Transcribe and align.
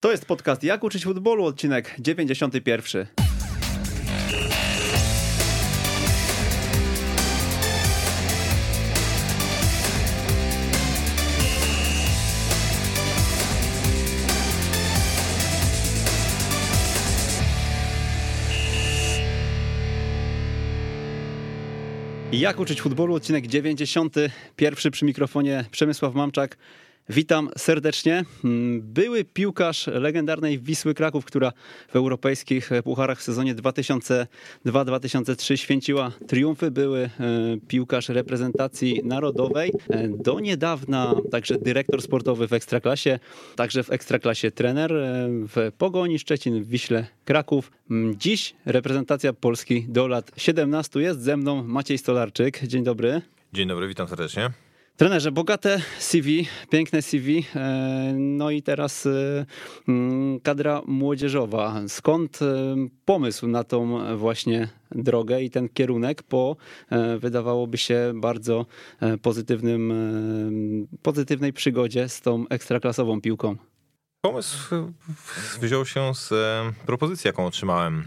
To 0.00 0.10
jest 0.10 0.26
podcast 0.26 0.64
Jak 0.64 0.84
uczyć 0.84 1.04
futbolu, 1.04 1.44
odcinek 1.44 1.94
91. 1.98 3.06
Jak 22.32 22.60
uczyć 22.60 22.80
futbolu, 22.80 23.14
odcinek 23.14 23.46
91 23.46 24.90
przy 24.90 25.04
mikrofonie 25.04 25.64
Przemysław 25.70 26.14
Mamczak. 26.14 26.56
Witam 27.10 27.50
serdecznie. 27.56 28.24
Były 28.80 29.24
piłkarz 29.24 29.86
legendarnej 29.86 30.58
Wisły 30.58 30.94
Kraków, 30.94 31.24
która 31.24 31.52
w 31.88 31.96
europejskich 31.96 32.70
pucharach 32.84 33.18
w 33.18 33.22
sezonie 33.22 33.54
2002-2003 33.54 35.56
święciła 35.56 36.12
triumfy. 36.26 36.70
Były 36.70 37.00
e, 37.00 37.10
piłkarz 37.68 38.08
reprezentacji 38.08 39.00
narodowej. 39.04 39.72
E, 39.90 40.08
do 40.08 40.40
niedawna 40.40 41.14
także 41.30 41.58
dyrektor 41.58 42.02
sportowy 42.02 42.48
w 42.48 42.52
Ekstraklasie, 42.52 43.18
także 43.56 43.82
w 43.82 43.92
Ekstraklasie 43.92 44.50
trener 44.50 44.96
e, 44.96 45.28
w 45.28 45.72
Pogoni 45.78 46.18
Szczecin, 46.18 46.62
w 46.62 46.68
Wiśle 46.68 47.06
Kraków. 47.24 47.70
Dziś 48.16 48.54
reprezentacja 48.66 49.32
Polski 49.32 49.86
do 49.88 50.06
lat 50.06 50.30
17 50.36 51.00
jest 51.00 51.20
ze 51.20 51.36
mną 51.36 51.64
Maciej 51.64 51.98
Stolarczyk. 51.98 52.66
Dzień 52.66 52.84
dobry. 52.84 53.22
Dzień 53.52 53.68
dobry, 53.68 53.88
witam 53.88 54.08
serdecznie. 54.08 54.67
Trenerze, 54.98 55.32
bogate 55.32 55.80
CV, 55.98 56.48
piękne 56.70 57.02
CV, 57.02 57.46
e, 57.56 58.12
no 58.16 58.50
i 58.50 58.62
teraz 58.62 59.06
e, 59.06 59.46
mm, 59.88 60.40
kadra 60.40 60.82
młodzieżowa. 60.86 61.80
Skąd 61.88 62.42
e, 62.42 62.46
pomysł 63.04 63.46
na 63.46 63.64
tą 63.64 63.98
właśnie 64.16 64.68
drogę 64.90 65.42
i 65.42 65.50
ten 65.50 65.68
kierunek 65.68 66.22
po, 66.22 66.56
wydawałoby 67.18 67.78
się, 67.78 68.12
bardzo 68.14 68.66
pozytywnym, 69.22 69.92
pozytywnej 71.02 71.52
przygodzie 71.52 72.08
z 72.08 72.20
tą 72.20 72.48
ekstraklasową 72.48 73.20
piłką? 73.20 73.56
Pomysł 74.20 74.74
wziął 75.60 75.86
się 75.86 76.14
z 76.14 76.32
propozycji, 76.86 77.28
jaką 77.28 77.46
otrzymałem 77.46 78.04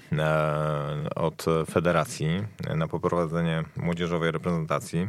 od 1.15 1.45
federacji 1.71 2.27
na 2.75 2.87
poprowadzenie 2.87 3.63
młodzieżowej 3.77 4.31
reprezentacji 4.31 5.07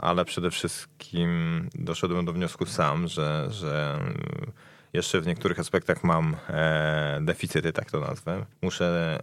ale 0.00 0.24
przede 0.24 0.50
wszystkim 0.50 1.30
doszedłem 1.74 2.24
do 2.24 2.32
wniosku 2.32 2.66
sam, 2.66 3.08
że, 3.08 3.46
że 3.50 3.98
jeszcze 4.92 5.20
w 5.20 5.26
niektórych 5.26 5.58
aspektach 5.58 6.04
mam 6.04 6.36
e, 6.48 7.18
deficyty, 7.22 7.72
tak 7.72 7.90
to 7.90 8.00
nazwę. 8.00 8.46
Muszę 8.62 9.18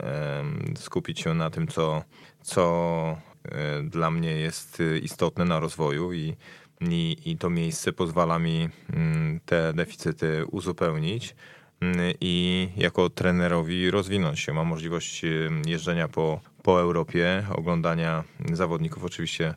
skupić 0.75 1.19
się 1.19 1.33
na 1.33 1.49
tym, 1.49 1.67
co, 1.67 2.03
co 2.41 3.17
e, 3.45 3.83
dla 3.83 4.11
mnie 4.11 4.31
jest 4.31 4.83
istotne 5.01 5.45
na 5.45 5.59
rozwoju 5.59 6.13
i, 6.13 6.35
i, 6.81 7.17
i 7.25 7.37
to 7.37 7.49
miejsce 7.49 7.93
pozwala 7.93 8.39
mi 8.39 8.69
mm, 8.93 9.39
te 9.45 9.73
deficyty 9.73 10.45
uzupełnić 10.51 11.35
mm, 11.81 12.13
i 12.21 12.69
jako 12.77 13.09
trenerowi 13.09 13.91
rozwinąć 13.91 14.39
się. 14.39 14.53
Mam 14.53 14.67
możliwość 14.67 15.21
jeżdżenia 15.65 16.07
po, 16.07 16.41
po 16.63 16.81
Europie, 16.81 17.45
oglądania 17.55 18.23
zawodników 18.53 19.03
oczywiście 19.05 19.53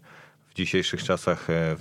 w 0.55 0.56
dzisiejszych 0.56 1.05
czasach 1.05 1.50
e, 1.50 1.77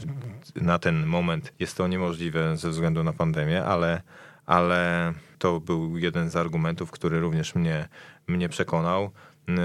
na 0.55 0.79
ten 0.79 1.05
moment 1.05 1.53
jest 1.59 1.77
to 1.77 1.87
niemożliwe 1.87 2.57
ze 2.57 2.69
względu 2.69 3.03
na 3.03 3.13
pandemię, 3.13 3.65
ale, 3.65 4.01
ale 4.45 5.13
to 5.39 5.59
był 5.59 5.97
jeden 5.97 6.29
z 6.29 6.35
argumentów, 6.35 6.91
który 6.91 7.19
również 7.19 7.55
mnie, 7.55 7.87
mnie 8.27 8.49
przekonał. 8.49 9.11
E, 9.49 9.57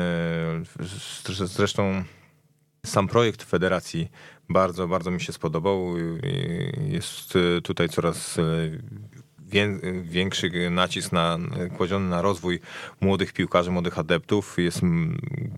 zresztą 1.46 2.04
sam 2.86 3.08
projekt 3.08 3.42
federacji 3.42 4.10
bardzo, 4.48 4.88
bardzo 4.88 5.10
mi 5.10 5.20
się 5.20 5.32
spodobał. 5.32 5.94
Jest 6.88 7.34
tutaj 7.62 7.88
coraz 7.88 8.38
większy 10.02 10.70
nacisk 10.70 11.12
na, 11.12 11.38
kładziony 11.76 12.08
na 12.08 12.22
rozwój 12.22 12.60
młodych 13.00 13.32
piłkarzy, 13.32 13.70
młodych 13.70 13.98
adeptów. 13.98 14.58
Jest 14.58 14.80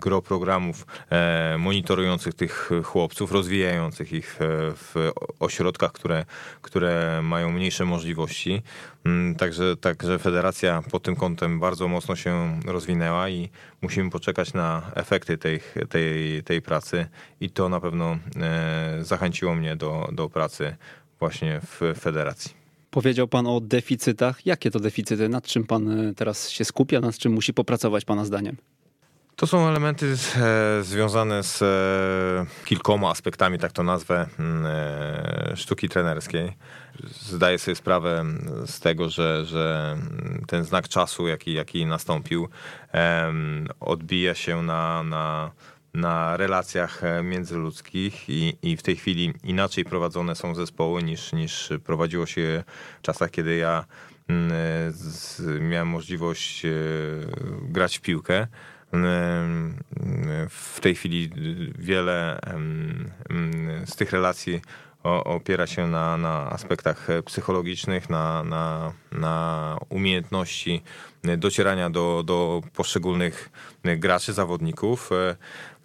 gro 0.01 0.23
programów 0.23 0.87
e, 1.11 1.57
monitorujących 1.59 2.35
tych 2.35 2.71
chłopców, 2.85 3.33
rozwijających 3.33 4.13
ich 4.13 4.39
e, 4.43 4.47
w 4.75 5.11
ośrodkach, 5.41 5.93
które, 5.93 6.25
które 6.63 7.21
mają 7.23 7.53
mniejsze 7.53 7.85
możliwości. 7.85 8.63
Mm, 9.05 9.35
także, 9.35 9.77
także 9.77 10.19
federacja 10.19 10.83
pod 10.91 11.03
tym 11.03 11.17
kątem 11.17 11.61
bardzo 11.61 11.89
mocno 11.89 12.17
się 12.17 12.61
rozwinęła 12.67 13.29
i 13.29 13.51
musimy 13.83 14.11
poczekać 14.11 14.53
na 14.53 14.91
efekty 14.95 15.39
tej, 15.39 15.61
tej, 15.89 16.43
tej 16.43 16.63
pracy 16.63 17.07
i 17.41 17.51
to 17.51 17.69
na 17.69 17.81
pewno 17.81 18.19
e, 18.37 18.99
zachęciło 19.01 19.55
mnie 19.55 19.77
do, 19.77 20.09
do 20.13 20.29
pracy 20.29 20.77
właśnie 21.19 21.61
w 21.61 21.95
federacji. 22.01 22.60
Powiedział 22.91 23.29
Pan 23.29 23.47
o 23.47 23.61
deficytach. 23.61 24.47
Jakie 24.47 24.71
to 24.71 24.81
deficyty? 24.81 25.29
Nad 25.29 25.47
czym 25.47 25.65
Pan 25.65 26.09
e, 26.09 26.15
teraz 26.15 26.51
się 26.51 26.65
skupia? 26.65 27.01
Nad 27.01 27.19
czym 27.19 27.33
musi 27.33 27.55
popracować 27.55 28.05
Pana 28.05 28.25
zdaniem? 28.25 28.57
To 29.37 29.47
są 29.47 29.69
elementy 29.69 30.15
e, 30.37 30.83
związane 30.83 31.43
z 31.43 31.63
e, 31.63 32.65
kilkoma 32.65 33.11
aspektami, 33.11 33.59
tak 33.59 33.73
to 33.73 33.83
nazwę, 33.83 34.27
mm, 34.39 34.67
sztuki 35.57 35.89
trenerskiej. 35.89 36.53
Zdaję 37.11 37.59
sobie 37.59 37.75
sprawę 37.75 38.25
z 38.67 38.81
tego, 38.81 39.11
że, 39.11 39.45
że 39.45 39.97
ten 40.47 40.65
znak 40.65 40.89
czasu, 40.89 41.29
jaki, 41.29 41.53
jaki 41.53 41.87
nastąpił, 41.87 42.49
odbija 43.81 44.35
się 44.35 44.63
na, 44.63 45.03
na 45.03 45.51
na 45.95 46.37
relacjach 46.37 47.05
e, 47.05 47.23
międzyludzkich 47.23 48.29
i, 48.29 48.57
i 48.63 48.77
w 48.77 48.83
tej 48.83 48.97
chwili 48.97 49.33
inaczej 49.45 49.85
prowadzone 49.85 50.35
są 50.35 50.55
zespoły 50.55 51.03
niż, 51.03 51.33
niż 51.33 51.73
prowadziło 51.85 52.27
się 52.27 52.65
w 52.99 53.03
czasach, 53.03 53.31
kiedy 53.31 53.57
ja 53.57 53.85
mm, 54.29 54.53
e, 54.53 54.55
z, 54.93 55.43
miałem 55.61 55.89
możliwość 55.89 56.65
e, 56.65 56.71
grać 57.63 57.99
w 57.99 58.01
piłkę. 58.01 58.47
W 60.49 60.79
tej 60.81 60.95
chwili 60.95 61.31
wiele 61.79 62.41
z 63.85 63.97
tych 63.97 64.13
relacji 64.13 64.61
opiera 65.03 65.67
się 65.67 65.87
na, 65.87 66.17
na 66.17 66.51
aspektach 66.51 67.09
psychologicznych, 67.25 68.11
na, 68.11 68.45
na, 68.45 68.93
na 69.13 69.77
umiejętności 69.89 70.83
docierania 71.39 71.91
do, 71.91 72.23
do 72.27 72.63
poszczególnych 72.75 73.51
graczy, 73.85 74.33
zawodników. 74.33 75.11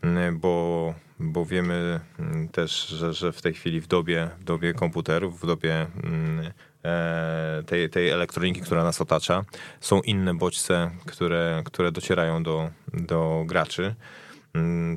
Mm, 0.02 0.40
bo, 0.40 0.94
bo 1.20 1.46
wiemy 1.46 2.00
mm, 2.20 2.50
też, 2.50 2.88
że, 2.88 3.14
że 3.14 3.32
w 3.32 3.42
tej 3.42 3.54
chwili 3.54 3.82
w 3.82 3.88
dobie, 3.88 4.30
w 4.40 4.44
dobie 4.44 4.74
komputerów, 4.74 5.42
w 5.42 5.48
dobie 5.48 5.88
mm, 6.04 6.52
e, 6.86 7.64
tej, 7.66 7.90
tej 7.90 8.10
elektroniki, 8.10 8.62
która 8.62 8.84
nas 8.84 9.02
otacza, 9.02 9.46
są 9.80 10.02
inne 10.02 10.34
bodźce, 10.34 10.92
które, 11.06 11.62
które 11.66 11.92
docierają 11.92 12.44
do, 12.44 12.70
do 12.94 13.44
graczy. 13.48 13.96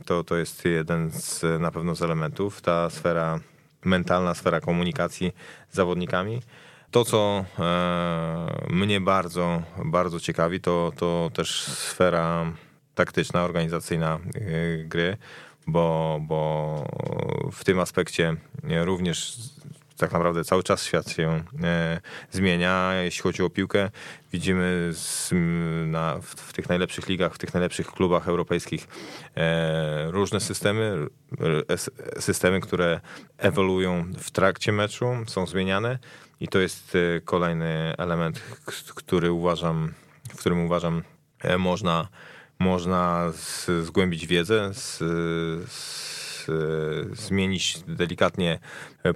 To, 0.07 0.25
to 0.25 0.37
jest 0.37 0.65
jeden 0.65 1.11
z 1.11 1.61
na 1.61 1.71
pewno 1.71 1.95
z 1.95 2.03
elementów. 2.03 2.61
Ta 2.61 2.91
sfera 2.91 3.41
mentalna, 3.85 4.35
sfera 4.35 4.61
komunikacji 4.61 5.33
z 5.71 5.77
zawodnikami. 5.77 6.43
To, 6.91 7.05
co 7.05 7.45
e, 7.59 8.67
mnie 8.71 9.01
bardzo, 9.01 9.63
bardzo 9.85 10.21
ciekawi, 10.21 10.61
to, 10.61 10.93
to 10.97 11.31
też 11.35 11.63
sfera 11.63 12.53
taktyczna, 12.99 13.45
organizacyjna 13.45 14.19
y, 14.37 14.85
gry, 14.89 15.17
bo, 15.67 16.19
bo 16.23 17.51
w 17.53 17.65
tym 17.65 17.81
aspekcie 17.81 18.37
również 18.85 19.37
tak 19.97 20.13
naprawdę 20.13 20.45
cały 20.45 20.63
czas 20.63 20.85
świat 20.85 21.11
się 21.11 21.43
e, 21.63 22.01
zmienia. 22.31 22.95
Jeśli 22.95 23.23
chodzi 23.23 23.43
o 23.43 23.51
piłkę, 23.51 23.91
widzimy 24.33 24.89
z, 24.93 25.31
na, 25.87 26.19
w, 26.19 26.25
w, 26.25 26.53
tych 26.53 26.69
najlepszych 26.69 27.09
ligach, 27.09 27.35
w 27.35 27.39
tych 27.39 27.55
najlepszych 27.55 27.87
klubach 27.87 28.29
europejskich 28.29 28.89
e, 29.37 30.11
różne 30.11 30.41
systemy, 30.41 31.07
systemy, 32.19 32.61
które 32.61 33.01
ewoluują 33.39 34.13
w 34.19 34.31
trakcie 34.31 34.73
meczu, 34.73 35.07
są 35.27 35.47
zmieniane 35.47 35.99
i 36.41 36.49
to 36.49 36.59
jest 36.59 36.97
kolejny 37.25 37.95
element, 37.99 38.41
który 38.95 39.33
uważam, 39.33 39.93
w 40.29 40.37
którym 40.37 40.65
uważam 40.65 41.03
można 41.59 42.09
można 42.59 43.33
z, 43.33 43.71
zgłębić 43.85 44.27
wiedzę, 44.27 44.71
z, 44.75 44.99
z, 45.71 46.09
zmienić 47.13 47.79
delikatnie 47.87 48.59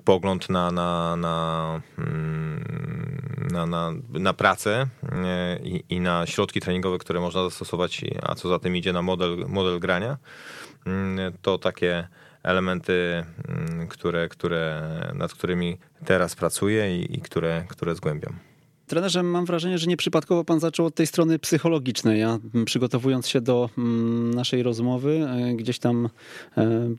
pogląd 0.04 0.50
na, 0.50 0.70
na, 0.70 1.16
na, 1.16 1.80
mm, 1.98 2.64
na, 3.50 3.66
na, 3.66 3.92
na 4.08 4.32
pracę 4.32 4.86
i, 5.62 5.84
i 5.88 6.00
na 6.00 6.26
środki 6.26 6.60
treningowe, 6.60 6.98
które 6.98 7.20
można 7.20 7.42
zastosować, 7.42 8.04
a 8.22 8.34
co 8.34 8.48
za 8.48 8.58
tym 8.58 8.76
idzie 8.76 8.92
na 8.92 9.02
model, 9.02 9.44
model 9.48 9.80
grania. 9.80 10.16
Mm, 10.86 11.32
to 11.42 11.58
takie 11.58 12.08
elementy, 12.42 13.24
mm, 13.48 13.88
które, 13.88 14.28
które, 14.28 14.82
nad 15.14 15.34
którymi 15.34 15.78
teraz 16.04 16.34
pracuję 16.34 17.00
i, 17.00 17.16
i 17.16 17.20
które, 17.20 17.64
które 17.68 17.94
zgłębiam. 17.94 18.51
Trenerze, 18.92 19.22
mam 19.22 19.44
wrażenie, 19.44 19.78
że 19.78 19.86
nieprzypadkowo 19.86 20.44
pan 20.44 20.60
zaczął 20.60 20.86
od 20.86 20.94
tej 20.94 21.06
strony 21.06 21.38
psychologicznej. 21.38 22.20
Ja 22.20 22.38
przygotowując 22.64 23.28
się 23.28 23.40
do 23.40 23.70
naszej 24.34 24.62
rozmowy, 24.62 25.26
gdzieś 25.54 25.78
tam 25.78 26.08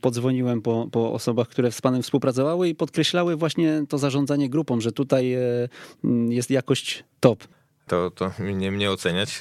podzwoniłem 0.02 0.62
po, 0.62 0.88
po 0.92 1.14
osobach, 1.14 1.48
które 1.48 1.72
z 1.72 1.82
panem 1.82 2.02
współpracowały 2.02 2.70
i 2.70 2.76
podkreślały 2.76 3.36
właśnie 3.36 3.84
to 3.90 3.98
zarządzanie 3.98 4.50
grupą, 4.50 4.82
że 4.82 4.92
tutaj 4.92 5.38
jest 6.30 6.52
jakość 6.52 7.04
top 7.20 7.48
to, 7.88 8.12
to 8.12 8.32
nie 8.40 8.72
mnie 8.72 8.92
oceniać. 8.92 9.40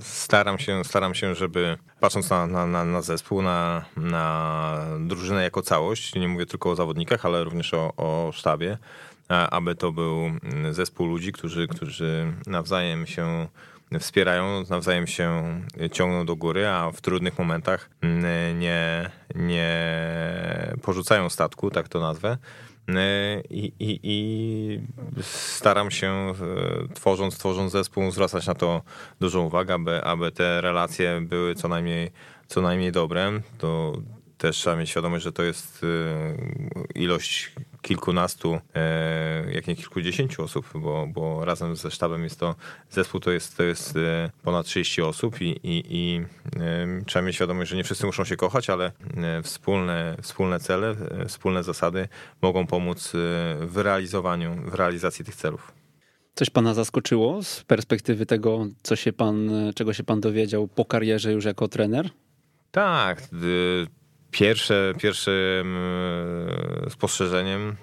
Staram 0.00 0.58
się, 0.58 0.84
staram 0.84 1.14
się, 1.14 1.34
żeby 1.34 1.78
patrząc 2.00 2.30
na, 2.30 2.46
na, 2.46 2.84
na 2.84 3.02
zespół, 3.02 3.42
na, 3.42 3.84
na 3.96 4.86
drużynę 5.00 5.42
jako 5.42 5.62
całość, 5.62 6.14
nie 6.14 6.28
mówię 6.28 6.46
tylko 6.46 6.70
o 6.70 6.76
zawodnikach, 6.76 7.26
ale 7.26 7.44
również 7.44 7.74
o, 7.74 7.92
o 7.96 8.30
sztabie, 8.32 8.78
aby 9.28 9.74
to 9.74 9.92
był 9.92 10.30
zespół 10.70 11.06
ludzi, 11.06 11.32
którzy, 11.32 11.68
którzy 11.68 12.32
nawzajem 12.46 13.06
się 13.06 13.48
wspierają, 14.00 14.64
nawzajem 14.70 15.06
się 15.06 15.60
ciągną 15.92 16.26
do 16.26 16.36
góry, 16.36 16.68
a 16.68 16.90
w 16.90 17.00
trudnych 17.00 17.38
momentach 17.38 17.90
nie, 18.54 19.10
nie 19.34 19.88
porzucają 20.82 21.28
statku, 21.28 21.70
tak 21.70 21.88
to 21.88 22.00
nazwę, 22.00 22.38
E, 22.88 23.40
I, 23.50 23.72
i, 23.78 24.00
I, 24.02 24.80
staram 25.22 25.90
się, 25.90 26.32
tworząc, 26.94 27.38
tworząc 27.38 27.72
zespół, 27.72 28.10
zwracać 28.10 28.46
na 28.46 28.54
to 28.54 28.82
dużą 29.20 29.44
uwagę, 29.46 29.74
aby, 29.74 30.04
aby 30.04 30.32
te 30.32 30.60
relacje 30.60 31.20
były 31.20 31.54
co 31.54 31.68
najmniej, 31.68 32.10
co 32.46 32.60
najmniej 32.60 32.92
dobre. 32.92 33.40
To 33.58 33.92
też 34.38 34.56
trzeba 34.56 34.76
mieć 34.76 34.90
świadomość, 34.90 35.24
że 35.24 35.32
to 35.32 35.42
jest 35.42 35.84
e, 35.84 36.98
ilość 37.00 37.52
kilkunastu, 37.86 38.60
e, 38.74 39.52
jak 39.52 39.66
nie 39.66 39.76
kilkudziesięciu 39.76 40.42
osób, 40.42 40.66
bo, 40.74 41.06
bo 41.06 41.44
razem 41.44 41.76
ze 41.76 41.90
sztabem 41.90 42.24
jest 42.24 42.40
to, 42.40 42.54
zespół 42.90 43.20
to 43.20 43.30
jest, 43.30 43.56
to 43.56 43.62
jest 43.62 43.96
e, 43.96 44.30
ponad 44.42 44.66
30 44.66 45.02
osób 45.02 45.40
i, 45.40 45.60
i, 45.62 45.84
i 45.88 46.24
trzeba 47.06 47.26
mieć 47.26 47.34
świadomość, 47.34 47.70
że 47.70 47.76
nie 47.76 47.84
wszyscy 47.84 48.06
muszą 48.06 48.24
się 48.24 48.36
kochać, 48.36 48.70
ale 48.70 48.92
wspólne, 49.42 50.16
wspólne 50.22 50.60
cele, 50.60 50.96
wspólne 51.28 51.62
zasady 51.62 52.08
mogą 52.42 52.66
pomóc 52.66 53.12
w 53.60 53.76
realizowaniu, 53.76 54.56
w 54.70 54.74
realizacji 54.74 55.24
tych 55.24 55.36
celów. 55.36 55.72
Coś 56.34 56.50
pana 56.50 56.74
zaskoczyło 56.74 57.42
z 57.42 57.64
perspektywy 57.64 58.26
tego, 58.26 58.66
co 58.82 58.96
się 58.96 59.12
pan, 59.12 59.50
czego 59.74 59.92
się 59.92 60.04
pan 60.04 60.20
dowiedział 60.20 60.68
po 60.68 60.84
karierze 60.84 61.32
już 61.32 61.44
jako 61.44 61.68
trener? 61.68 62.10
Tak. 62.70 63.22
Pierwsze, 64.30 64.92
pierwszym 64.98 65.76
spostrzeżeniem 66.88 67.76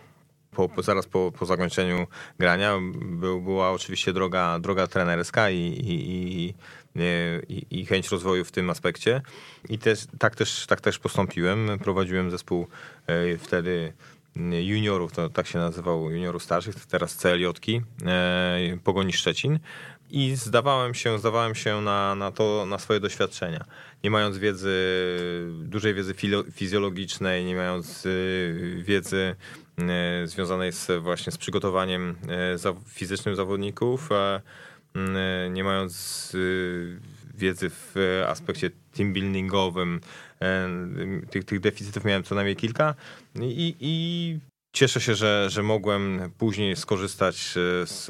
po, 0.53 0.69
zaraz 0.83 1.07
po, 1.07 1.31
po 1.39 1.45
zakończeniu 1.45 2.07
grania 2.39 2.79
był, 2.93 3.41
była 3.41 3.71
oczywiście 3.71 4.13
droga, 4.13 4.59
droga 4.59 4.87
trenerska 4.87 5.49
i, 5.49 5.57
i, 5.57 6.53
i, 6.95 7.79
i, 7.79 7.85
chęć 7.85 8.09
rozwoju 8.09 8.45
w 8.45 8.51
tym 8.51 8.69
aspekcie. 8.69 9.21
I 9.69 9.79
też, 9.79 10.05
tak, 10.19 10.35
też, 10.35 10.65
tak 10.67 10.81
też 10.81 10.99
postąpiłem. 10.99 11.79
Prowadziłem 11.83 12.31
zespół 12.31 12.67
e, 13.07 13.37
wtedy 13.37 13.93
juniorów, 14.61 15.11
to 15.11 15.29
tak 15.29 15.47
się 15.47 15.59
nazywał, 15.59 16.11
juniorów 16.11 16.43
starszych, 16.43 16.85
teraz 16.85 17.15
CLJ-ki, 17.15 17.81
e, 18.05 18.77
Pogoni 18.83 19.13
Szczecin 19.13 19.59
i 20.11 20.35
zdawałem 20.35 20.93
się, 20.93 21.19
zdawałem 21.19 21.55
się 21.55 21.81
na, 21.81 22.15
na 22.15 22.31
to, 22.31 22.65
na 22.65 22.77
swoje 22.77 22.99
doświadczenia. 22.99 23.65
Nie 24.03 24.11
mając 24.11 24.37
wiedzy, 24.37 24.77
dużej 25.63 25.93
wiedzy 25.93 26.13
fizjologicznej, 26.51 27.45
nie 27.45 27.55
mając 27.55 28.05
y, 28.05 28.83
wiedzy 28.85 29.35
y, 30.23 30.27
związanej 30.27 30.71
z, 30.71 31.03
właśnie 31.03 31.31
z 31.31 31.37
przygotowaniem 31.37 32.15
y, 32.55 32.85
fizycznym 32.87 33.35
zawodników, 33.35 34.09
nie 35.51 35.63
mając 35.63 36.31
wiedzy 37.35 37.69
w 37.69 38.23
aspekcie 38.27 38.69
team 38.91 39.13
buildingowym, 39.13 39.99
tych, 41.29 41.43
tych 41.43 41.59
deficytów 41.59 42.05
miałem 42.05 42.23
co 42.23 42.35
najmniej 42.35 42.55
kilka. 42.55 42.95
I, 43.41 43.75
i 43.79 44.39
Cieszę 44.75 45.01
się, 45.01 45.15
że, 45.15 45.49
że 45.49 45.63
mogłem 45.63 46.31
później 46.37 46.75
skorzystać 46.75 47.53
z 47.85 48.07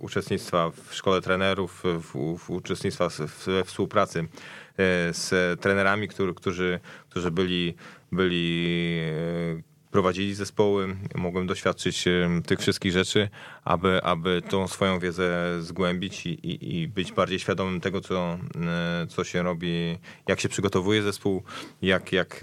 uczestnictwa 0.00 0.70
w 0.70 0.94
szkole 0.94 1.20
trenerów, 1.20 1.82
w, 1.84 2.38
w 2.38 2.50
uczestnictwa 2.50 3.08
we 3.46 3.64
współpracy 3.64 4.20
e, 4.20 4.26
z 5.12 5.60
trenerami, 5.60 6.08
którzy, 6.08 6.34
którzy, 6.34 6.80
którzy 7.08 7.30
byli, 7.30 7.74
byli 8.12 8.98
prowadzili 9.90 10.34
zespoły, 10.34 10.96
mogłem 11.14 11.46
doświadczyć 11.46 12.04
tych 12.46 12.60
wszystkich 12.60 12.92
rzeczy, 12.92 13.28
aby, 13.64 14.02
aby 14.02 14.42
tą 14.48 14.68
swoją 14.68 14.98
wiedzę 14.98 15.56
zgłębić 15.60 16.26
i, 16.26 16.30
i, 16.30 16.80
i, 16.80 16.88
być 16.88 17.12
bardziej 17.12 17.38
świadomym 17.38 17.80
tego, 17.80 18.00
co, 18.00 18.38
co 19.08 19.24
się 19.24 19.42
robi, 19.42 19.98
jak 20.28 20.40
się 20.40 20.48
przygotowuje 20.48 21.02
zespół, 21.02 21.42
jak, 21.82 22.12
jak, 22.12 22.40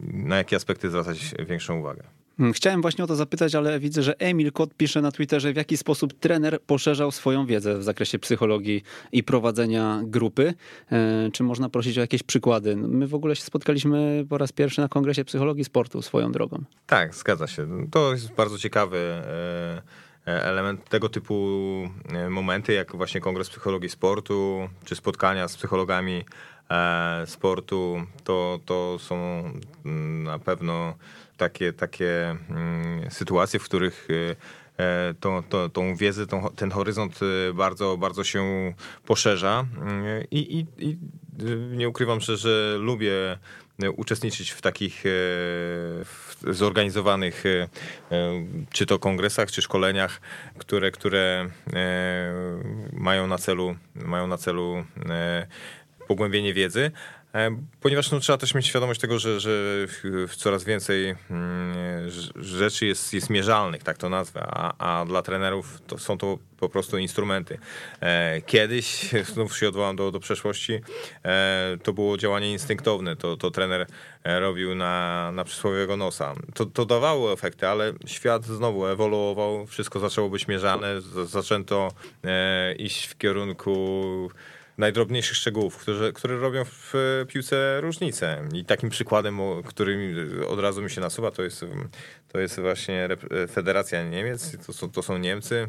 na 0.00 0.36
jakie 0.36 0.56
aspekty 0.56 0.90
zwracać 0.90 1.34
większą 1.48 1.78
uwagę. 1.78 2.19
Mm, 2.40 2.52
chciałem 2.52 2.82
właśnie 2.82 3.04
o 3.04 3.06
to 3.06 3.16
zapytać, 3.16 3.54
ale 3.54 3.80
widzę, 3.80 4.02
że 4.02 4.18
Emil 4.18 4.52
Kot 4.52 4.74
pisze 4.74 5.00
na 5.02 5.12
Twitterze, 5.12 5.52
w 5.52 5.56
jaki 5.56 5.76
sposób 5.76 6.12
trener 6.18 6.60
poszerzał 6.66 7.10
swoją 7.10 7.46
wiedzę 7.46 7.78
w 7.78 7.82
zakresie 7.82 8.18
psychologii 8.18 8.82
i 9.12 9.22
prowadzenia 9.22 10.00
grupy. 10.04 10.54
E, 10.92 11.30
czy 11.32 11.42
można 11.42 11.68
prosić 11.68 11.98
o 11.98 12.00
jakieś 12.00 12.22
przykłady? 12.22 12.76
My 12.76 13.06
w 13.06 13.14
ogóle 13.14 13.36
się 13.36 13.42
spotkaliśmy 13.42 14.26
po 14.28 14.38
raz 14.38 14.52
pierwszy 14.52 14.80
na 14.80 14.88
Kongresie 14.88 15.24
Psychologii 15.24 15.64
Sportu 15.64 16.02
swoją 16.02 16.32
drogą. 16.32 16.64
Tak, 16.86 17.14
zgadza 17.14 17.46
się. 17.46 17.66
To 17.90 18.12
jest 18.12 18.32
bardzo 18.32 18.58
ciekawy 18.58 18.96
e, 18.96 19.82
e, 20.26 20.44
element 20.44 20.88
tego 20.88 21.08
typu 21.08 21.60
momenty, 22.30 22.72
jak 22.72 22.96
właśnie 22.96 23.20
Kongres 23.20 23.50
Psychologii 23.50 23.88
Sportu, 23.88 24.68
czy 24.84 24.96
spotkania 24.96 25.48
z 25.48 25.56
psychologami 25.56 26.24
sportu, 27.26 28.02
to, 28.24 28.60
to 28.64 28.96
są 28.98 29.44
mm, 29.84 30.24
na 30.24 30.38
pewno 30.38 30.94
takie, 31.40 31.72
takie 31.72 32.36
mm, 32.50 33.10
sytuacje, 33.10 33.60
w 33.60 33.64
których 33.64 34.08
e, 34.78 34.84
e, 34.84 35.14
to, 35.20 35.42
to, 35.48 35.68
tą 35.68 35.96
wiedzę, 35.96 36.26
tą, 36.26 36.48
ten 36.56 36.70
horyzont 36.70 37.20
e, 37.22 37.52
bardzo, 37.54 37.96
bardzo 37.96 38.24
się 38.24 38.74
poszerza. 39.06 39.66
I, 40.30 40.38
i, 40.58 40.88
i 40.88 40.98
nie 41.76 41.88
ukrywam, 41.88 42.20
że, 42.20 42.36
że 42.36 42.76
lubię 42.78 43.38
uczestniczyć 43.96 44.50
w 44.50 44.62
takich 44.62 45.04
zorganizowanych 46.50 47.44
czy 48.72 48.86
to 48.86 48.98
kongresach, 48.98 49.50
czy 49.50 49.62
szkoleniach, 49.62 50.20
które, 50.58 50.90
które 50.90 51.50
mają 52.92 53.26
na 53.26 53.38
celu, 53.38 53.76
mają 53.94 54.26
na 54.26 54.36
celu 54.36 54.84
pogłębienie 56.08 56.54
wiedzy, 56.54 56.90
E, 56.90 57.19
ponieważ 57.80 58.10
no, 58.10 58.20
trzeba 58.20 58.38
też 58.38 58.54
mieć 58.54 58.66
świadomość 58.66 59.00
tego, 59.00 59.18
że, 59.18 59.40
że 59.40 59.50
coraz 60.36 60.64
więcej 60.64 61.16
mm, 61.30 62.10
rzeczy 62.36 62.86
jest, 62.86 63.14
jest 63.14 63.30
mierzalnych, 63.30 63.82
tak 63.82 63.98
to 63.98 64.08
nazwę, 64.08 64.46
a, 64.46 65.00
a 65.00 65.04
dla 65.04 65.22
trenerów 65.22 65.82
to 65.86 65.98
są 65.98 66.18
to 66.18 66.38
po 66.60 66.68
prostu 66.68 66.98
instrumenty. 66.98 67.58
E, 68.00 68.40
kiedyś, 68.40 69.10
znów 69.34 69.58
się 69.58 69.68
odwołam 69.68 69.96
do, 69.96 70.10
do 70.10 70.20
przeszłości, 70.20 70.80
e, 71.24 71.76
to 71.82 71.92
było 71.92 72.16
działanie 72.16 72.52
instynktowne, 72.52 73.16
to, 73.16 73.36
to 73.36 73.50
trener 73.50 73.86
robił 74.24 74.74
na, 74.74 75.30
na 75.32 75.44
przysłowiowego 75.44 75.96
nosa. 75.96 76.34
To, 76.54 76.66
to 76.66 76.86
dawało 76.86 77.32
efekty, 77.32 77.68
ale 77.68 77.92
świat 78.06 78.44
znowu 78.44 78.86
ewoluował, 78.86 79.66
wszystko 79.66 79.98
zaczęło 79.98 80.30
być 80.30 80.48
mierzane, 80.48 81.00
zaczęto 81.26 81.92
iść 82.78 83.06
w 83.06 83.18
kierunku 83.18 84.30
najdrobniejszych 84.80 85.36
szczegółów, 85.36 85.76
które, 85.76 86.12
które 86.12 86.36
robią 86.36 86.64
w 86.64 86.94
piłce 87.28 87.80
różnicę. 87.80 88.48
I 88.54 88.64
takim 88.64 88.90
przykładem, 88.90 89.38
który 89.64 90.26
od 90.48 90.60
razu 90.60 90.82
mi 90.82 90.90
się 90.90 91.00
nasuwa, 91.00 91.30
to 91.30 91.42
jest, 91.42 91.64
to 92.28 92.40
jest 92.40 92.60
właśnie 92.60 93.08
Federacja 93.50 94.08
Niemiec, 94.08 94.66
to 94.66 94.72
są, 94.72 94.90
to 94.90 95.02
są 95.02 95.18
Niemcy, 95.18 95.68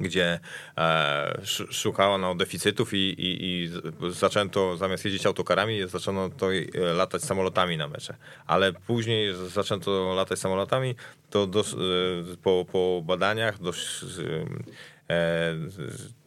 gdzie 0.00 0.40
e, 0.78 1.40
szukano 1.70 2.18
no, 2.18 2.34
deficytów 2.34 2.94
i, 2.94 2.96
i, 2.96 3.44
i, 3.44 3.70
zaczęto 4.10 4.76
zamiast 4.76 5.04
jeździć 5.04 5.26
autokarami, 5.26 5.88
zaczęto 5.88 6.30
to 6.36 6.54
e, 6.54 6.80
latać 6.94 7.22
samolotami 7.22 7.76
na 7.76 7.88
mecze. 7.88 8.16
Ale 8.46 8.72
później 8.72 9.34
zaczęto 9.48 10.14
latać 10.14 10.38
samolotami, 10.38 10.94
to 11.30 11.44
e, 11.44 12.36
po, 12.42 12.66
po 12.72 13.02
badaniach 13.04 13.62
dość 13.62 14.04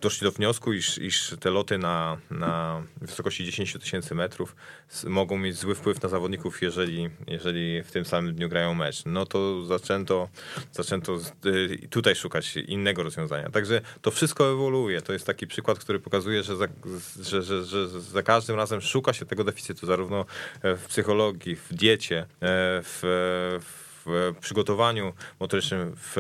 doszli 0.01 0.25
do 0.25 0.31
wniosku, 0.31 0.73
iż, 0.73 0.97
iż 0.97 1.35
te 1.39 1.49
loty 1.49 1.77
na, 1.77 2.17
na 2.31 2.83
wysokości 3.01 3.45
10 3.45 3.73
tysięcy 3.73 4.15
metrów 4.15 4.55
mogą 5.07 5.37
mieć 5.37 5.55
zły 5.55 5.75
wpływ 5.75 6.03
na 6.03 6.09
zawodników, 6.09 6.61
jeżeli, 6.61 7.09
jeżeli 7.27 7.83
w 7.83 7.91
tym 7.91 8.05
samym 8.05 8.35
dniu 8.35 8.49
grają 8.49 8.73
mecz. 8.73 9.05
No 9.05 9.25
to 9.25 9.65
zaczęto, 9.65 10.29
zaczęto 10.71 11.19
y, 11.45 11.87
tutaj 11.89 12.15
szukać 12.15 12.55
innego 12.57 13.03
rozwiązania. 13.03 13.49
Także 13.49 13.81
to 14.01 14.11
wszystko 14.11 14.51
ewoluuje. 14.51 15.01
To 15.01 15.13
jest 15.13 15.25
taki 15.25 15.47
przykład, 15.47 15.79
który 15.79 15.99
pokazuje, 15.99 16.43
że 16.43 16.55
za, 16.55 16.67
że, 17.21 17.43
że, 17.43 17.65
że 17.65 17.87
za 18.01 18.23
każdym 18.23 18.55
razem 18.55 18.81
szuka 18.81 19.13
się 19.13 19.25
tego 19.25 19.43
deficytu, 19.43 19.85
zarówno 19.85 20.25
w 20.63 20.85
psychologii, 20.87 21.55
w 21.55 21.73
diecie, 21.73 22.19
e, 22.19 22.25
w, 22.83 22.99
w 23.61 23.82
w 24.05 24.33
przygotowaniu 24.39 25.13
motorycznym, 25.39 25.95
w 25.95 26.15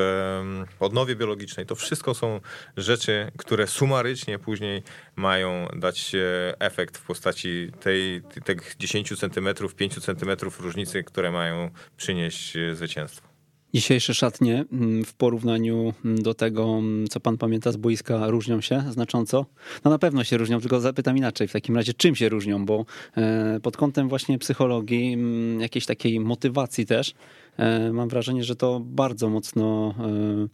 odnowie 0.79 1.15
biologicznej. 1.15 1.65
To 1.65 1.75
wszystko 1.75 2.13
są 2.13 2.39
rzeczy, 2.77 3.31
które 3.37 3.67
sumarycznie 3.67 4.39
później 4.39 4.83
mają 5.15 5.67
dać 5.75 6.11
efekt 6.59 6.97
w 6.97 7.05
postaci 7.05 7.71
tej, 7.79 8.21
tych 8.43 8.75
10 8.79 9.19
cm, 9.19 9.47
5 9.77 10.05
cm 10.05 10.29
różnicy, 10.59 11.03
które 11.03 11.31
mają 11.31 11.69
przynieść 11.97 12.57
zwycięstwo. 12.73 13.32
Dzisiejsze 13.73 14.13
szatnie 14.13 14.65
mm, 14.71 15.05
w 15.05 15.13
porównaniu 15.13 15.93
mm, 16.05 16.23
do 16.23 16.33
tego, 16.33 16.63
mm, 16.63 17.07
co 17.07 17.19
pan 17.19 17.37
pamięta 17.37 17.71
z 17.71 17.77
boiska, 17.77 18.27
różnią 18.27 18.61
się 18.61 18.83
znacząco? 18.89 19.45
No 19.85 19.91
na 19.91 19.99
pewno 19.99 20.23
się 20.23 20.37
różnią, 20.37 20.59
tylko 20.59 20.79
zapytam 20.79 21.17
inaczej. 21.17 21.47
W 21.47 21.51
takim 21.51 21.75
razie 21.75 21.93
czym 21.93 22.15
się 22.15 22.29
różnią? 22.29 22.65
Bo 22.65 22.85
e, 23.17 23.59
pod 23.63 23.77
kątem 23.77 24.09
właśnie 24.09 24.39
psychologii, 24.39 25.17
jakiejś 25.59 25.85
takiej 25.85 26.19
motywacji 26.19 26.85
też, 26.85 27.13
e, 27.57 27.91
mam 27.93 28.09
wrażenie, 28.09 28.43
że 28.43 28.55
to 28.55 28.79
bardzo 28.79 29.29
mocno 29.29 29.95
e, 29.99 30.47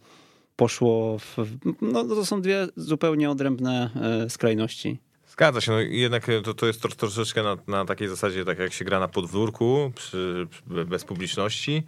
poszło 0.56 1.18
w... 1.18 1.36
No 1.80 2.04
to 2.04 2.26
są 2.26 2.42
dwie 2.42 2.66
zupełnie 2.76 3.30
odrębne 3.30 3.90
skrajności. 4.28 4.98
Zgadza 5.26 5.60
się, 5.60 5.72
no 5.72 5.80
jednak 5.80 6.26
to, 6.44 6.54
to 6.54 6.66
jest 6.66 6.82
troszeczkę 6.96 7.42
na, 7.42 7.56
na 7.66 7.84
takiej 7.84 8.08
zasadzie, 8.08 8.44
tak 8.44 8.58
jak 8.58 8.72
się 8.72 8.84
gra 8.84 9.00
na 9.00 9.08
podwórku, 9.08 9.92
przy, 9.94 10.46
bez 10.86 11.04
publiczności 11.04 11.82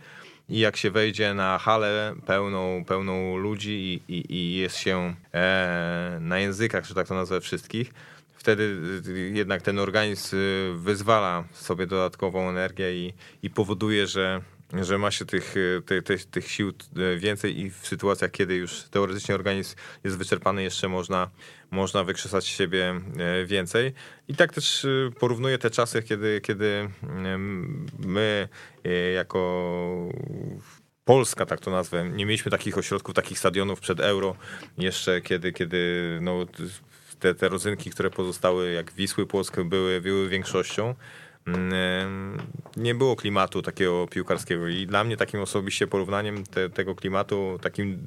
i 0.49 0.59
jak 0.59 0.77
się 0.77 0.91
wejdzie 0.91 1.35
na 1.35 1.59
halę 1.59 2.15
pełną, 2.27 2.85
pełną 2.85 3.37
ludzi 3.37 4.03
i, 4.09 4.15
i, 4.15 4.35
i 4.35 4.55
jest 4.55 4.77
się 4.77 5.15
e, 5.35 6.19
na 6.21 6.39
językach, 6.39 6.85
że 6.87 6.95
tak 6.95 7.09
to 7.09 7.15
nazwę, 7.15 7.41
wszystkich, 7.41 7.93
wtedy 8.35 8.77
jednak 9.33 9.63
ten 9.63 9.79
organizm 9.79 10.37
wyzwala 10.75 11.45
sobie 11.53 11.87
dodatkową 11.87 12.49
energię 12.49 12.93
i, 12.95 13.13
i 13.43 13.51
powoduje, 13.51 14.07
że 14.07 14.43
że 14.73 14.99
ma 14.99 15.11
się 15.11 15.25
tych, 15.25 15.55
tych, 15.87 16.05
tych, 16.05 16.25
tych 16.25 16.51
sił 16.51 16.73
więcej 17.17 17.61
i 17.61 17.71
w 17.71 17.87
sytuacjach, 17.87 18.31
kiedy 18.31 18.55
już 18.55 18.83
teoretycznie 18.83 19.35
organizm 19.35 19.77
jest 20.05 20.17
wyczerpany, 20.17 20.63
jeszcze 20.63 20.89
można, 20.89 21.31
można 21.71 22.05
wykrzesać 22.05 22.47
siebie 22.47 23.01
e, 23.19 23.45
więcej. 23.47 23.93
I 24.29 24.35
tak 24.35 24.53
też 24.53 24.87
porównuję 25.21 25.59
te 25.59 25.71
czasy, 25.71 26.03
kiedy, 26.03 26.41
kiedy 26.41 26.89
my 27.99 28.49
e, 28.85 28.91
jako 29.13 30.09
Polska, 31.05 31.47
tak 31.47 31.61
to 31.61 31.71
nazwę, 31.71 32.09
nie 32.09 32.27
mieliśmy 32.27 32.51
takich 32.51 32.79
ośrodków, 32.79 33.15
takich 33.15 33.39
stadionów 33.39 33.81
przed 33.81 34.01
euro, 34.01 34.37
jeszcze 34.79 35.21
kiedy, 35.21 35.53
kiedy 35.53 36.19
no, 36.23 36.47
te, 37.19 37.35
te 37.35 37.49
rodzynki, 37.49 37.91
które 37.91 38.11
pozostały, 38.11 38.73
jak 38.73 38.93
Wisły 38.93 39.27
Płockie, 39.27 39.65
były, 39.65 40.01
były 40.01 40.29
większością 40.29 40.95
nie 42.77 42.95
było 42.95 43.17
klimatu 43.17 43.63
takiego 43.63 44.07
piłkarskiego 44.07 44.69
i 44.69 44.87
dla 44.87 45.05
mnie 45.05 45.17
takim 45.17 45.41
osobiście 45.41 45.87
porównaniem 45.87 46.45
te, 46.45 46.71
tego 46.71 46.95
klimatu 46.95 47.59
takim 47.63 47.99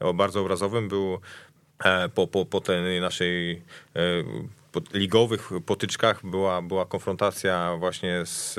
e, 0.00 0.14
bardzo 0.14 0.40
obrazowym 0.40 0.88
był 0.88 1.18
e, 1.84 2.08
po, 2.08 2.26
po, 2.26 2.46
po 2.46 2.60
tej 2.60 3.00
naszej 3.00 3.52
e, 3.52 4.00
ligowych 4.94 5.50
potyczkach 5.66 6.26
była, 6.26 6.62
była 6.62 6.86
konfrontacja 6.86 7.76
właśnie 7.78 8.26
z, 8.26 8.56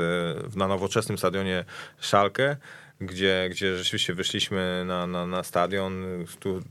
na 0.56 0.68
nowoczesnym 0.68 1.18
stadionie 1.18 1.66
Szalkę, 2.00 2.58
gdzie, 3.02 3.48
gdzie 3.52 3.78
rzeczywiście 3.78 4.14
wyszliśmy 4.14 4.84
na, 4.88 5.08
na, 5.08 5.28
na 5.28 5.44
stadion, 5.44 6.04
tu 6.40 6.62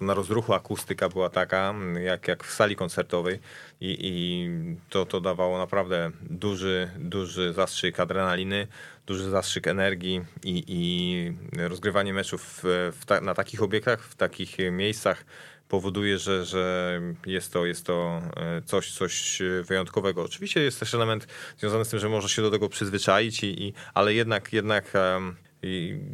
na 0.00 0.14
rozruchu 0.14 0.54
akustyka 0.54 1.08
była 1.08 1.30
taka, 1.30 1.74
jak, 2.02 2.28
jak 2.28 2.44
w 2.44 2.54
sali 2.54 2.76
koncertowej 2.76 3.40
i, 3.80 3.96
i 4.00 4.48
to, 4.90 5.06
to 5.06 5.20
dawało 5.20 5.58
naprawdę 5.58 6.10
duży, 6.30 6.90
duży 6.98 7.52
zastrzyk 7.52 8.00
adrenaliny, 8.00 8.66
duży 9.06 9.30
zastrzyk 9.30 9.66
energii 9.66 10.20
i, 10.44 10.64
i 10.68 11.32
rozgrywanie 11.58 12.14
meczów 12.14 12.60
w, 12.62 13.04
ta, 13.06 13.20
na 13.20 13.34
takich 13.34 13.62
obiektach, 13.62 14.02
w 14.02 14.14
takich 14.14 14.56
miejscach 14.70 15.24
powoduje, 15.68 16.18
że, 16.18 16.44
że 16.44 17.00
jest, 17.26 17.52
to, 17.52 17.66
jest 17.66 17.86
to 17.86 18.22
e, 18.36 18.62
coś, 18.62 18.92
coś 18.92 19.42
wyjątkowego. 19.62 20.22
Oczywiście 20.22 20.60
jest 20.60 20.80
też 20.80 20.94
element 20.94 21.26
związany 21.58 21.84
z 21.84 21.88
tym, 21.88 21.98
że 21.98 22.08
może 22.08 22.28
się 22.28 22.42
do 22.42 22.50
tego 22.50 22.68
przyzwyczaić, 22.68 23.44
i, 23.44 23.62
i 23.62 23.72
ale 23.94 24.14
jednak, 24.14 24.52
jednak 24.52 24.92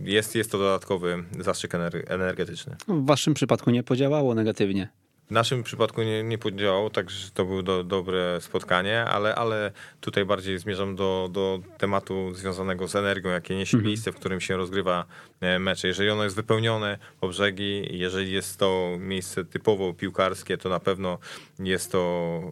jest, 0.04 0.34
jest 0.34 0.52
to 0.52 0.58
dodatkowy 0.58 1.24
zastrzyk 1.40 1.74
energetyczny. 2.06 2.76
W 2.88 3.06
waszym 3.06 3.34
przypadku 3.34 3.70
nie 3.70 3.82
podziałało 3.82 4.34
negatywnie. 4.34 4.88
W 5.30 5.32
naszym 5.32 5.62
przypadku 5.62 6.02
nie, 6.02 6.22
nie 6.22 6.38
podziałało, 6.38 6.90
także 6.90 7.30
to 7.30 7.44
było 7.44 7.62
do, 7.62 7.84
dobre 7.84 8.40
spotkanie, 8.40 9.04
ale, 9.04 9.34
ale 9.34 9.72
tutaj 10.00 10.24
bardziej 10.24 10.58
zmierzam 10.58 10.96
do, 10.96 11.28
do 11.32 11.60
tematu 11.78 12.34
związanego 12.34 12.88
z 12.88 12.96
energią, 12.96 13.30
jakie 13.30 13.56
niesie 13.56 13.76
mhm. 13.76 13.88
miejsce, 13.88 14.12
w 14.12 14.16
którym 14.16 14.40
się 14.40 14.56
rozgrywa 14.56 15.04
e, 15.40 15.58
mecze. 15.58 15.88
Jeżeli 15.88 16.10
ono 16.10 16.24
jest 16.24 16.36
wypełnione 16.36 16.98
po 17.20 17.28
brzegi, 17.28 17.98
jeżeli 17.98 18.32
jest 18.32 18.58
to 18.58 18.96
miejsce 18.98 19.44
typowo 19.44 19.94
piłkarskie, 19.94 20.58
to 20.58 20.68
na 20.68 20.80
pewno 20.80 21.18
jest 21.58 21.92
to 21.92 22.42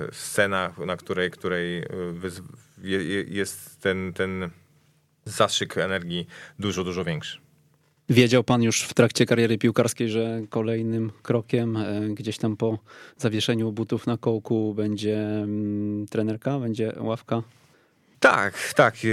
e, 0.00 0.12
scena, 0.12 0.74
na 0.86 0.96
której, 0.96 1.30
której 1.30 1.78
e, 1.78 1.86
jest 3.28 3.80
ten, 3.80 4.12
ten 4.12 4.50
zastrzyk 5.24 5.78
energii 5.78 6.26
dużo, 6.58 6.84
dużo 6.84 7.04
większy. 7.04 7.49
Wiedział 8.10 8.44
pan 8.44 8.62
już 8.62 8.82
w 8.82 8.94
trakcie 8.94 9.26
kariery 9.26 9.58
piłkarskiej, 9.58 10.08
że 10.08 10.40
kolejnym 10.50 11.12
krokiem 11.22 11.76
e, 11.76 12.00
gdzieś 12.08 12.38
tam 12.38 12.56
po 12.56 12.78
zawieszeniu 13.16 13.72
butów 13.72 14.06
na 14.06 14.16
kołku 14.16 14.74
będzie 14.74 15.18
mm, 15.18 16.06
trenerka, 16.06 16.58
będzie 16.58 16.92
ławka? 16.98 17.42
Tak, 18.20 18.72
tak. 18.76 18.94
E, 18.94 19.08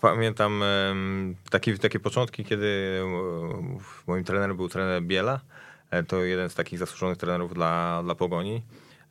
pamiętam 0.00 0.62
takie, 1.50 1.78
takie 1.78 2.00
początki, 2.00 2.44
kiedy 2.44 3.00
moim 4.06 4.24
trenerem 4.24 4.56
był 4.56 4.68
trener 4.68 5.02
Biela. 5.02 5.40
E, 5.92 6.02
to 6.02 6.24
jeden 6.24 6.50
z 6.50 6.54
takich 6.54 6.78
zasłużonych 6.78 7.18
trenerów 7.18 7.54
dla, 7.54 8.02
dla 8.04 8.14
Pogoni. 8.14 8.62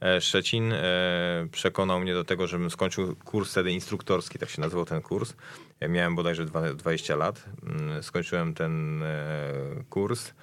E, 0.02 0.22
Szczecin 0.22 0.74
e, 0.74 1.48
przekonał 1.52 2.00
mnie 2.00 2.14
do 2.14 2.24
tego, 2.24 2.48
żebym 2.48 2.70
skończył 2.70 3.16
kurs 3.16 3.52
wtedy 3.52 3.72
instruktorski, 3.72 4.40
tak 4.40 4.50
się 4.50 4.62
nazywał 4.62 4.86
ten 4.86 5.02
kurs. 5.02 5.34
Ja 5.82 5.88
miałem 5.88 6.16
bodajże 6.16 6.46
20 6.76 7.16
lat. 7.16 7.46
Mm, 7.64 8.04
skończyłem 8.04 8.54
ten 8.54 9.04
e, 9.04 9.54
kurs 9.90 10.34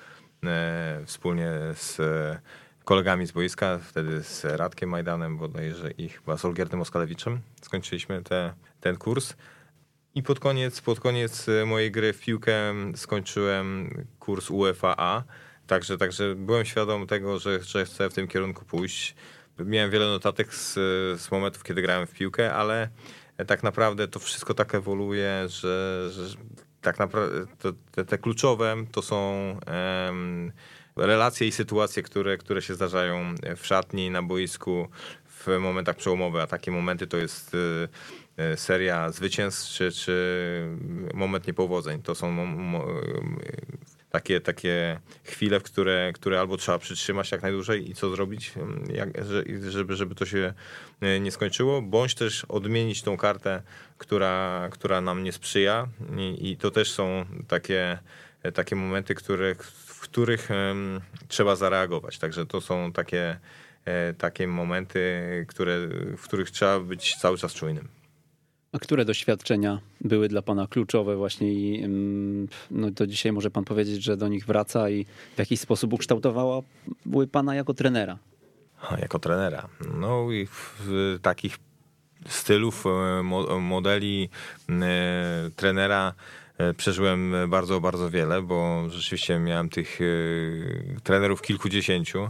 wspólnie 1.07 1.51
z 1.75 2.01
kolegami 2.85 3.27
z 3.27 3.33
boiska, 3.33 3.79
wtedy 3.79 4.23
z 4.23 4.45
Radkiem 4.45 4.91
Majdanem 4.91 5.39
bodajże 5.39 5.91
i 5.91 6.09
chyba 6.09 6.37
z 6.37 6.45
Olgierdem 6.45 6.81
Oskalewiczem. 6.81 7.41
Skończyliśmy 7.63 8.23
te, 8.23 8.55
ten 8.81 8.97
kurs. 8.97 9.35
I 10.15 10.23
pod 10.23 10.41
koniec, 10.41 10.81
pod 10.81 11.01
koniec 11.01 11.47
mojej 11.67 11.91
gry 11.91 12.13
w 12.13 12.21
piłkę 12.21 12.75
skończyłem 12.95 13.91
kurs 14.19 14.51
UEFA 14.51 15.25
Także, 15.67 15.99
także 15.99 16.35
byłem 16.35 16.65
świadom 16.65 17.07
tego, 17.07 17.39
że, 17.39 17.63
że 17.63 17.85
chcę 17.85 18.11
w 18.11 18.15
tym 18.15 18.29
kierunku 18.29 18.65
pójść 18.65 19.15
miałem 19.59 19.91
wiele 19.91 20.07
notatek 20.07 20.55
z, 20.55 20.75
z 21.21 21.31
momentów, 21.31 21.65
kiedy 21.65 21.83
grałem 21.83 22.07
w 22.07 22.13
piłkę, 22.13 22.55
ale 22.55 22.89
tak 23.47 23.63
naprawdę 23.63 24.09
to 24.09 24.19
wszystko 24.19 24.55
tak 24.55 24.75
ewoluuje, 24.75 25.45
że, 25.49 26.09
że 26.13 26.37
tak 26.81 26.99
naprawdę 26.99 27.47
te, 27.93 28.05
te, 28.05 28.19
kluczowe 28.19 28.77
to 28.93 29.03
są 29.03 29.57
um, 30.07 30.53
relacje 30.97 31.47
i 31.47 31.53
sytuacje, 31.53 32.03
które, 32.03 32.39
które 32.39 32.63
się 32.63 32.75
zdarzają 32.75 33.35
w 33.57 33.67
szatni, 33.67 34.11
na 34.11 34.23
boisku, 34.23 34.89
w 35.47 35.59
momentach 35.61 35.97
przełomowych, 35.97 36.43
a 36.43 36.47
takie 36.47 36.71
momenty 36.71 37.07
to 37.07 37.17
jest 37.17 37.55
y, 37.55 37.89
y, 38.53 38.57
seria 38.57 39.11
zwycięstw 39.11 39.71
czy, 39.71 39.93
czy 39.93 40.69
moment 41.15 41.47
niepowodzeń. 41.47 42.03
To 42.03 42.15
są 42.15 42.31
takie, 44.11 44.41
takie 44.41 45.01
chwile, 45.25 45.61
w 45.61 45.63
które, 45.63 46.13
które 46.15 46.41
albo 46.41 46.57
trzeba 46.57 46.79
przytrzymać 46.79 47.33
jak 47.33 47.43
najdłużej 47.43 47.91
i 47.91 47.95
co 47.95 48.11
zrobić, 48.11 48.53
jak, 48.95 49.09
żeby, 49.69 49.97
żeby 49.97 50.15
to 50.15 50.27
się 50.27 50.55
e, 51.01 51.21
nie 51.21 51.31
skończyło, 51.31 51.83
bądź 51.83 52.15
też 52.15 52.45
odmienić 52.45 53.03
tą 53.03 53.17
kartę, 53.17 53.63
która, 53.99 54.69
która 54.71 55.01
nam 55.01 55.23
nie 55.23 55.33
sprzyja 55.33 55.89
i, 56.17 56.51
i 56.51 56.57
to 56.57 56.71
też 56.71 56.93
są 56.93 57.25
takie, 57.49 57.99
e, 58.43 58.53
takie 58.53 58.77
momenty, 58.77 59.15
które, 59.15 59.55
w 59.87 60.01
których 60.01 60.49
trzeba 61.29 61.57
zareagować. 61.57 62.19
Także 62.19 62.47
to 62.47 62.61
są 62.61 62.93
takie, 62.93 63.39
e, 63.85 64.15
takie 64.15 64.47
momenty, 64.47 65.01
które, 65.49 65.79
w 66.17 66.23
których 66.23 66.51
trzeba 66.51 66.81
być 66.81 67.17
cały 67.17 67.39
czas 67.39 67.55
czujnym. 67.55 67.98
A 68.73 68.79
które 68.79 69.05
doświadczenia 69.05 69.81
były 70.01 70.29
dla 70.29 70.43
Pana 70.43 70.67
kluczowe 70.67 71.17
właśnie 71.17 71.53
i 71.53 71.85
mm, 71.85 72.49
no 72.71 72.91
do 72.91 73.07
dzisiaj 73.07 73.33
może 73.33 73.51
Pan 73.51 73.65
powiedzieć, 73.65 74.03
że 74.03 74.17
do 74.17 74.29
nich 74.29 74.47
wraca 74.47 74.91
i 74.91 75.05
w 75.35 75.39
jakiś 75.39 75.61
sposób 75.61 75.93
ukształtowały 75.93 76.63
Pana 77.33 77.55
jako 77.55 77.75
trenera? 77.75 78.19
Jako 79.01 79.19
trenera. 79.19 79.69
No 79.95 80.33
i 80.33 80.49
takich 81.23 81.59
stylów, 82.27 82.85
e, 82.87 83.23
modeli 83.61 84.29
e, 84.69 85.51
trenera 85.57 86.15
e, 86.59 86.75
przeżyłem 86.75 87.35
bardzo, 87.49 87.81
bardzo 87.81 88.11
wiele, 88.11 88.43
bo 88.43 88.85
rzeczywiście 88.89 89.39
miałem 89.39 89.69
tych 89.69 89.99
trenerów 91.03 91.43
kilkudziesięciu, 91.43 92.29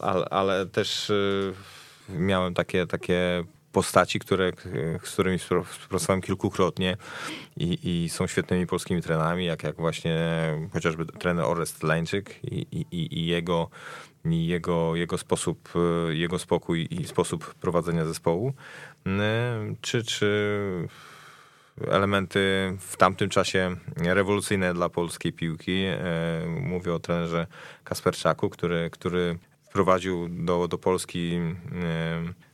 ale, 0.00 0.24
ale 0.24 0.66
też 0.66 1.12
miałem 2.08 2.54
takie, 2.54 2.86
takie 2.86 3.44
postaci, 3.72 4.18
które, 4.18 4.52
z 5.04 5.10
którymi 5.10 5.38
współpracowałem 5.38 6.22
kilkukrotnie 6.22 6.96
i, 7.56 7.78
i 8.04 8.08
są 8.08 8.26
świetnymi 8.26 8.66
polskimi 8.66 9.02
trenerami, 9.02 9.44
jak, 9.44 9.62
jak 9.62 9.76
właśnie 9.76 10.18
chociażby 10.72 11.06
trener 11.06 11.44
Orest 11.44 11.82
Lańczyk 11.82 12.44
i, 12.44 12.66
i, 12.72 13.18
i 13.20 13.26
jego 13.26 13.70
jego, 14.24 14.96
jego 14.96 15.18
sposób, 15.18 15.68
jego 16.10 16.38
spokój 16.38 16.88
i 16.90 17.04
sposób 17.04 17.54
prowadzenia 17.54 18.04
zespołu, 18.04 18.52
czy, 19.80 20.04
czy 20.04 20.88
elementy 21.88 22.72
w 22.80 22.96
tamtym 22.96 23.28
czasie 23.28 23.76
rewolucyjne 23.96 24.74
dla 24.74 24.88
polskiej 24.88 25.32
piłki. 25.32 25.84
E, 25.84 25.98
mówię 26.60 26.94
o 26.94 26.98
trenerze 26.98 27.46
Kasperczaku, 27.84 28.50
który, 28.50 28.90
który 28.90 29.38
wprowadził 29.72 30.28
do, 30.28 30.68
do 30.68 30.78
Polski 30.78 31.34
e, 31.34 31.42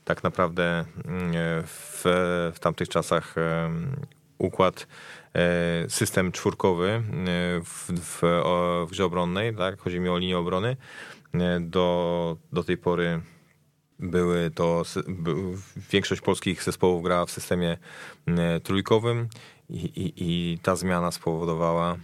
tak 0.05 0.23
naprawdę 0.23 0.65
e, 0.65 0.85
w, 1.67 2.03
w 2.55 2.59
tamtych 2.61 2.89
czasach 2.89 3.35
układ, 4.39 4.87
system 5.89 6.33
czwórkowy 6.33 7.03
w, 7.65 7.93
w, 8.01 8.21
w 8.87 8.91
grze 8.91 9.05
obronnej, 9.05 9.57
tak? 9.57 9.81
chodzi 9.81 10.01
mi 10.01 10.09
o 10.09 10.19
linię 10.19 10.39
obrony. 10.39 10.77
Do, 11.61 12.37
do 12.53 12.65
tej 12.65 12.77
pory 12.77 13.21
były 13.99 14.51
to, 14.51 14.83
większość 15.91 16.21
polskich 16.21 16.63
zespołów 16.63 17.03
grała 17.03 17.27
w 17.27 17.31
systemie 17.31 17.79
trójkowym 18.63 19.29
i, 19.71 20.13
i, 20.17 20.59
ta 20.63 20.77
zmiana 20.77 21.11
spowodowała 21.11 21.97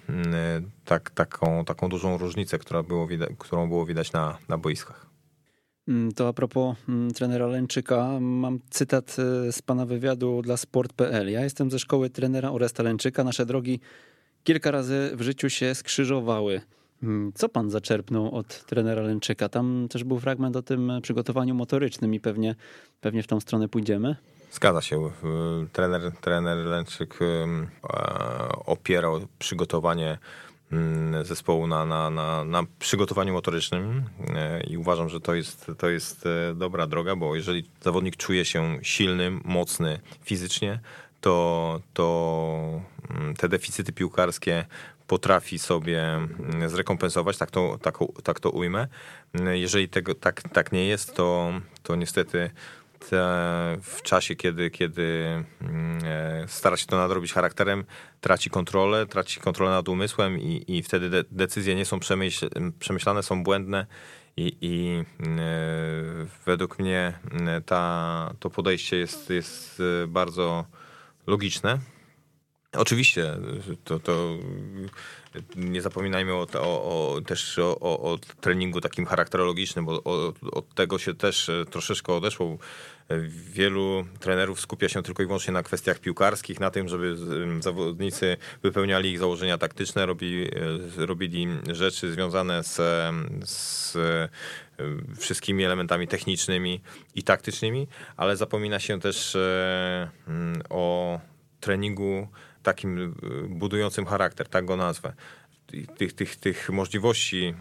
tak, 0.84 1.10
taką, 1.10 1.64
taką 1.64 1.88
dużą 1.88 2.18
różnicę, 2.18 2.58
która 2.58 2.82
było 2.82 3.08
którą 3.38 3.68
było 3.68 3.86
widać 3.86 4.12
na, 4.12 4.38
na 4.48 4.58
boiskach. 4.58 5.06
Mm, 5.88 6.12
to 6.12 6.28
a 6.28 6.32
propos 6.32 6.76
mm, 6.88 7.10
trenera 7.10 7.46
Lęczyka, 7.46 8.20
mam 8.20 8.60
cytat 8.70 9.16
e, 9.18 9.52
z 9.52 9.62
pana 9.62 9.86
wywiadu 9.86 10.42
dla 10.42 10.56
sport.pl. 10.56 11.30
Ja 11.30 11.44
jestem 11.44 11.70
ze 11.70 11.78
szkoły 11.78 12.10
trenera 12.10 12.50
Oresta 12.50 12.82
Lęczyka. 12.82 13.24
Nasze 13.24 13.46
drogi 13.46 13.80
kilka 14.44 14.70
razy 14.70 15.10
w 15.14 15.22
życiu 15.22 15.50
się 15.50 15.74
skrzyżowały. 15.74 16.60
Mm, 17.02 17.32
co 17.34 17.48
pan 17.48 17.70
zaczerpnął 17.70 18.34
od 18.34 18.64
trenera 18.64 19.02
Lęczyka? 19.02 19.48
Tam 19.48 19.86
też 19.90 20.04
był 20.04 20.18
fragment 20.18 20.56
o 20.56 20.62
tym 20.62 20.92
przygotowaniu 21.02 21.54
motorycznym 21.54 22.14
i 22.14 22.20
pewnie, 22.20 22.54
pewnie 23.00 23.22
w 23.22 23.26
tą 23.26 23.40
stronę 23.40 23.68
pójdziemy. 23.68 24.16
Zgadza 24.54 24.82
się. 24.82 25.10
Trener, 25.72 26.12
trener 26.20 26.56
Lęczyk 26.56 27.18
e, 27.22 27.46
opierał 28.66 29.20
przygotowanie 29.38 30.18
mm, 30.72 31.24
zespołu 31.24 31.66
na, 31.66 31.86
na, 31.86 32.10
na, 32.10 32.44
na 32.44 32.62
przygotowaniu 32.78 33.32
motorycznym 33.32 34.04
i 34.70 34.76
uważam, 34.76 35.08
że 35.08 35.20
to 35.20 35.34
jest, 35.34 35.70
to 35.78 35.88
jest 35.88 36.24
dobra 36.54 36.86
droga, 36.86 37.16
bo 37.16 37.36
jeżeli 37.36 37.68
zawodnik 37.80 38.16
czuje 38.16 38.44
się 38.44 38.78
silny, 38.82 39.30
mocny 39.44 40.00
fizycznie, 40.22 40.80
to, 41.20 41.80
to 41.94 42.80
mm, 43.10 43.34
te 43.34 43.48
deficyty 43.48 43.92
piłkarskie 43.92 44.64
potrafi 45.06 45.58
sobie 45.58 46.02
mm, 46.02 46.68
zrekompensować, 46.68 47.38
tak 47.38 47.50
to, 47.50 47.78
tak, 47.82 47.98
tak 48.22 48.40
to 48.40 48.50
ujmę. 48.50 48.88
Jeżeli 49.52 49.88
tego 49.88 50.14
tak, 50.14 50.42
tak 50.42 50.72
nie 50.72 50.86
jest, 50.86 51.14
to, 51.14 51.52
to 51.82 51.96
niestety 51.96 52.50
w 53.82 54.02
czasie, 54.02 54.36
kiedy, 54.36 54.70
kiedy 54.70 55.24
mm, 55.60 55.98
e, 56.04 56.48
stara 56.48 56.76
się 56.76 56.86
to 56.86 56.96
nadrobić 56.96 57.32
charakterem, 57.32 57.84
traci 58.20 58.50
kontrolę, 58.50 59.06
traci 59.06 59.40
kontrolę 59.40 59.70
nad 59.70 59.88
umysłem 59.88 60.38
i, 60.38 60.64
i 60.68 60.82
wtedy 60.82 61.10
de 61.10 61.24
decyzje 61.30 61.74
nie 61.74 61.84
są 61.84 62.00
przemyśl 62.00 62.48
przemyślane, 62.78 63.22
są 63.22 63.42
błędne 63.42 63.86
i, 64.36 64.56
i 64.60 65.04
e, 65.20 66.26
według 66.46 66.78
mnie 66.78 67.18
ta, 67.66 68.34
to 68.40 68.50
podejście 68.50 68.96
jest, 68.96 69.30
jest 69.30 69.82
e, 70.04 70.06
bardzo 70.06 70.64
logiczne. 71.26 71.78
Oczywiście, 72.72 73.36
to, 73.84 74.00
to 74.00 74.38
nie 75.56 75.82
zapominajmy 75.82 76.34
o, 76.34 76.46
o, 76.54 77.14
o 77.14 77.20
też 77.20 77.58
o, 77.58 77.80
o, 77.80 78.18
treningu 78.40 78.80
takim 78.80 79.06
charakterologicznym, 79.06 79.84
bo 79.84 80.02
od 80.52 80.74
tego 80.74 80.98
się 80.98 81.14
też 81.14 81.50
troszeczkę 81.70 82.12
odeszło. 82.12 82.58
Wielu 83.28 84.04
trenerów 84.20 84.60
skupia 84.60 84.88
się 84.88 85.02
tylko 85.02 85.22
i 85.22 85.26
wyłącznie 85.26 85.52
na 85.52 85.62
kwestiach 85.62 85.98
piłkarskich, 85.98 86.60
na 86.60 86.70
tym, 86.70 86.88
żeby 86.88 87.16
zawodnicy 87.60 88.36
wypełniali 88.62 89.10
ich 89.10 89.18
założenia 89.18 89.58
taktyczne, 89.58 90.06
robili, 90.06 90.50
robili 90.96 91.48
rzeczy 91.72 92.12
związane 92.12 92.64
z, 92.64 92.80
z 93.44 93.96
wszystkimi 95.18 95.64
elementami 95.64 96.08
technicznymi 96.08 96.80
i 97.14 97.22
taktycznymi, 97.22 97.88
ale 98.16 98.36
zapomina 98.36 98.80
się 98.80 99.00
też 99.00 99.36
e, 99.36 100.10
o 100.70 101.20
treningu 101.60 102.28
takim 102.64 102.98
y, 102.98 103.48
budującym 103.48 104.06
charakter, 104.06 104.48
tak 104.48 104.64
go 104.64 104.76
nazwę. 104.76 105.12
Tych, 105.96 106.12
tych, 106.12 106.36
tych 106.36 106.70
możliwości 106.70 107.54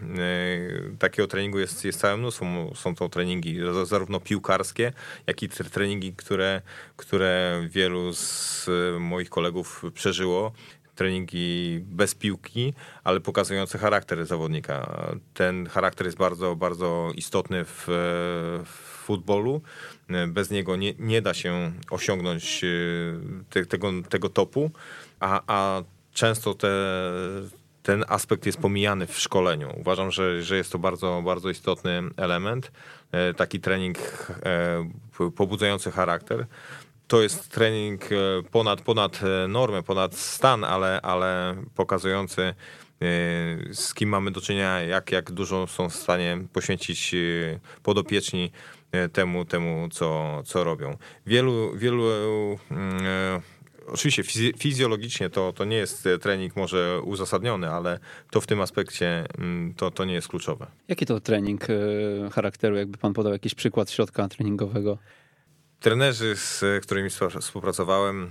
y, 0.94 0.96
takiego 0.98 1.28
treningu 1.28 1.58
jest, 1.58 1.84
jest 1.84 2.00
całe 2.00 2.16
mnóstwo. 2.16 2.46
Są 2.74 2.94
to 2.94 3.08
treningi 3.08 3.58
zarówno 3.84 4.20
piłkarskie, 4.20 4.92
jak 5.26 5.42
i 5.42 5.48
treningi, 5.48 6.12
które, 6.12 6.62
które 6.96 7.62
wielu 7.70 8.12
z 8.12 8.68
moich 9.00 9.30
kolegów 9.30 9.82
przeżyło 9.94 10.52
treningi 10.94 11.80
bez 11.82 12.14
piłki, 12.14 12.74
ale 13.04 13.20
pokazujące 13.20 13.78
charakter 13.78 14.26
zawodnika. 14.26 15.06
Ten 15.34 15.66
charakter 15.66 16.06
jest 16.06 16.18
bardzo, 16.18 16.56
bardzo 16.56 17.12
istotny 17.14 17.64
w, 17.64 17.84
w 18.64 18.93
futbolu. 19.04 19.60
Bez 20.28 20.50
niego 20.50 20.76
nie, 20.76 20.94
nie 20.98 21.22
da 21.22 21.34
się 21.34 21.72
osiągnąć 21.90 22.64
e, 22.64 22.68
te, 23.50 23.66
tego, 23.66 23.92
tego 24.08 24.28
topu, 24.28 24.70
a, 25.20 25.40
a 25.46 25.82
często 26.12 26.54
te, 26.54 26.68
ten 27.82 28.04
aspekt 28.08 28.46
jest 28.46 28.58
pomijany 28.58 29.06
w 29.06 29.18
szkoleniu. 29.18 29.74
Uważam, 29.80 30.10
że, 30.10 30.42
że 30.42 30.56
jest 30.56 30.72
to 30.72 30.78
bardzo, 30.78 31.22
bardzo 31.24 31.50
istotny 31.50 32.02
element. 32.16 32.72
E, 33.12 33.34
taki 33.34 33.60
trening 33.60 33.98
e, 34.44 35.30
pobudzający 35.36 35.90
charakter. 35.90 36.46
To 37.06 37.22
jest 37.22 37.48
trening 37.48 38.08
ponad, 38.50 38.80
ponad 38.80 39.20
normę, 39.48 39.82
ponad 39.82 40.14
stan, 40.14 40.64
ale, 40.64 41.00
ale 41.00 41.56
pokazujący 41.74 42.54
z 43.72 43.94
kim 43.94 44.08
mamy 44.08 44.30
do 44.30 44.40
czynienia, 44.40 44.80
jak, 44.80 45.12
jak 45.12 45.30
dużo 45.30 45.66
są 45.66 45.88
w 45.88 45.94
stanie 45.94 46.38
poświęcić 46.52 47.14
podopieczni 47.82 48.44
E, 48.44 48.73
temu, 49.12 49.44
temu 49.44 49.88
co, 49.92 50.42
co 50.46 50.64
robią. 50.64 50.96
Wielu, 51.26 51.76
wielu 51.76 52.04
mm, 52.70 53.06
e, 53.06 53.40
Oczywiście 53.86 54.22
fizjologicznie 54.58 55.30
to, 55.30 55.52
to 55.52 55.64
nie 55.64 55.76
jest 55.76 56.08
trening 56.20 56.56
może 56.56 57.00
uzasadniony, 57.04 57.70
ale 57.70 57.98
to 58.30 58.40
w 58.40 58.46
tym 58.46 58.60
aspekcie 58.60 59.26
mm, 59.38 59.74
to, 59.74 59.90
to 59.90 60.04
nie 60.04 60.14
jest 60.14 60.28
kluczowe. 60.28 60.66
Jaki 60.88 61.06
to 61.06 61.20
trening 61.20 61.66
e, 61.70 61.74
charakteru? 62.30 62.76
Jakby 62.76 62.98
pan 62.98 63.12
podał 63.12 63.32
jakiś 63.32 63.54
przykład 63.54 63.90
środka 63.90 64.28
treningowego? 64.28 64.98
Trenerzy, 65.80 66.36
z 66.36 66.64
którymi 66.82 67.10
współpracowałem, 67.40 68.30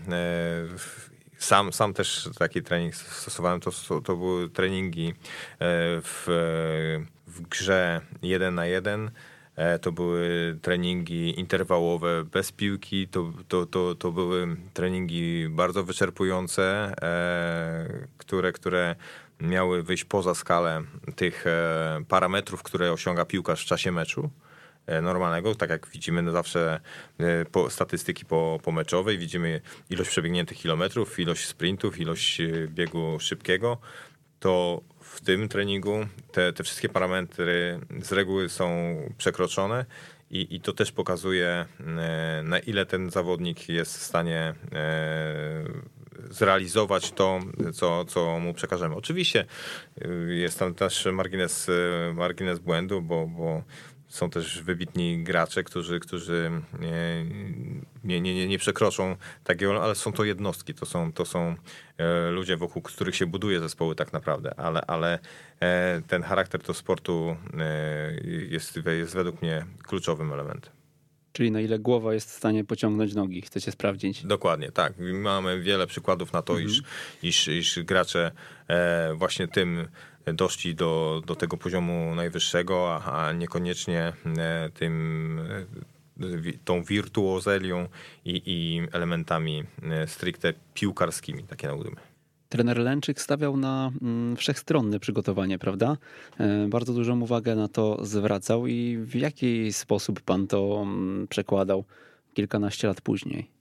sam, 1.38 1.73
sam 1.73 1.93
też 1.93 2.30
taki 2.39 2.62
trening 2.62 2.95
stosowałem. 2.95 3.60
To, 3.60 3.71
to 4.02 4.15
były 4.15 4.49
treningi 4.49 5.13
w, 5.60 6.23
w 7.28 7.41
grze 7.41 8.02
1 8.21 8.56
na 8.56 8.65
1 8.65 9.06
E, 9.06 9.12
to 9.82 9.92
były 9.92 10.58
treningi 10.62 11.39
interwałowe 11.39 12.24
bez 12.24 12.52
piłki, 12.52 13.08
to, 13.08 13.34
to, 13.48 13.66
to, 13.66 13.96
to 13.96 14.12
były 14.12 14.48
treningi 14.74 15.50
bardzo 15.50 15.84
wyczerpujące, 15.84 16.94
e, 17.02 18.08
które, 18.18 18.52
które 18.52 18.96
miały 19.39 19.84
wyjść 19.84 20.04
poza 20.04 20.36
skalę 20.36 20.82
tych 21.16 21.48
e, 21.48 22.04
parametrów, 22.08 22.63
które 22.63 22.92
osiąga 22.92 23.26
piłkarz 23.26 23.63
w 23.63 23.68
czasie 23.68 23.92
meczu 23.92 24.30
normalnego, 25.02 25.56
tak 25.56 25.70
jak 25.70 25.88
widzimy 25.88 26.22
no 26.22 26.32
zawsze 26.32 26.80
po, 27.52 27.70
statystyki 27.70 28.26
po, 28.26 28.60
po 28.63 28.72
meczowej, 28.72 29.18
widzimy 29.18 29.62
ilość 29.89 30.10
przebiegniętych 30.10 30.58
kilometrów, 30.58 31.20
ilość 31.20 31.48
sprintów, 31.48 32.00
ilość 32.00 32.42
biegu 32.68 33.20
szybkiego, 33.20 33.78
to 34.39 34.82
w 35.13 35.21
tym 35.21 35.49
treningu 35.49 36.06
te, 36.32 36.54
te 36.54 36.63
wszystkie 36.63 36.89
parametry 36.89 37.80
z 38.02 38.12
reguły 38.12 38.49
są 38.49 38.97
przekroczone 39.17 39.86
i, 40.32 40.56
i 40.56 40.62
to 40.62 40.73
też 40.73 40.91
pokazuje, 40.91 41.65
e, 41.80 42.41
na 42.43 42.60
ile 42.60 42.86
ten 42.86 43.10
zawodnik 43.10 43.69
jest 43.69 43.97
w 43.97 44.04
stanie 44.04 44.54
e, 44.71 45.63
zrealizować 46.30 47.12
to, 47.12 47.39
co, 47.73 48.06
co 48.06 48.39
mu 48.39 48.54
przekażemy. 48.54 48.95
Oczywiście 48.95 49.45
e, 50.02 50.08
jest 50.34 50.60
tam 50.60 50.73
też 50.73 51.08
margines, 51.12 51.67
margines 52.13 52.60
błędu, 52.60 53.02
bo, 53.02 53.28
bo 53.28 53.63
są 54.13 54.30
też 54.30 54.62
wybitni 54.62 55.23
gracze, 55.23 55.63
którzy, 55.63 55.99
którzy 55.99 56.52
nie, 58.04 58.21
nie, 58.21 58.34
nie, 58.34 58.47
nie 58.47 58.58
przekroczą 58.58 59.15
takiego, 59.43 59.84
ale 59.84 59.95
są 59.95 60.13
to 60.13 60.23
jednostki, 60.23 60.73
to 60.73 60.86
są, 60.86 61.13
to 61.13 61.26
są 61.26 61.56
e, 61.97 62.32
ludzie, 62.32 62.58
wokół 62.58 62.82
których 62.82 63.15
się 63.15 63.26
buduje 63.26 63.60
zespoły 63.60 63.95
tak 63.95 64.13
naprawdę, 64.13 64.60
ale, 64.60 64.82
ale 64.82 65.19
e, 65.60 66.02
ten 66.08 66.23
charakter 66.23 66.62
do 66.62 66.73
sportu 66.73 67.36
e, 67.58 68.13
jest, 68.49 68.80
jest 68.86 69.13
według 69.13 69.41
mnie 69.41 69.65
kluczowym 69.84 70.34
elementem. 70.34 70.71
Czyli 71.32 71.52
na 71.52 71.62
ile 71.62 71.80
głowa 71.80 72.13
jest 72.13 72.32
w 72.32 72.34
stanie 72.34 72.63
pociągnąć 72.63 73.15
nogi, 73.15 73.41
chcecie 73.41 73.71
sprawdzić? 73.71 74.26
Dokładnie, 74.26 74.71
tak. 74.71 74.93
Mamy 75.13 75.62
wiele 75.62 75.88
przykładów 75.88 76.34
na 76.34 76.41
to, 76.41 76.54
mhm. 76.54 76.69
iż, 76.69 76.82
iż, 77.23 77.47
iż 77.47 77.84
gracze 77.84 78.32
e, 78.67 79.13
właśnie 79.13 79.47
tym 79.47 79.88
doszli 80.34 80.76
do, 80.76 81.22
do 81.26 81.36
tego 81.36 81.58
poziomu 81.58 82.16
najwyższego, 82.16 83.04
a, 83.06 83.32
niekoniecznie 83.34 84.14
e, 84.38 84.70
tym 84.74 85.40
e, 86.20 86.54
tą 86.66 86.84
wirtuozelią 86.84 87.88
i, 88.26 88.42
i 88.46 88.82
elementami 88.92 89.64
e, 89.84 90.08
stricte 90.08 90.54
piłkarskimi, 90.74 91.44
takie 91.44 91.68
naudymy. 91.68 91.96
Trener 92.50 92.78
Lęczyk 92.78 93.22
stawiał 93.22 93.58
na 93.58 93.92
mm, 94.02 94.36
wszechstronne 94.36 95.00
przygotowanie, 95.00 95.60
prawda? 95.60 95.98
Bardzo 96.68 96.94
dużą 96.94 97.22
uwagę 97.22 97.56
na 97.56 97.68
to 97.68 98.06
zwracał 98.06 98.68
i 98.68 98.98
w 98.98 99.16
jaki 99.16 99.74
sposób 99.74 100.22
pan 100.22 100.48
to 100.48 100.80
mm, 100.82 101.28
przekładał 101.28 101.84
kilkanaście 102.34 102.88
lat 102.88 103.02
później? 103.02 103.53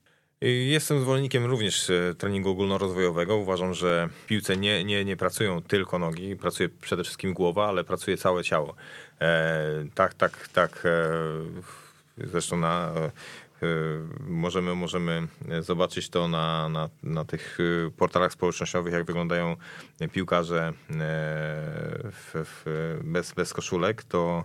Jestem 0.45 1.01
zwolennikiem 1.01 1.45
również 1.45 1.89
e, 1.89 2.15
treningu 2.17 2.49
ogólnorozwojowego. 2.49 3.37
Uważam, 3.37 3.73
że 3.73 4.09
w 4.23 4.25
piłce 4.25 4.57
nie, 4.57 4.83
nie, 4.83 5.05
nie 5.05 5.17
pracują 5.17 5.61
tylko 5.61 5.99
nogi, 5.99 6.35
pracuje 6.35 6.69
przede 6.69 7.03
wszystkim 7.03 7.33
głowa, 7.33 7.67
ale 7.67 7.83
pracuje 7.83 8.17
całe 8.17 8.43
ciało. 8.43 8.75
E, 9.21 9.85
tak, 9.95 10.13
tak, 10.13 10.47
tak. 10.47 10.83
E, 10.85 12.27
zresztą 12.27 12.57
na, 12.57 12.91
e, 12.97 13.67
możemy, 14.19 14.75
możemy 14.75 15.27
zobaczyć 15.59 16.09
to 16.09 16.27
na, 16.27 16.69
na, 16.69 16.89
na 17.03 17.25
tych 17.25 17.57
portalach 17.97 18.33
społecznościowych, 18.33 18.93
jak 18.93 19.05
wyglądają 19.05 19.55
piłkarze 20.11 20.67
e, 20.67 20.73
w, 22.11 22.31
w, 22.33 22.99
bez, 23.03 23.33
bez 23.33 23.53
koszulek. 23.53 24.03
To, 24.03 24.43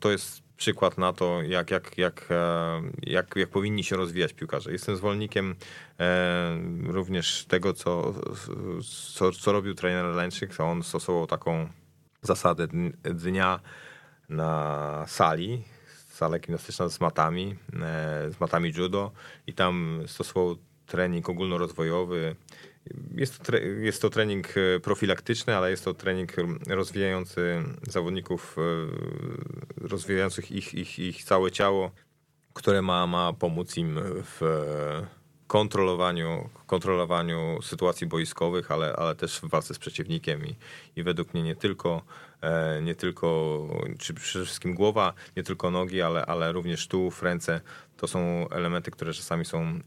to 0.00 0.10
jest 0.10 0.45
przykład 0.56 0.98
na 0.98 1.12
to, 1.12 1.42
jak, 1.42 1.70
jak, 1.70 1.98
jak, 1.98 2.26
e, 2.30 2.82
jak, 3.02 3.36
jak 3.36 3.48
powinni 3.48 3.84
się 3.84 3.96
rozwijać 3.96 4.32
piłkarze. 4.32 4.72
Jestem 4.72 4.96
zwolennikiem 4.96 5.54
e, 6.00 6.58
również 6.82 7.44
tego, 7.44 7.72
co, 7.72 8.14
co, 9.14 9.32
co 9.32 9.52
robił 9.52 9.74
trener 9.74 10.04
Leńczyk. 10.04 10.60
On 10.60 10.82
stosował 10.82 11.26
taką 11.26 11.68
zasadę 12.22 12.66
dnia 13.04 13.60
na 14.28 15.04
sali, 15.08 15.62
sala 16.08 16.38
gimnastyczna 16.38 16.88
z 16.88 17.00
matami, 17.00 17.56
e, 17.74 18.30
z 18.30 18.40
matami 18.40 18.72
judo 18.76 19.12
i 19.46 19.52
tam 19.52 20.02
stosował 20.06 20.56
trening 20.86 21.28
ogólnorozwojowy, 21.28 22.36
jest 23.14 23.38
to, 23.38 23.56
jest 23.56 24.02
to 24.02 24.10
trening 24.10 24.54
e, 24.56 24.80
profilaktyczny, 24.80 25.56
ale 25.56 25.70
jest 25.70 25.84
to 25.84 25.94
trening 25.94 26.32
rozwijający 26.66 27.62
zawodników, 27.88 28.56
e, 28.58 29.88
rozwijających 29.88 30.52
ich, 30.52 30.74
ich, 30.74 30.98
ich 30.98 31.24
całe 31.24 31.50
ciało, 31.50 31.90
które 32.54 32.82
ma, 32.82 33.06
ma 33.06 33.32
pomóc 33.32 33.76
im 33.76 33.98
w 34.04 34.40
kontrolowaniu, 35.46 36.48
kontrolowaniu 36.66 37.62
sytuacji 37.62 38.06
boiskowych, 38.06 38.70
ale, 38.70 38.96
ale 38.96 39.14
też 39.14 39.40
w 39.40 39.48
walce 39.48 39.74
z 39.74 39.78
przeciwnikiem 39.78 40.46
i, 40.46 40.56
i 40.96 41.02
według 41.02 41.34
mnie 41.34 41.42
nie 41.42 41.56
tylko, 41.56 42.02
e, 42.02 42.25
nie 42.82 42.94
tylko, 42.94 43.68
czy 43.98 44.14
przede 44.14 44.44
wszystkim 44.44 44.74
głowa, 44.74 45.12
nie 45.36 45.42
tylko 45.42 45.70
nogi, 45.70 46.02
ale, 46.02 46.26
ale 46.26 46.52
również 46.52 46.88
tułów, 46.88 47.22
ręce, 47.22 47.60
to 47.96 48.06
są 48.06 48.48
elementy, 48.50 48.90
które 48.90 49.12
czasami 49.12 49.44
są 49.44 49.62
e, 49.62 49.80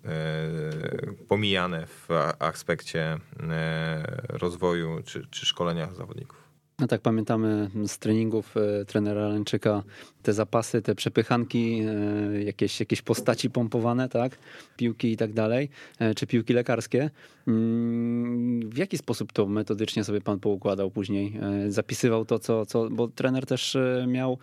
pomijane 1.27 1.87
w 1.87 2.07
aspekcie 2.39 3.17
e, 3.49 4.21
rozwoju 4.29 5.01
czy, 5.05 5.27
czy 5.31 5.45
szkolenia 5.45 5.93
zawodników. 5.93 6.49
No 6.79 6.87
tak, 6.87 7.01
pamiętamy 7.01 7.69
z 7.87 7.97
treningów 7.97 8.57
e, 8.57 8.85
trenera 8.85 9.27
Lęczyka 9.27 9.83
te 10.23 10.33
zapasy, 10.33 10.81
te 10.81 10.95
przepychanki, 10.95 11.81
e, 11.81 12.43
jakieś, 12.43 12.79
jakieś 12.79 13.01
postaci 13.01 13.49
pompowane, 13.49 14.09
tak? 14.09 14.37
Piłki 14.77 15.11
i 15.11 15.17
tak 15.17 15.33
dalej, 15.33 15.69
e, 15.99 16.15
czy 16.15 16.27
piłki 16.27 16.53
lekarskie. 16.53 17.09
Mm, 17.49 18.69
w 18.69 18.77
jaki 18.77 18.97
sposób 18.97 19.33
to 19.33 19.45
metodycznie 19.45 20.03
sobie 20.03 20.21
pan 20.21 20.39
poukładał 20.39 20.91
później? 20.91 21.39
Zapisywał 21.67 22.25
to, 22.25 22.39
co, 22.39 22.65
co 22.65 22.89
bo 22.89 23.07
trener 23.07 23.45
też 23.45 23.77
miał 24.07 24.37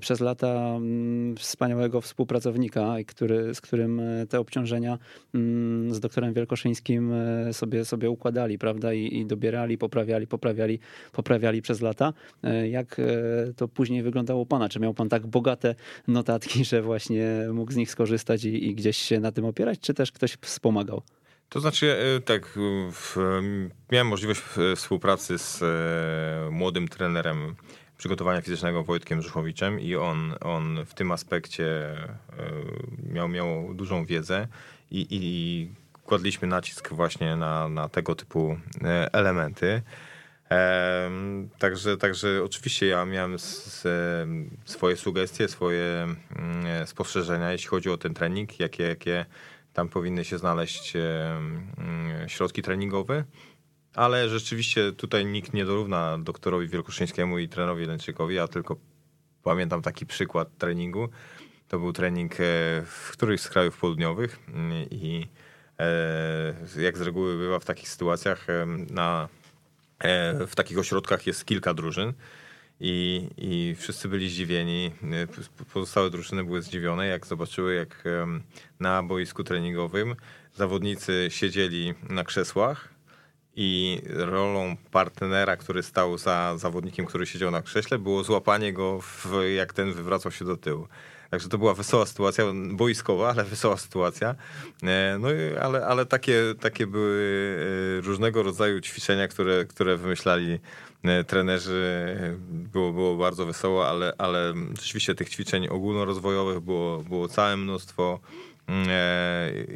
przez 0.00 0.20
lata 0.20 0.74
mm, 0.76 1.36
wspaniałego 1.36 2.00
współpracownika, 2.00 2.94
który, 3.06 3.54
z 3.54 3.60
którym 3.60 4.00
te 4.28 4.40
obciążenia 4.40 4.98
mm, 5.34 5.94
z 5.94 6.00
doktorem 6.00 6.34
Wielkoszyńskim 6.34 7.12
sobie, 7.52 7.84
sobie 7.84 8.10
układali, 8.10 8.58
prawda? 8.58 8.92
I, 8.92 9.18
i 9.18 9.26
dobierali, 9.26 9.78
poprawiali, 9.78 10.26
poprawiali, 10.26 10.78
poprawiali 11.12 11.62
przez 11.62 11.80
lata. 11.80 12.12
E, 12.42 12.68
jak 12.68 12.98
e, 12.98 13.04
to 13.56 13.68
później 13.68 14.02
wyglądało 14.02 14.46
pana? 14.46 14.68
Czy 14.68 14.80
miał 14.80 14.94
pan 14.94 15.08
tak 15.08 15.26
bogate 15.26 15.74
notatki, 16.08 16.64
że 16.70 16.82
właśnie 16.82 17.26
mógł 17.52 17.72
z 17.72 17.76
nich 17.76 17.90
skorzystać 17.90 18.44
i, 18.44 18.68
i 18.68 18.74
gdzieś 18.74 18.96
się 18.96 19.20
na 19.20 19.32
tym 19.32 19.44
opierać, 19.44 19.80
czy 19.80 19.94
też 19.94 20.12
ktoś 20.12 20.36
wspomagał? 20.40 21.02
To 21.52 21.60
znaczy, 21.60 21.96
e, 22.16 22.20
tak, 22.20 22.58
miałem 23.92 24.06
możliwość 24.06 24.42
współpracy 24.76 25.38
z 25.38 25.60
młodym 26.52 26.88
trenerem 26.88 27.54
przygotowania 27.98 28.40
fizycznego 28.40 28.84
Wojtkiem 28.84 29.22
Żuchowiczem 29.22 29.80
i 29.80 29.96
on, 29.96 30.34
on 30.40 30.84
w 30.86 30.94
tym 30.94 31.12
aspekcie 31.12 31.96
miał, 33.12 33.28
miał 33.28 33.74
dużą 33.74 34.04
wiedzę 34.04 34.48
i, 34.90 35.06
i 35.10 35.68
kładliśmy 36.04 36.48
nacisk 36.48 36.88
właśnie 36.92 37.36
na, 37.36 37.68
na 37.68 37.88
tego 37.88 38.14
typu 38.14 38.56
elementy. 39.12 39.82
Także, 41.58 41.96
także 41.96 42.42
oczywiście 42.44 42.86
ja 42.86 43.04
miałem 43.04 43.36
swoje 44.64 44.96
sugestie, 44.96 45.48
swoje 45.48 46.06
mm, 46.36 46.86
spostrzeżenia, 46.86 47.52
jeśli 47.52 47.68
chodzi 47.68 47.90
o 47.90 47.96
ten 47.96 48.14
trening, 48.14 48.60
jakie, 48.60 48.84
jakie 48.84 49.26
tam 49.72 49.88
powinny 49.88 50.24
się 50.24 50.38
znaleźć 50.38 50.92
mm, 50.96 52.28
środki 52.28 52.62
treningowe. 52.62 53.24
Ale 53.94 54.28
rzeczywiście 54.28 54.92
tutaj 54.92 55.26
nikt 55.26 55.54
nie 55.54 55.64
dorówna 55.64 56.18
doktorowi 56.18 56.68
Wielkoszyńskiemu 56.68 57.38
i 57.38 57.48
trenerowi 57.48 57.86
Lęczykowi. 57.86 58.34
Ja 58.34 58.48
tylko 58.48 58.76
pamiętam 59.42 59.82
taki 59.82 60.06
przykład 60.06 60.48
treningu. 60.58 61.08
To 61.68 61.78
był 61.78 61.92
trening 61.92 62.32
e, 62.32 62.36
w 62.86 63.08
którymś 63.12 63.40
z 63.40 63.48
krajów 63.48 63.78
południowych 63.78 64.38
mm, 64.48 64.90
i 64.90 65.28
e, 65.78 66.82
jak 66.82 66.98
z 66.98 67.00
reguły 67.00 67.38
bywa 67.38 67.58
w 67.58 67.64
takich 67.64 67.88
sytuacjach 67.88 68.46
na 68.90 69.28
E, 70.02 70.46
w 70.46 70.54
takich 70.54 70.78
ośrodkach 70.78 71.26
jest 71.26 71.44
kilka 71.44 71.74
drużyn. 71.74 72.12
I, 72.84 73.28
I 73.36 73.74
wszyscy 73.78 74.08
byli 74.08 74.30
zdziwieni. 74.30 74.90
E, 75.12 75.64
pozostałe 75.72 76.10
drużyny 76.10 76.44
były 76.44 76.62
zdziwione, 76.62 77.06
jak 77.06 77.26
zobaczyły, 77.26 77.74
jak 77.74 78.04
na 78.80 79.02
boisku 79.02 79.44
treningowym 79.44 80.16
zawodnicy 80.54 81.26
siedzieli 81.30 81.94
na 82.10 82.24
krzesłach 82.24 82.88
i 83.56 84.00
rolą 84.06 84.76
partnera, 84.90 85.56
który 85.56 85.82
stał 85.82 86.18
za 86.18 86.54
zawodnikiem, 86.58 87.06
który 87.06 87.26
siedział 87.26 87.50
na 87.50 87.62
krześle, 87.62 87.98
było 87.98 88.24
złapanie 88.24 88.72
go, 88.72 89.00
w, 89.00 89.26
jak 89.56 89.72
ten 89.72 89.92
wywracał 89.92 90.32
się 90.32 90.44
do 90.44 90.56
tyłu. 90.56 90.88
Także 91.30 91.48
to 91.48 91.58
była 91.58 91.74
wesoła 91.74 92.06
sytuacja, 92.06 92.44
boiskowa, 92.72 93.30
ale 93.30 93.44
wesoła 93.44 93.76
sytuacja. 93.76 94.34
E, 94.82 95.16
no 95.20 95.28
ale, 95.60 95.86
ale 95.86 96.06
takie, 96.06 96.42
takie 96.60 96.86
były 96.86 97.56
e, 97.98 98.00
różnego 98.00 98.42
rodzaju 98.42 98.80
ćwiczenia, 98.80 99.28
które, 99.28 99.64
które 99.64 99.96
wymyślali 99.96 100.58
trenerzy. 101.26 102.16
Było, 102.48 102.92
było 102.92 103.16
bardzo 103.16 103.46
wesoło, 103.46 103.88
ale, 103.88 104.12
ale 104.18 104.54
rzeczywiście 104.80 105.14
tych 105.14 105.28
ćwiczeń 105.30 105.68
ogólnorozwojowych 105.68 106.60
było, 106.60 106.98
było 106.98 107.28
całe 107.28 107.56
mnóstwo 107.56 108.20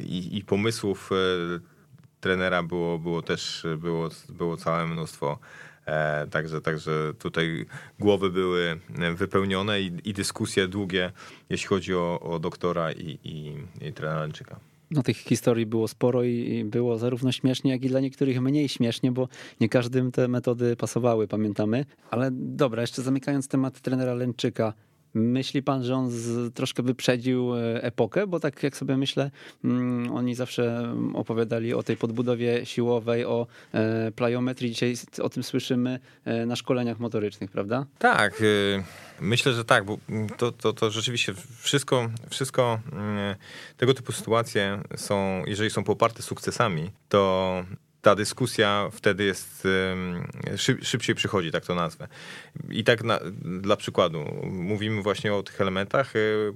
i, 0.07 0.29
i 0.39 0.45
pomysłów 0.45 1.11
trenera 2.21 2.63
było, 2.63 2.99
było 2.99 3.23
też 3.23 3.67
było, 3.79 4.09
było 4.29 4.57
całe 4.57 4.87
mnóstwo. 4.87 5.39
E, 5.87 6.27
także, 6.27 6.61
także 6.61 7.15
tutaj 7.19 7.67
głowy 7.99 8.31
były 8.31 8.81
wypełnione 9.15 9.81
i, 9.81 10.01
i 10.05 10.13
dyskusje 10.13 10.69
długie, 10.69 11.13
jeśli 11.51 11.69
chodzi 11.69 11.95
o, 11.95 12.21
o 12.21 12.39
doktora 12.39 12.93
i, 12.93 13.19
i, 13.25 13.57
i 13.89 13.93
trenera 13.93 14.21
Lęczyka. 14.21 14.61
No 14.91 15.03
tych 15.03 15.17
historii 15.17 15.67
było 15.67 15.89
sporo 15.89 16.25
i 16.25 16.65
było 16.65 16.99
zarówno 16.99 17.33
śmiesznie, 17.33 17.71
jak 17.71 17.85
i 17.85 17.89
dla 17.89 18.01
niektórych 18.01 18.41
mniej 18.41 18.69
śmiesznie, 18.69 19.13
bo 19.13 19.29
nie 19.61 19.69
każdym 19.69 20.13
te 20.13 20.29
metody 20.29 20.77
pasowały, 20.77 21.29
pamiętamy. 21.29 21.85
Ale 22.11 22.31
dobra, 22.33 22.81
jeszcze 22.81 23.03
zamykając 23.03 23.49
temat 23.49 23.81
trenera 23.81 24.15
Lęczyka, 24.15 24.73
Myśli 25.17 25.63
pan, 25.63 25.85
że 25.85 25.95
on 25.95 26.11
z, 26.11 26.55
troszkę 26.55 26.83
wyprzedził 26.83 27.57
e, 27.57 27.83
epokę? 27.83 28.27
Bo 28.27 28.41
tak 28.41 28.63
jak 28.63 28.77
sobie 28.77 28.97
myślę, 28.97 29.31
mm, 29.65 30.13
oni 30.13 30.35
zawsze 30.35 30.95
opowiadali 31.15 31.75
o 31.75 31.83
tej 31.83 31.97
podbudowie 31.97 32.67
siłowej, 32.67 33.25
o 33.25 33.47
e, 33.73 34.13
plyometrii. 34.13 34.71
Dzisiaj 34.71 34.95
o 35.23 35.29
tym 35.29 35.43
słyszymy 35.43 35.99
e, 36.25 36.47
na 36.47 36.57
szkoleniach 36.57 36.99
motorycznych, 36.99 37.51
prawda? 37.51 37.87
Tak, 37.99 38.43
myślę, 39.21 39.53
że 39.53 39.65
tak, 39.65 39.85
bo 39.85 39.99
to, 40.37 40.53
to, 40.53 40.73
to 40.73 40.91
rzeczywiście 40.91 41.35
wszystko, 41.59 42.09
wszystko 42.31 42.81
mm, 42.93 43.37
tego 43.77 43.95
typu 43.95 44.13
sytuacje 44.13 44.81
są, 44.97 45.43
jeżeli 45.47 45.71
są 45.71 45.85
poparte 45.85 46.23
sukcesami, 46.23 46.91
to 47.09 47.65
ta 48.03 48.15
dyskusja 48.15 48.89
wtedy 48.93 49.25
jest 49.25 49.69
szyb, 50.57 50.85
szybciej 50.85 51.15
przychodzi, 51.15 51.51
tak 51.51 51.67
to 51.67 51.75
nazwę. 51.75 52.09
I 52.71 52.85
tak 52.85 53.05
na, 53.05 53.21
dla 53.61 53.77
przykładu, 53.77 54.25
mówimy 54.51 55.03
właśnie 55.03 55.35
o 55.35 55.43
tych 55.43 55.61
elementach. 55.61 56.17
Y, 56.17 56.53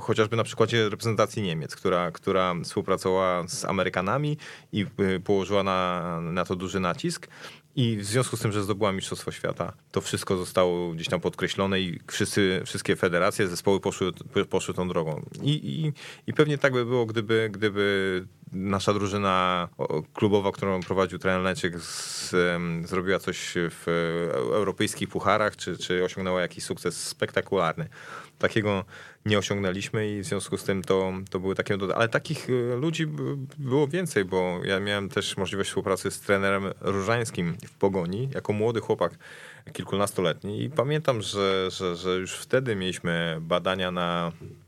chociażby 0.00 0.36
na 0.36 0.44
przykładzie 0.44 0.88
reprezentacji 0.88 1.42
Niemiec, 1.42 1.76
która, 1.76 2.10
która 2.10 2.54
współpracowała 2.64 3.48
z 3.48 3.64
Amerykanami 3.64 4.36
i 4.72 4.86
położyła 5.24 5.62
na, 5.62 6.20
na 6.20 6.44
to 6.44 6.56
duży 6.56 6.80
nacisk. 6.80 7.28
I 7.76 7.96
w 7.96 8.04
związku 8.04 8.36
z 8.36 8.40
tym, 8.40 8.52
że 8.52 8.62
zdobyła 8.62 8.92
Mistrzostwo 8.92 9.32
Świata, 9.32 9.72
to 9.92 10.00
wszystko 10.00 10.36
zostało 10.36 10.92
gdzieś 10.92 11.08
tam 11.08 11.20
podkreślone 11.20 11.80
i 11.80 12.00
wszyscy, 12.10 12.62
wszystkie 12.66 12.96
federacje, 12.96 13.48
zespoły 13.48 13.80
poszły, 13.80 14.12
poszły 14.50 14.74
tą 14.74 14.88
drogą. 14.88 15.22
I, 15.42 15.50
i, 15.50 15.92
I 16.26 16.32
pewnie 16.34 16.58
tak 16.58 16.72
by 16.72 16.84
było, 16.84 17.06
gdyby, 17.06 17.50
gdyby 17.52 18.26
nasza 18.54 18.94
drużyna 18.94 19.68
klubowa, 20.14 20.52
którą 20.52 20.80
prowadził 20.80 21.18
trener 21.18 21.42
Lęczyk, 21.42 21.80
z, 21.80 22.34
zrobiła 22.88 23.18
coś 23.18 23.54
w 23.56 23.84
europejskich 24.52 25.08
pucharach, 25.08 25.56
czy, 25.56 25.78
czy 25.78 26.04
osiągnęła 26.04 26.40
jakiś 26.40 26.64
sukces 26.64 27.08
spektakularny. 27.08 27.88
Takiego 28.38 28.84
nie 29.26 29.38
osiągnęliśmy 29.38 30.08
i 30.08 30.20
w 30.20 30.24
związku 30.24 30.58
z 30.58 30.64
tym 30.64 30.82
to, 30.82 31.12
to 31.30 31.40
były 31.40 31.54
takie... 31.54 31.78
Ale 31.94 32.08
takich 32.08 32.50
e, 32.50 32.76
ludzi 32.76 33.06
było 33.58 33.88
więcej, 33.88 34.24
bo 34.24 34.60
ja 34.64 34.80
miałem 34.80 35.08
też 35.08 35.36
możliwość 35.36 35.68
współpracy 35.68 36.10
z 36.10 36.20
trenerem 36.20 36.64
Różańskim 36.80 37.56
w 37.66 37.78
Pogoni, 37.78 38.28
jako 38.34 38.52
młody 38.52 38.80
chłopak 38.80 39.18
kilkunastoletni 39.72 40.62
i 40.62 40.70
pamiętam, 40.70 41.22
że, 41.22 41.70
że, 41.70 41.96
że 41.96 42.16
już 42.16 42.32
wtedy 42.32 42.76
mieliśmy 42.76 43.38
badania 43.40 43.90
na 43.90 44.32
E, 44.32 44.63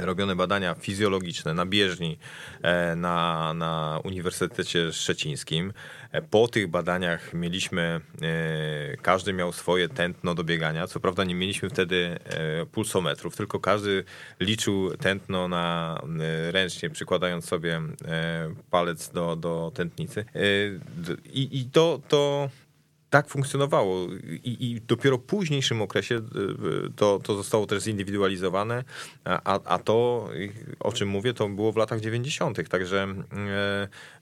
robione 0.00 0.36
badania 0.36 0.74
fizjologiczne 0.74 1.54
na 1.54 1.66
bieżni 1.66 2.18
e, 2.62 2.96
na, 2.96 3.54
na 3.54 4.00
Uniwersytecie 4.04 4.92
Szczecińskim. 4.92 5.72
E, 6.12 6.22
po 6.22 6.48
tych 6.48 6.68
badaniach 6.68 7.34
mieliśmy, 7.34 8.00
każdy 9.02 9.32
miał 9.32 9.52
swoje 9.52 9.88
tętno 9.88 10.34
do 10.34 10.44
biegania. 10.44 10.86
Co 10.86 11.00
prawda 11.00 11.24
nie 11.24 11.34
mieliśmy 11.34 11.70
wtedy 11.70 12.18
pulsometrów, 12.72 13.36
tylko 13.36 13.60
każdy 13.60 14.04
liczył 14.40 14.96
tętno 14.96 15.48
na 15.48 16.00
ręcznie, 16.50 16.90
przykładając 16.90 17.44
sobie 17.44 17.80
palec 18.70 19.08
do, 19.08 19.36
do 19.36 19.72
tętnicy. 19.74 20.24
I, 21.32 21.60
i 21.60 21.64
to, 21.64 22.00
to 22.08 22.50
tak 23.10 23.28
funkcjonowało 23.28 24.06
I, 24.44 24.56
i, 24.70 24.80
dopiero 24.80 25.18
w 25.18 25.22
późniejszym 25.22 25.82
okresie 25.82 26.14
y, 26.14 26.18
y, 26.18 26.90
to, 26.96 27.20
to 27.22 27.34
zostało 27.34 27.66
też 27.66 27.82
zindywidualizowane, 27.82 28.84
a, 29.24 29.60
a 29.64 29.78
to, 29.78 30.28
o 30.80 30.92
czym 30.92 31.08
mówię, 31.08 31.34
to 31.34 31.48
było 31.48 31.72
w 31.72 31.76
latach 31.76 32.00
90. 32.00 32.68
Także 32.68 33.06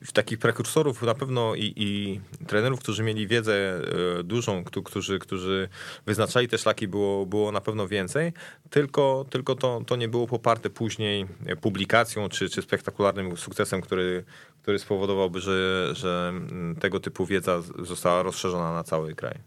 w 0.05 0.13
takich 0.13 0.39
prekursorów 0.39 1.03
na 1.03 1.15
pewno 1.15 1.55
i, 1.55 1.73
i 1.77 2.21
trenerów, 2.47 2.81
którzy 2.81 3.03
mieli 3.03 3.27
wiedzę 3.27 3.81
y, 4.21 4.25
dużą, 4.25 4.65
którzy, 4.65 5.19
którzy 5.19 5.69
wyznaczali 6.07 6.49
te 6.49 6.59
szlaki, 6.59 6.89
było, 6.89 7.27
było 7.27 7.53
na 7.53 7.61
pewno 7.61 7.89
więcej, 7.89 8.33
tylko, 8.71 9.27
tylko 9.31 9.55
to, 9.55 9.83
to 9.87 9.97
nie 9.97 10.09
było 10.09 10.27
poparte 10.27 10.71
później 10.71 11.27
publikacją 11.61 12.29
czy, 12.29 12.51
czy 12.51 12.63
spektakularnym 12.63 13.37
sukcesem, 13.37 13.81
który, 13.81 14.25
który 14.63 14.79
spowodowałby, 14.79 15.41
że, 15.41 15.89
że 15.95 16.29
mm, 16.29 16.77
tego 16.77 17.01
typu 17.01 17.27
wiedza 17.27 17.63
została 17.83 18.23
rozszerzona 18.23 18.75
na 18.75 18.85
cały 18.85 19.15
kraj. 19.15 19.39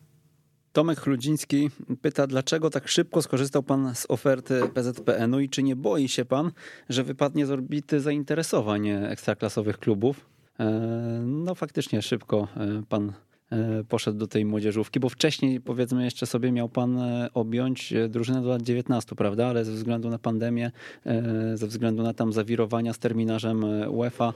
Tomek 0.74 1.00
Chludziński 1.00 1.69
pyta, 2.02 2.28
dlaczego 2.28 2.69
tak 2.69 2.88
szybko 2.88 3.21
skorzystał 3.21 3.63
pan 3.63 3.95
z 3.95 4.06
oferty 4.10 4.62
PZPN-u 4.74 5.39
i 5.39 5.50
czy 5.50 5.63
nie 5.63 5.76
boi 5.76 6.08
się 6.08 6.26
pan, 6.26 6.52
że 6.89 7.04
wypadnie 7.04 7.45
z 7.45 7.52
orbity 7.52 8.00
zainteresowań 8.00 8.88
ekstraklasowych 8.88 9.78
klubów? 9.78 10.26
E, 10.60 10.69
no 11.26 11.56
faktycznie 11.56 12.02
szybko 12.02 12.47
e, 12.58 12.84
pan 12.89 13.13
E, 13.31 13.31
poszedł 13.90 14.18
do 14.18 14.28
tej 14.28 14.46
młodzieżówki, 14.46 15.00
bo 15.00 15.10
wcześniej 15.10 15.62
powiedzmy 15.62 16.04
jeszcze 16.04 16.26
sobie 16.26 16.52
miał 16.52 16.70
pan 16.70 16.98
e, 16.98 17.30
objąć 17.34 17.94
e, 17.94 18.10
drużynę 18.10 18.42
do 18.42 18.50
lat 18.50 18.62
19, 18.62 19.16
prawda? 19.16 19.48
Ale 19.48 19.66
ze 19.66 19.72
względu 19.72 20.10
na 20.10 20.20
pandemię, 20.20 20.72
ze 21.54 21.68
względu 21.68 22.04
na 22.04 22.14
tam 22.14 22.34
zawirowania 22.34 22.94
z 22.94 23.00
terminarzem 23.00 23.66
UEFA, 23.90 24.34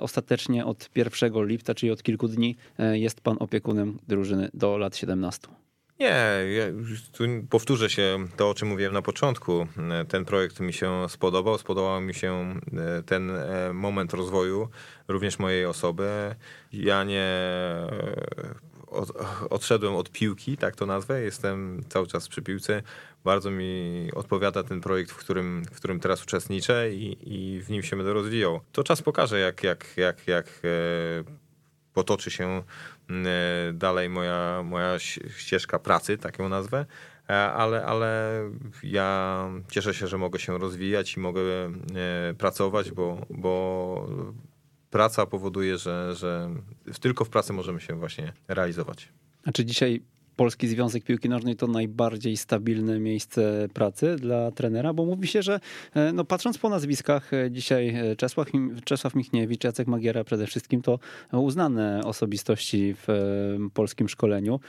ostatecznie 0.00 0.66
od 0.66 0.90
1 0.94 1.46
lipca, 1.46 1.74
czyli 1.74 1.92
od 1.92 2.02
kilku 2.02 2.28
dni, 2.28 2.56
jest 2.92 3.20
pan 3.20 3.36
opiekunem 3.40 3.98
drużyny 4.08 4.48
do 4.54 4.78
lat 4.78 4.96
17. 4.96 5.48
Nie, 6.00 6.16
ja 6.56 6.64
tu 7.12 7.24
powtórzę 7.50 7.90
się 7.90 8.26
to, 8.36 8.50
o 8.50 8.54
czym 8.54 8.68
mówiłem 8.68 8.92
na 8.92 9.02
początku. 9.02 9.66
Ten 10.08 10.24
projekt 10.24 10.60
mi 10.60 10.72
się 10.72 11.08
spodobał, 11.08 11.58
spodobał 11.58 12.00
mi 12.00 12.14
się 12.14 12.54
e, 12.98 13.02
ten 13.02 13.30
e, 13.30 13.72
moment 13.72 14.14
rozwoju, 14.14 14.68
również 15.08 15.38
mojej 15.38 15.66
osoby. 15.66 16.34
Ja 16.72 17.04
nie 17.04 17.22
e, 17.22 17.88
odszedłem 19.50 19.94
od 19.94 20.10
piłki, 20.10 20.56
tak 20.56 20.76
to 20.76 20.86
nazwę, 20.86 21.22
jestem 21.22 21.84
cały 21.88 22.06
czas 22.06 22.28
przy 22.28 22.42
piłce. 22.42 22.82
Bardzo 23.24 23.50
mi 23.50 24.08
odpowiada 24.14 24.62
ten 24.62 24.80
projekt, 24.80 25.10
w 25.10 25.16
którym, 25.16 25.64
w 25.72 25.76
którym 25.76 26.00
teraz 26.00 26.22
uczestniczę 26.22 26.92
i, 26.92 27.34
i 27.34 27.60
w 27.60 27.70
nim 27.70 27.82
się 27.82 27.96
będę 27.96 28.12
rozwijał. 28.12 28.60
To 28.72 28.84
czas 28.84 29.02
pokaże, 29.02 29.40
jak, 29.40 29.62
jak, 29.62 29.96
jak, 29.96 30.26
jak 30.26 30.60
potoczy 31.92 32.30
się 32.30 32.62
E, 32.99 32.99
dalej 33.72 34.08
moja, 34.08 34.62
moja 34.62 34.98
ścieżka 35.36 35.78
pracy, 35.78 36.18
tak 36.18 36.38
ją 36.38 36.48
nazwę, 36.48 36.86
e, 37.28 37.32
ale, 37.52 37.84
ale 37.84 38.40
ja 38.82 39.48
cieszę 39.70 39.94
się, 39.94 40.06
że 40.06 40.18
mogę 40.18 40.38
się 40.38 40.58
rozwijać 40.58 41.16
i 41.16 41.20
mogę 41.20 41.40
e, 41.40 41.70
pracować, 42.38 42.90
bo, 42.90 43.26
bo 43.30 44.08
praca 44.90 45.26
powoduje, 45.26 45.78
że, 45.78 46.14
że 46.16 46.50
tylko 47.00 47.24
w 47.24 47.28
pracy 47.28 47.52
możemy 47.52 47.80
się 47.80 47.94
właśnie 47.94 48.32
realizować. 48.48 49.08
A 49.44 49.52
czy 49.52 49.64
dzisiaj 49.64 50.02
Polski 50.40 50.68
Związek 50.68 51.04
Piłki 51.04 51.28
Nożnej 51.28 51.56
to 51.56 51.66
najbardziej 51.66 52.36
stabilne 52.36 53.00
miejsce 53.00 53.68
pracy 53.74 54.16
dla 54.16 54.50
trenera, 54.50 54.92
bo 54.92 55.04
mówi 55.04 55.28
się, 55.28 55.42
że 55.42 55.60
e, 55.94 56.12
no, 56.12 56.24
patrząc 56.24 56.58
po 56.58 56.68
nazwiskach 56.68 57.34
e, 57.34 57.50
dzisiaj 57.50 57.88
e, 57.88 58.16
Czesław, 58.16 58.48
Czesław 58.84 59.14
Michniewicz, 59.14 59.64
Jacek 59.64 59.88
Magiera 59.88 60.24
przede 60.24 60.46
wszystkim 60.46 60.82
to 60.82 60.98
uznane 61.32 62.00
osobistości 62.04 62.94
w 62.94 63.08
polskim 63.74 64.08
szkoleniu. 64.08 64.60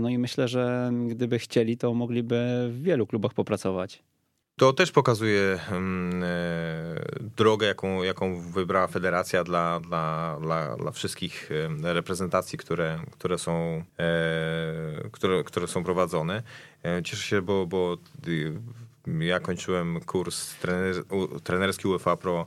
No 0.00 0.08
i 0.08 0.18
myślę, 0.18 0.48
że 0.48 0.90
gdyby 1.08 1.38
chcieli, 1.38 1.76
to 1.76 1.94
mogliby 1.94 2.68
w 2.70 2.82
wielu 2.82 3.06
klubach 3.06 3.34
popracować. 3.34 4.02
To 4.58 4.72
też 4.72 4.92
pokazuje 4.92 5.60
mm, 5.70 6.22
e, 6.24 6.26
drogę, 7.36 7.66
jaką, 7.66 8.02
jaką 8.02 8.40
wybrała 8.40 8.86
federacja 8.86 9.44
dla, 9.44 9.80
dla, 9.80 10.38
dla, 10.40 10.76
dla 10.76 10.90
wszystkich 10.90 11.50
reprezentacji, 11.82 12.58
które, 12.58 12.98
które, 13.12 13.38
są, 13.38 13.84
e, 13.98 15.10
które, 15.12 15.44
które 15.44 15.68
są 15.68 15.84
prowadzone. 15.84 16.42
E, 16.84 17.02
cieszę 17.02 17.22
się, 17.22 17.42
bo, 17.42 17.66
bo 17.66 17.96
ja 19.20 19.40
kończyłem 19.40 20.00
kurs 20.00 20.54
trener, 20.54 20.94
trenerski 21.44 21.88
UEFA 21.88 22.16
Pro 22.16 22.46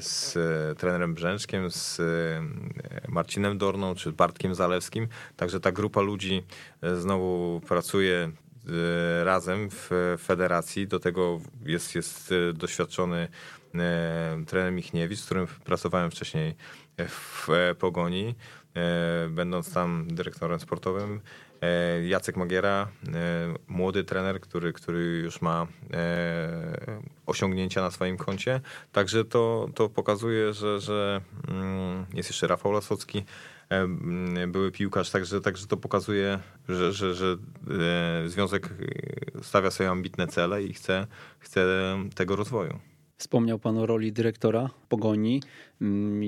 z 0.00 0.38
trenerem 0.78 1.14
Brzęczkiem, 1.14 1.70
z 1.70 2.00
Marcinem 3.08 3.58
Dorną 3.58 3.94
czy 3.94 4.12
Bartkiem 4.12 4.54
Zalewskim. 4.54 5.08
Także 5.36 5.60
ta 5.60 5.72
grupa 5.72 6.00
ludzi 6.00 6.42
znowu 6.82 7.60
pracuje 7.68 8.30
E, 8.30 8.32
razem 9.24 9.68
w 9.70 10.16
federacji. 10.18 10.86
Do 10.86 11.00
tego 11.00 11.40
jest, 11.64 11.94
jest 11.94 12.32
e, 12.32 12.52
doświadczony 12.52 13.28
e, 13.74 14.44
trener 14.46 14.72
Michniewicz, 14.72 15.18
z 15.18 15.24
którym 15.24 15.46
pracowałem 15.46 16.10
wcześniej 16.10 16.54
w 17.08 17.48
Pogoni, 17.78 18.34
będąc 19.30 19.72
tam 19.72 20.06
dyrektorem 20.08 20.60
sportowym. 20.60 21.20
Jacek 22.08 22.36
Magiera, 22.36 22.88
młody 23.68 24.04
trener, 24.04 24.40
który, 24.40 24.72
który 24.72 25.00
już 25.00 25.42
ma 25.42 25.66
osiągnięcia 27.26 27.80
na 27.80 27.90
swoim 27.90 28.16
koncie. 28.16 28.60
Także 28.92 29.24
to, 29.24 29.68
to 29.74 29.88
pokazuje, 29.88 30.52
że, 30.52 30.80
że 30.80 31.20
mm, 31.48 32.06
jest 32.14 32.28
jeszcze 32.28 32.46
Rafał 32.46 32.72
Lasocki, 32.72 33.24
były 34.48 34.70
piłkarz, 34.70 35.10
także, 35.10 35.40
także 35.40 35.66
to 35.66 35.76
pokazuje, 35.76 36.38
że, 36.68 36.92
że, 36.92 37.14
że 37.14 37.36
e, 38.24 38.28
związek 38.28 38.66
e, 39.36 39.44
stawia 39.44 39.70
sobie 39.70 39.90
ambitne 39.90 40.26
cele 40.26 40.62
i 40.62 40.72
chce, 40.72 41.06
chce 41.38 41.66
tego 42.14 42.36
rozwoju. 42.36 42.78
Wspomniał 43.16 43.58
Pan 43.58 43.78
o 43.78 43.86
roli 43.86 44.12
dyrektora 44.12 44.70
Pogoni. 44.88 45.42
Mm, 45.80 46.20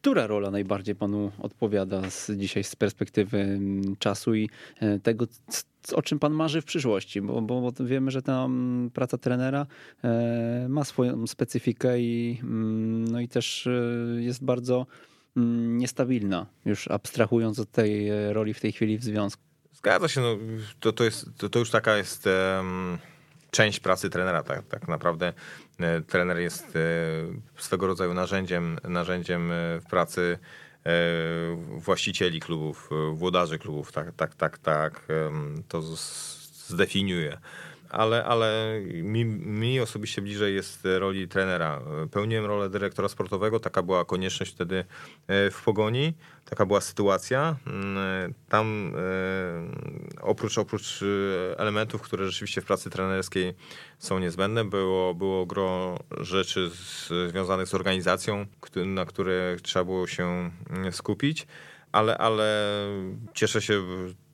która 0.00 0.26
rola 0.26 0.50
najbardziej 0.50 0.94
Panu 0.94 1.32
odpowiada 1.38 2.10
z, 2.10 2.30
dzisiaj 2.30 2.64
z 2.64 2.76
perspektywy 2.76 3.38
mm, 3.38 3.96
czasu 3.96 4.34
i 4.34 4.48
e, 4.80 4.98
tego, 4.98 5.26
o 5.92 6.02
czym 6.02 6.18
Pan 6.18 6.32
marzy 6.32 6.60
w 6.60 6.64
przyszłości? 6.64 7.20
Bo, 7.20 7.42
bo, 7.42 7.60
bo 7.60 7.84
wiemy, 7.84 8.10
że 8.10 8.22
ta 8.22 8.44
mm, 8.44 8.90
praca 8.90 9.18
trenera 9.18 9.66
ma 10.68 10.84
swoją 10.84 11.26
specyfikę 11.26 12.00
i, 12.00 12.40
no 13.10 13.20
i 13.20 13.28
też 13.28 13.68
jest 14.18 14.44
bardzo 14.44 14.86
niestabilna, 15.36 16.46
już 16.64 16.88
abstrahując 16.88 17.58
od 17.58 17.70
tej 17.70 18.08
e, 18.08 18.32
roli 18.32 18.54
w 18.54 18.60
tej 18.60 18.72
chwili 18.72 18.98
w 18.98 19.04
związku. 19.04 19.42
Zgadza 19.72 20.08
się, 20.08 20.20
no, 20.20 20.36
to, 20.80 20.92
to, 20.92 21.04
jest, 21.04 21.26
to, 21.38 21.48
to 21.48 21.58
już 21.58 21.70
taka 21.70 21.96
jest 21.96 22.26
um, 22.26 22.98
część 23.50 23.80
pracy 23.80 24.10
trenera. 24.10 24.42
Tak, 24.42 24.66
tak 24.66 24.88
naprawdę 24.88 25.32
e, 25.80 26.00
trener 26.00 26.38
jest 26.38 26.76
e, 26.76 26.80
swego 27.56 27.86
rodzaju 27.86 28.14
narzędziem, 28.14 28.78
narzędziem 28.84 29.50
w 29.80 29.84
pracy 29.90 30.38
właścicieli 31.78 32.40
klubów, 32.40 32.90
włodarzy 33.12 33.58
klubów, 33.58 33.92
tak, 33.92 34.14
tak, 34.14 34.34
tak, 34.34 34.58
tak 34.58 35.06
to 35.68 35.82
zdefiniuje. 36.66 37.38
Ale, 37.92 38.24
ale 38.24 38.80
mi, 39.02 39.24
mi 39.24 39.80
osobiście 39.80 40.22
bliżej 40.22 40.54
jest 40.54 40.88
roli 40.98 41.28
trenera. 41.28 41.80
Pełniłem 42.10 42.44
rolę 42.44 42.70
dyrektora 42.70 43.08
sportowego, 43.08 43.60
taka 43.60 43.82
była 43.82 44.04
konieczność 44.04 44.52
wtedy 44.52 44.84
w 45.28 45.62
Pogoni, 45.64 46.14
taka 46.44 46.66
była 46.66 46.80
sytuacja. 46.80 47.56
Mm, 47.66 48.34
tam 48.48 48.92
oprócz, 50.20 50.58
oprócz 50.58 51.00
elementów, 51.56 52.02
które 52.02 52.26
rzeczywiście 52.26 52.60
w 52.60 52.64
pracy 52.64 52.90
trenerskiej 52.90 53.54
są 53.98 54.18
niezbędne, 54.18 54.64
było, 54.64 55.14
było 55.14 55.46
gro 55.46 55.98
rzeczy 56.20 56.70
związanych 57.28 57.68
z 57.68 57.74
organizacją, 57.74 58.46
na 58.86 59.04
które 59.04 59.56
trzeba 59.62 59.84
było 59.84 60.06
się 60.06 60.50
skupić 60.90 61.46
ale, 61.92 62.18
ale 62.18 62.66
cieszę 63.34 63.62
się 63.62 63.82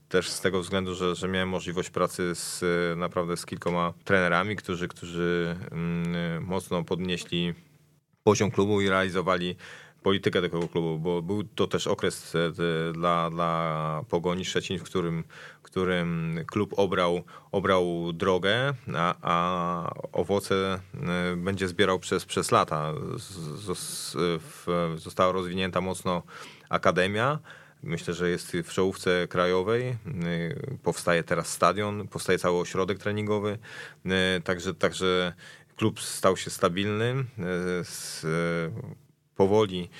też 0.09 0.31
z 0.31 0.40
tego 0.40 0.61
względu, 0.61 0.94
że, 0.94 1.14
że 1.14 1.29
miałem 1.29 1.49
możliwość 1.49 1.90
pracy 1.90 2.35
z 2.35 2.64
naprawdę 2.99 3.37
z 3.37 3.47
kilkoma 3.47 3.92
trenerami, 4.05 4.57
którzy, 4.57 4.88
którzy 4.88 5.57
mm, 5.71 6.44
mocno 6.44 6.85
podnieśli 6.85 7.55
poziom 8.25 8.51
klubu 8.51 8.81
i 8.81 8.88
realizowali 8.88 9.57
politykę 10.03 10.42
tego 10.42 10.68
klubu, 10.68 10.99
bo 10.99 11.23
był 11.23 11.44
to 11.44 11.66
też 11.66 11.87
okres 11.87 12.35
e, 12.35 12.53
dla, 12.92 13.31
dla 13.31 14.05
Pogoni 14.09 14.44
Szczecin, 14.44 14.79
w 14.79 14.83
którym, 14.83 15.25
którym 15.62 16.40
klub 16.47 16.75
obrał, 16.77 17.23
obrał 17.53 18.12
drogę, 18.12 18.75
a, 18.94 19.14
a 19.23 19.90
owoce 20.12 20.81
e, 20.94 21.37
będzie 21.37 21.68
zbierał 21.68 21.99
przez, 21.99 22.25
przez 22.25 22.51
lata. 22.51 22.92
Została 24.97 25.33
rozwinięta 25.33 25.81
mocno 25.81 26.23
akademia. 26.68 27.38
Myślę, 27.83 28.14
że 28.14 28.31
jest 28.31 28.53
w 28.53 28.73
czołówce 28.73 29.29
krajowej. 29.29 29.97
Powstaje 30.83 31.25
teraz 31.25 31.49
stadion, 31.49 32.09
powstaje 32.09 32.38
cały 32.38 32.59
ośrodek 32.59 32.99
treningowy. 32.99 33.59
Także, 34.45 34.75
także 34.75 35.33
klub 35.77 36.01
stał 36.01 36.37
się 36.37 36.51
stabilny. 36.51 37.25
Powoli 39.37 39.91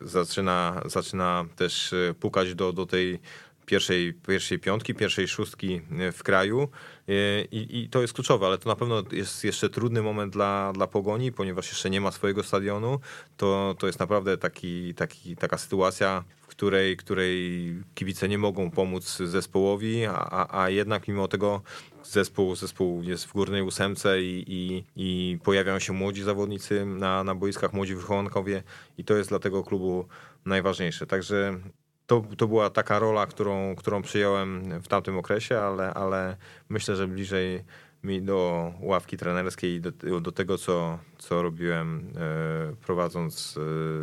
zaczyna, 0.00 0.82
zaczyna 0.86 1.44
też 1.56 1.94
pukać 2.20 2.54
do, 2.54 2.72
do 2.72 2.86
tej 2.86 3.20
pierwszej, 3.66 4.14
pierwszej 4.14 4.58
piątki, 4.58 4.94
pierwszej 4.94 5.28
szóstki 5.28 5.80
w 6.12 6.22
kraju 6.22 6.68
I, 7.08 7.66
i, 7.70 7.88
to 7.88 8.00
jest 8.00 8.12
kluczowe, 8.12 8.46
ale 8.46 8.58
to 8.58 8.68
na 8.68 8.76
pewno 8.76 9.02
jest 9.12 9.44
jeszcze 9.44 9.70
trudny 9.70 10.02
moment 10.02 10.32
dla, 10.32 10.72
dla 10.72 10.86
Pogoni, 10.86 11.32
ponieważ 11.32 11.68
jeszcze 11.68 11.90
nie 11.90 12.00
ma 12.00 12.10
swojego 12.10 12.42
stadionu. 12.42 13.00
To, 13.36 13.74
to 13.78 13.86
jest 13.86 13.98
naprawdę 13.98 14.38
taki, 14.38 14.94
taki, 14.94 15.36
taka 15.36 15.58
sytuacja, 15.58 16.24
w 16.40 16.46
której, 16.46 16.96
której 16.96 17.74
kibice 17.94 18.28
nie 18.28 18.38
mogą 18.38 18.70
pomóc 18.70 19.16
zespołowi, 19.24 20.04
a, 20.06 20.60
a 20.60 20.70
jednak 20.70 21.08
mimo 21.08 21.28
tego 21.28 21.62
zespół, 22.04 22.56
zespół 22.56 23.02
jest 23.02 23.24
w 23.24 23.32
górnej 23.32 23.62
ósemce 23.62 24.22
i, 24.22 24.44
i, 24.46 24.84
i 24.96 25.38
pojawiają 25.44 25.78
się 25.78 25.92
młodzi 25.92 26.22
zawodnicy 26.22 26.86
na, 26.86 27.24
na 27.24 27.34
boiskach, 27.34 27.72
młodzi 27.72 27.94
wychowankowie 27.94 28.62
i 28.98 29.04
to 29.04 29.16
jest 29.16 29.28
dla 29.28 29.38
tego 29.38 29.64
klubu 29.64 30.08
najważniejsze. 30.46 31.06
Także 31.06 31.60
to, 32.08 32.24
to 32.36 32.48
była 32.48 32.70
taka 32.70 32.98
rola, 32.98 33.26
którą, 33.26 33.76
którą 33.76 34.02
przyjąłem 34.02 34.80
w 34.82 34.88
tamtym 34.88 35.18
okresie, 35.18 35.58
ale, 35.58 35.94
ale 35.94 36.36
myślę, 36.68 36.96
że 36.96 37.08
bliżej 37.08 37.64
mi 38.04 38.22
do 38.22 38.72
ławki 38.80 39.16
trenerskiej 39.16 39.74
i 39.74 39.80
do, 39.80 40.20
do 40.20 40.32
tego, 40.32 40.58
co, 40.58 40.98
co 41.18 41.42
robiłem 41.42 42.12
e, 42.16 42.76
prowadząc 42.86 43.58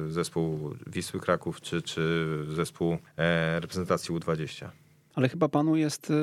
e, 0.07 0.11
zespół 0.11 0.75
Wisły 0.87 1.19
Kraków 1.19 1.61
czy, 1.61 1.81
czy 1.81 2.25
zespół 2.49 2.97
e, 3.17 3.59
reprezentacji 3.59 4.15
U20. 4.15 4.69
Ale 5.15 5.29
chyba 5.29 5.49
panu 5.49 5.75
jest 5.75 6.13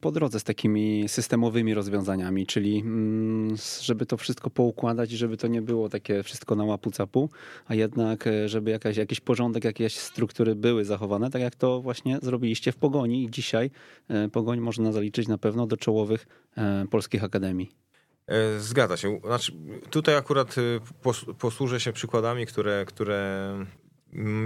po 0.00 0.12
drodze 0.12 0.40
z 0.40 0.44
takimi 0.44 1.08
systemowymi 1.08 1.74
rozwiązaniami, 1.74 2.46
czyli 2.46 2.78
mm, 2.80 3.56
żeby 3.82 4.06
to 4.06 4.16
wszystko 4.16 4.50
poukładać 4.50 5.12
i 5.12 5.16
żeby 5.16 5.36
to 5.36 5.46
nie 5.46 5.62
było 5.62 5.88
takie 5.88 6.22
wszystko 6.22 6.54
na 6.54 6.64
łapu 6.64 6.90
capu, 6.90 7.30
a 7.66 7.74
jednak 7.74 8.26
e, 8.26 8.48
żeby 8.48 8.70
jakaś, 8.70 8.96
jakiś 8.96 9.20
porządek, 9.20 9.64
jakieś 9.64 9.98
struktury 9.98 10.54
były 10.54 10.84
zachowane, 10.84 11.30
tak 11.30 11.42
jak 11.42 11.54
to 11.54 11.80
właśnie 11.80 12.18
zrobiliście 12.22 12.72
w 12.72 12.76
Pogoni 12.76 13.24
i 13.24 13.30
dzisiaj 13.30 13.70
e, 14.08 14.28
Pogoń 14.28 14.60
można 14.60 14.92
zaliczyć 14.92 15.28
na 15.28 15.38
pewno 15.38 15.66
do 15.66 15.76
czołowych 15.76 16.26
e, 16.56 16.86
polskich 16.90 17.24
akademii. 17.24 17.70
Zgadza 18.58 18.96
się. 18.96 19.20
Znaczy, 19.24 19.52
tutaj 19.90 20.16
akurat 20.16 20.54
posłużę 21.38 21.80
się 21.80 21.92
przykładami, 21.92 22.46
które, 22.46 22.84
które 22.84 23.54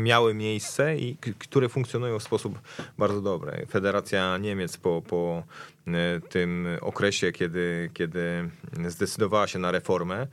miały 0.03 0.35
miejsce 0.35 0.97
i 0.97 1.17
które 1.39 1.69
funkcjonują 1.69 2.19
w 2.19 2.23
sposób 2.23 2.59
bardzo 2.99 3.21
dobry. 3.21 3.67
Federacja 3.71 4.39
Niemiec 4.39 4.77
po, 4.77 5.03
po 5.09 5.43
e, 5.87 6.21
tym 6.21 6.69
okresie, 6.81 7.33
kiedy, 7.33 7.91
kiedy 7.95 8.51
zdecydowała 8.89 9.47
się 9.47 9.59
na 9.59 9.71
reformę, 9.71 10.27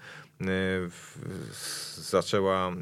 zaczęła 1.95 2.69
e, 2.69 2.74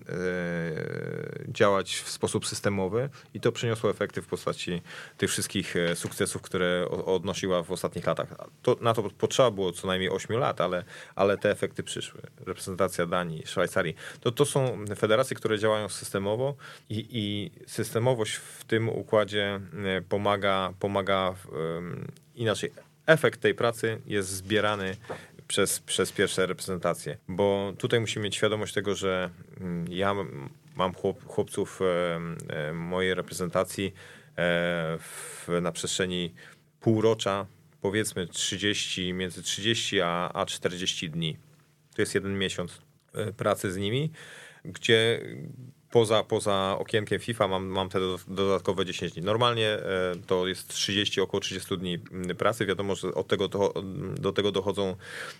działać 1.48 1.96
w 1.96 2.10
sposób 2.10 2.48
systemowy 2.48 3.10
i 3.34 3.40
to 3.40 3.52
przyniosło 3.52 3.90
efekty 3.90 4.22
w 4.22 4.28
postaci 4.28 4.82
tych 5.18 5.30
wszystkich 5.30 5.76
e, 5.76 5.96
sukcesów, 5.96 6.42
które 6.42 6.90
odnosiła 6.90 7.64
w 7.64 7.72
ostatnich 7.72 8.06
latach. 8.06 8.28
To, 8.62 8.78
na 8.82 8.94
to 8.94 9.04
potrzeba 9.04 9.52
było 9.52 9.72
co 9.72 9.88
najmniej 9.88 10.10
8 10.10 10.38
lat, 10.38 10.62
ale, 10.62 10.84
ale 11.16 11.38
te 11.38 11.52
efekty 11.52 11.84
przyszły. 11.84 12.22
Reprezentacja 12.46 13.06
Danii, 13.06 13.48
Szwajcarii. 13.48 13.96
To, 14.22 14.32
to 14.32 14.46
są 14.46 14.86
federacje, 14.98 15.36
które 15.36 15.60
działają 15.60 15.90
systemowo 15.90 16.56
i, 16.90 17.08
i 17.10 17.52
systemowość 17.68 18.36
w 18.36 18.64
tym 18.64 18.90
układzie 18.90 19.60
pomaga, 20.10 20.74
pomaga 20.80 21.36
inaczej. 22.36 22.72
Efekt 23.06 23.42
tej 23.42 23.56
pracy 23.56 24.02
jest 24.06 24.30
zbierany 24.30 24.96
przez, 25.54 25.80
przez 25.80 26.12
pierwsze 26.12 26.46
reprezentacje. 26.46 27.18
Bo 27.28 27.74
tutaj 27.78 28.00
musimy 28.00 28.24
mieć 28.24 28.36
świadomość 28.36 28.74
tego, 28.74 28.96
że 28.96 29.30
mm, 29.62 29.86
ja 29.90 30.16
mam 30.76 30.94
chłop, 30.94 31.26
chłopców 31.26 31.80
mojej 32.74 33.14
reprezentacji 33.14 33.86
e, 33.86 33.92
w, 35.00 35.48
na 35.62 35.72
przestrzeni 35.72 36.34
półrocza, 36.80 37.46
powiedzmy 37.82 38.28
30, 38.28 39.14
między 39.14 39.44
30 39.44 40.02
a, 40.02 40.32
a 40.34 40.46
40 40.46 41.10
dni. 41.10 41.38
To 41.96 42.02
jest 42.02 42.16
jeden 42.16 42.38
miesiąc 42.38 42.82
e, 43.14 43.34
pracy 43.34 43.72
z 43.72 43.78
nimi, 43.78 44.12
gdzie 44.66 45.22
poza, 45.94 46.24
poza 46.24 46.76
okienkiem 46.80 47.20
FIFA 47.20 47.48
mam, 47.48 47.66
mam 47.66 47.90
te 47.90 48.00
dodatkowe 48.28 48.86
10 48.86 49.14
dni. 49.14 49.24
Normalnie 49.24 49.68
e, 49.68 50.16
to 50.28 50.48
jest 50.48 50.68
30, 50.68 51.22
około 51.22 51.42
30 51.42 51.78
dni 51.78 52.00
pracy. 52.38 52.66
Wiadomo, 52.66 52.96
że 52.96 53.14
od 53.14 53.28
tego 53.28 53.48
do, 53.48 53.74
do 54.20 54.34
tego 54.34 54.52
dochodzą, 54.52 54.96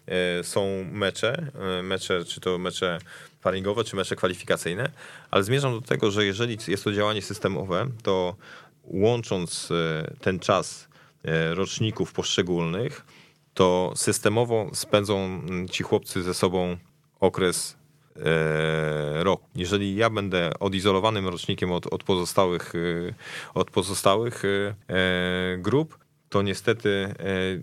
e, 0.08 0.44
są 0.44 0.86
mecze, 0.92 1.52
e, 1.80 1.84
mecze, 1.84 2.26
czy 2.26 2.42
to 2.42 2.58
mecze 2.58 3.00
faringowe, 3.42 3.84
czy 3.84 3.96
mecze 3.96 4.16
kwalifikacyjne, 4.16 4.92
ale 5.32 5.44
zmierzam 5.44 5.80
do 5.80 5.82
tego, 5.82 6.12
że 6.12 6.26
jeżeli 6.26 6.58
jest 6.68 6.84
to 6.84 6.94
działanie 6.94 7.22
systemowe, 7.22 7.88
to 8.04 8.36
łącząc 8.84 9.70
ten 10.22 10.40
czas 10.40 10.88
roczników 11.54 12.14
poszczególnych, 12.14 13.06
to 13.54 13.94
systemowo 13.96 14.70
spędzą 14.74 15.42
ci 15.72 15.84
chłopcy 15.84 16.24
ze 16.24 16.34
sobą 16.34 16.78
okres 17.20 17.76
roku. 19.14 19.48
Jeżeli 19.56 19.96
ja 19.96 20.10
będę 20.10 20.52
odizolowanym 20.60 21.28
rocznikiem 21.28 21.72
od, 21.72 21.94
od 21.94 22.04
pozostałych, 22.04 22.74
e, 22.76 23.14
od 23.54 23.72
pozostałych 23.72 24.44
e, 24.46 25.58
grup, 25.58 25.98
to 26.30 26.42
niestety 26.42 27.14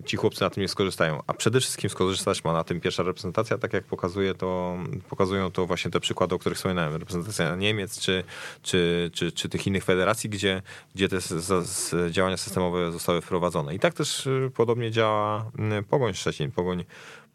ci 0.05 0.17
chłopcy 0.17 0.41
na 0.41 0.49
tym 0.49 0.61
nie 0.61 0.67
skorzystają. 0.67 1.23
A 1.27 1.33
przede 1.33 1.59
wszystkim 1.59 1.89
skorzystać 1.89 2.43
ma 2.43 2.53
na 2.53 2.63
tym 2.63 2.81
pierwsza 2.81 3.03
reprezentacja, 3.03 3.57
tak 3.57 3.73
jak 3.73 3.83
pokazuje 3.83 4.33
to, 4.33 4.77
pokazują 5.09 5.51
to 5.51 5.65
właśnie 5.65 5.91
te 5.91 5.99
przykłady, 5.99 6.35
o 6.35 6.39
których 6.39 6.57
wspominałem. 6.57 6.95
Reprezentacja 6.95 7.55
Niemiec 7.55 7.99
czy, 7.99 8.23
czy, 8.61 9.11
czy, 9.13 9.31
czy 9.31 9.49
tych 9.49 9.67
innych 9.67 9.83
federacji, 9.83 10.29
gdzie, 10.29 10.61
gdzie 10.95 11.09
te 11.09 11.17
działania 12.09 12.37
systemowe 12.37 12.91
zostały 12.91 13.21
wprowadzone. 13.21 13.75
I 13.75 13.79
tak 13.79 13.93
też 13.93 14.29
podobnie 14.55 14.91
działa 14.91 15.51
Pogoń 15.89 16.13
Szczecin. 16.13 16.51
Pogoń 16.51 16.83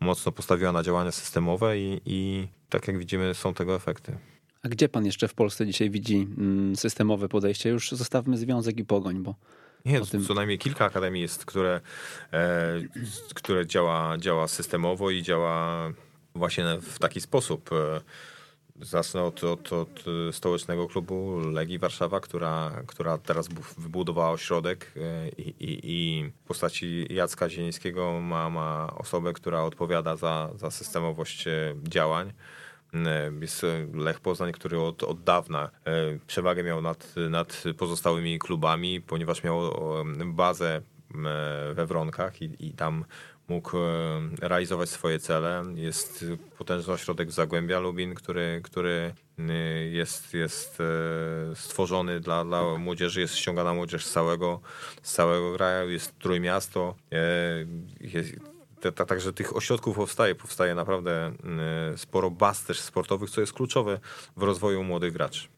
mocno 0.00 0.32
postawiła 0.32 0.72
na 0.72 0.82
działania 0.82 1.12
systemowe 1.12 1.78
i, 1.78 2.00
i 2.06 2.48
tak 2.68 2.88
jak 2.88 2.98
widzimy, 2.98 3.34
są 3.34 3.54
tego 3.54 3.74
efekty. 3.74 4.18
A 4.62 4.68
gdzie 4.68 4.88
pan 4.88 5.06
jeszcze 5.06 5.28
w 5.28 5.34
Polsce 5.34 5.66
dzisiaj 5.66 5.90
widzi 5.90 6.28
mm, 6.38 6.76
systemowe 6.76 7.28
podejście? 7.28 7.70
Już 7.70 7.90
zostawmy 7.90 8.38
związek 8.38 8.78
i 8.78 8.84
pogoń, 8.84 9.22
bo. 9.22 9.34
Nie, 9.84 10.00
tym... 10.00 10.24
co 10.24 10.34
najmniej 10.34 10.58
kilka 10.58 10.84
akademii 10.84 11.22
jest, 11.22 11.44
które, 11.44 11.80
e, 12.32 12.80
które 13.34 13.66
działa, 13.66 14.18
działa 14.18 14.48
systemowo 14.48 15.10
i 15.10 15.22
działa 15.22 15.88
właśnie 16.34 16.64
w 16.82 16.98
taki 16.98 17.20
sposób. 17.20 17.70
E, 17.72 18.00
Zacznę 18.80 19.22
od, 19.22 19.44
od, 19.44 19.72
od, 19.72 20.04
stołecznego 20.32 20.88
klubu 20.88 21.38
Legii 21.38 21.78
Warszawa, 21.78 22.20
która, 22.20 22.82
która 22.86 23.18
teraz 23.18 23.48
wybudowała 23.78 24.30
ośrodek 24.30 24.92
e, 24.96 25.28
i, 25.28 25.48
i, 25.48 25.80
i 25.82 26.24
w 26.44 26.46
postaci 26.48 27.06
Jacka 27.10 27.48
Zielińskiego 27.48 28.20
ma, 28.20 28.50
ma 28.50 28.94
osobę, 28.98 29.32
która 29.32 29.62
odpowiada 29.62 30.16
za, 30.16 30.50
za 30.56 30.70
systemowość 30.70 31.48
e, 31.48 31.74
działań. 31.82 32.32
Jest 33.40 33.66
Lech 33.94 34.20
Poznań, 34.20 34.52
który 34.52 34.80
od, 34.80 35.02
od 35.02 35.22
dawna 35.22 35.70
przewagę 36.26 36.62
miał 36.62 36.82
nad, 36.82 37.14
nad 37.30 37.64
pozostałymi 37.78 38.38
klubami, 38.38 39.00
ponieważ 39.00 39.44
miał 39.44 39.60
bazę 40.24 40.82
we 41.74 41.86
Wronkach 41.86 42.42
i, 42.42 42.66
i 42.66 42.72
tam 42.72 43.04
mógł 43.48 43.76
realizować 44.40 44.88
swoje 44.88 45.18
cele. 45.18 45.64
Jest 45.74 46.24
potężny 46.58 46.92
ośrodek 46.92 47.30
Zagłębia 47.30 47.80
Lubin, 47.80 48.14
który, 48.14 48.60
który 48.64 49.14
jest, 49.90 50.34
jest 50.34 50.78
stworzony 51.54 52.20
dla, 52.20 52.44
dla 52.44 52.78
młodzieży, 52.78 53.20
jest 53.20 53.36
ściągana 53.36 53.74
młodzież 53.74 54.06
z 54.06 54.12
całego, 54.12 54.60
z 55.02 55.12
całego 55.12 55.54
kraju, 55.54 55.90
jest 55.90 56.18
Trójmiasto, 56.18 56.94
Także 59.08 59.32
tych 59.32 59.56
ośrodków 59.56 59.96
powstaje, 59.96 60.34
powstaje 60.34 60.74
naprawdę 60.74 61.32
sporo 61.96 62.30
baz 62.30 62.64
też 62.64 62.80
sportowych, 62.80 63.30
co 63.30 63.40
jest 63.40 63.52
kluczowe 63.52 64.00
w 64.36 64.42
rozwoju 64.42 64.82
młodych 64.82 65.12
graczy. 65.12 65.48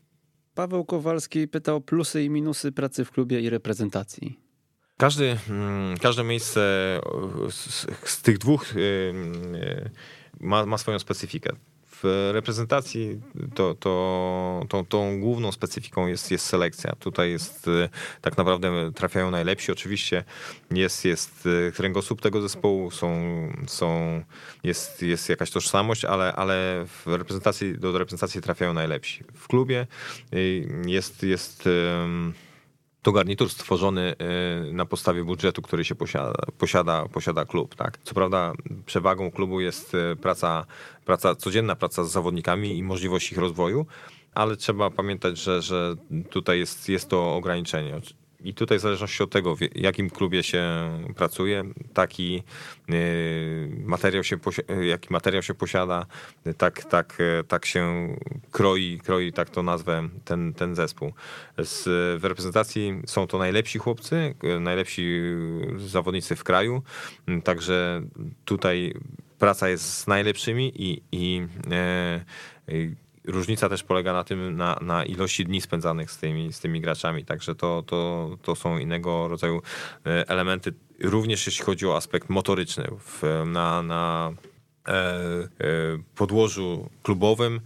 Paweł 0.55 0.85
Kowalski 0.85 1.49
pytał 1.49 1.81
plusy 1.81 2.23
i 2.23 2.31
minusy 2.31 2.73
pracy 2.73 3.05
w 3.05 3.11
klubie 3.11 3.41
i 3.41 3.51
reprezentacji. 3.51 4.48
Każdy, 4.99 5.39
mm, 5.49 5.99
każde 5.99 6.25
miejsce 6.25 6.61
z, 7.51 7.87
z 8.05 8.23
tych 8.23 8.39
dwóch 8.39 8.77
y, 8.77 8.79
y, 8.79 9.91
ma, 10.41 10.67
ma 10.67 10.79
swoją 10.79 10.99
specyfikę 10.99 11.53
w 12.03 12.31
reprezentacji 12.33 13.21
to, 13.55 13.75
to, 13.75 14.65
to, 14.69 14.85
tą 14.85 15.21
główną 15.21 15.53
specyfiką 15.53 16.07
jest, 16.07 16.31
jest 16.31 16.47
selekcja. 16.47 16.93
Tutaj 16.97 17.31
jest 17.31 17.71
tak 18.21 18.37
naprawdę 18.37 18.93
trafiają 18.93 19.31
najlepsi. 19.31 19.73
Oczywiście 19.73 20.25
jest, 20.71 21.05
jest 21.05 21.49
kręgosłup 21.75 22.21
tego 22.21 22.41
zespołu, 22.41 22.91
są, 22.91 23.19
są, 23.67 24.23
jest, 24.65 25.03
jest 25.03 25.29
jakaś 25.29 25.51
tożsamość, 25.51 26.05
ale, 26.05 26.33
ale 26.33 26.85
w 26.87 27.07
reprezentacji, 27.07 27.79
do 27.79 27.99
reprezentacji 27.99 28.43
trafiają 28.43 28.73
najlepsi. 28.73 29.25
W 29.35 29.49
klubie 29.49 29.87
jest, 30.87 31.23
jest 31.23 31.69
to 33.09 33.13
garnitur 33.13 33.51
stworzony 33.51 34.15
y, 34.69 34.73
na 34.73 34.87
podstawie 34.87 35.25
budżetu, 35.25 35.63
który 35.63 35.85
się 35.85 35.95
posiada, 35.95 36.33
posiada, 36.59 37.09
posiada 37.09 37.45
klub. 37.45 37.75
Tak? 37.75 37.99
Co 38.03 38.15
prawda 38.15 38.53
przewagą 38.87 39.31
klubu 39.31 39.61
jest 39.61 39.95
y, 39.95 40.17
praca, 40.17 40.67
praca, 41.05 41.35
codzienna 41.35 41.77
praca 41.77 42.05
z 42.05 42.11
zawodnikami 42.11 42.79
i 42.79 42.83
możliwość 42.83 43.33
ich 43.33 43.39
rozwoju, 43.39 43.87
ale 44.35 44.57
trzeba 44.57 44.91
pamiętać, 44.91 45.39
że, 45.39 45.63
że 45.63 45.95
tutaj 46.31 46.59
jest, 46.59 46.89
jest 46.89 47.09
to 47.09 47.35
ograniczenie. 47.35 48.01
I 48.41 48.55
tutaj 48.55 48.79
w 48.79 48.81
zależności 48.81 49.23
od 49.23 49.31
tego, 49.31 49.57
w 49.57 49.61
jakim 49.75 50.11
klubie 50.11 50.43
się 50.43 50.63
pracuje, 51.17 51.65
taki 51.95 52.43
y, 52.91 53.71
materiał 53.85 54.25
się, 54.25 54.37
jaki 54.81 55.09
materiał 55.13 55.43
się 55.43 55.55
posiada, 55.55 56.07
tak, 56.59 56.85
tak, 56.85 57.19
tak 57.49 57.67
się 57.67 58.17
kroi, 58.51 59.01
kroi 59.05 59.33
tak 59.33 59.51
to 59.51 59.63
nazwę, 59.63 60.09
ten, 60.25 60.55
ten 60.55 60.75
zespół. 60.75 61.13
Z, 61.59 61.85
w 62.21 62.25
reprezentacji 62.25 63.03
są 63.07 63.27
to 63.27 63.39
najlepsi 63.39 63.79
chłopcy, 63.79 64.35
najlepsi 64.61 65.21
zawodnicy 65.77 66.37
w 66.37 66.45
kraju, 66.45 66.83
także 67.45 68.03
tutaj 68.45 68.95
praca 69.39 69.69
jest 69.69 69.99
z 69.99 70.07
najlepszymi 70.07 70.73
i, 70.83 71.03
i, 71.13 71.47
i 72.69 72.95
różnica 73.25 73.69
też 73.69 73.83
polega 73.83 74.13
na 74.13 74.25
tym, 74.25 74.57
na, 74.57 74.79
na 74.83 75.05
ilości 75.05 75.45
dni 75.45 75.61
spędzanych 75.61 76.11
z 76.11 76.19
tymi, 76.19 76.53
z 76.53 76.61
tymi 76.61 76.81
graczami, 76.81 77.25
także 77.25 77.55
to, 77.55 77.83
to, 77.87 78.31
to 78.43 78.57
są 78.57 78.79
innego 78.79 79.29
rodzaju 79.29 79.63
e, 80.07 80.29
elementy, 80.29 80.73
również 81.01 81.47
jeśli 81.47 81.65
chodzi 81.65 81.87
o 81.87 81.97
aspekt 81.97 82.29
motoryczny. 82.29 82.89
W, 83.01 83.45
na 83.47 83.83
na 83.83 84.33
e, 84.89 84.93
e, 84.93 85.49
podłożu 86.15 86.91
klubowym 87.03 87.61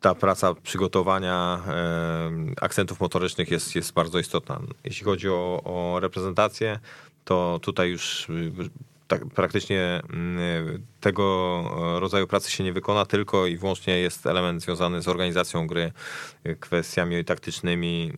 ta 0.00 0.14
praca 0.14 0.54
przygotowania 0.54 1.62
e, 1.66 2.30
akcentów 2.60 3.00
motorycznych 3.00 3.50
jest, 3.50 3.74
jest 3.74 3.92
bardzo 3.92 4.18
istotna. 4.18 4.60
Jeśli 4.84 5.04
chodzi 5.04 5.28
o, 5.28 5.62
o 5.64 6.00
reprezentację, 6.00 6.78
to 7.24 7.58
tutaj 7.62 7.90
już 7.90 8.28
tak, 9.08 9.26
praktycznie 9.26 10.02
mm, 10.12 10.82
tego 11.00 11.62
rodzaju 12.00 12.26
pracy 12.26 12.50
się 12.50 12.64
nie 12.64 12.72
wykona, 12.72 13.06
tylko 13.06 13.46
i 13.46 13.56
wyłącznie 13.56 13.98
jest 13.98 14.26
element 14.26 14.62
związany 14.62 15.02
z 15.02 15.08
organizacją 15.08 15.66
gry, 15.66 15.92
kwestiami 16.60 17.24
taktycznymi, 17.24 18.12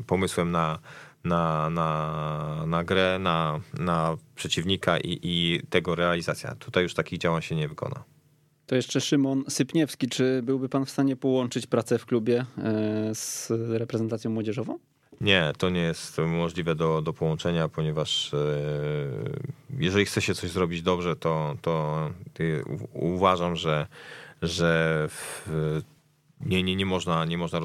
y, 0.00 0.04
pomysłem 0.06 0.50
na, 0.50 0.78
na, 1.24 1.70
na, 1.70 2.64
na 2.66 2.84
grę, 2.84 3.18
na, 3.18 3.60
na 3.78 4.16
przeciwnika 4.34 4.98
i, 4.98 5.18
i 5.22 5.60
tego 5.70 5.94
realizacja. 5.94 6.54
Tutaj 6.54 6.82
już 6.82 6.94
takich 6.94 7.18
działań 7.18 7.42
się 7.42 7.56
nie 7.56 7.68
wykona. 7.68 8.04
To 8.66 8.76
jeszcze 8.76 9.00
Szymon 9.00 9.44
Sypniewski. 9.48 10.08
Czy 10.08 10.42
byłby 10.42 10.68
pan 10.68 10.84
w 10.84 10.90
stanie 10.90 11.16
połączyć 11.16 11.66
pracę 11.66 11.98
w 11.98 12.06
klubie 12.06 12.46
e, 12.58 13.14
z 13.14 13.50
reprezentacją 13.70 14.30
młodzieżową? 14.30 14.78
Nie, 15.20 15.52
to 15.58 15.70
nie 15.70 15.80
jest 15.80 16.18
możliwe 16.18 16.74
do, 16.74 17.02
do 17.02 17.12
połączenia, 17.12 17.68
ponieważ 17.68 18.34
e, 18.34 18.38
jeżeli 19.78 20.04
chce 20.04 20.22
się 20.22 20.34
coś 20.34 20.50
zrobić 20.50 20.82
dobrze, 20.82 21.16
to, 21.16 21.56
to 21.62 22.06
uważam, 22.92 23.56
że, 23.56 23.86
że 24.42 25.04
w, 25.08 25.48
nie, 26.40 26.62
nie, 26.62 26.76
nie, 26.76 26.86
można, 26.86 27.24
nie 27.24 27.38
można 27.38 27.60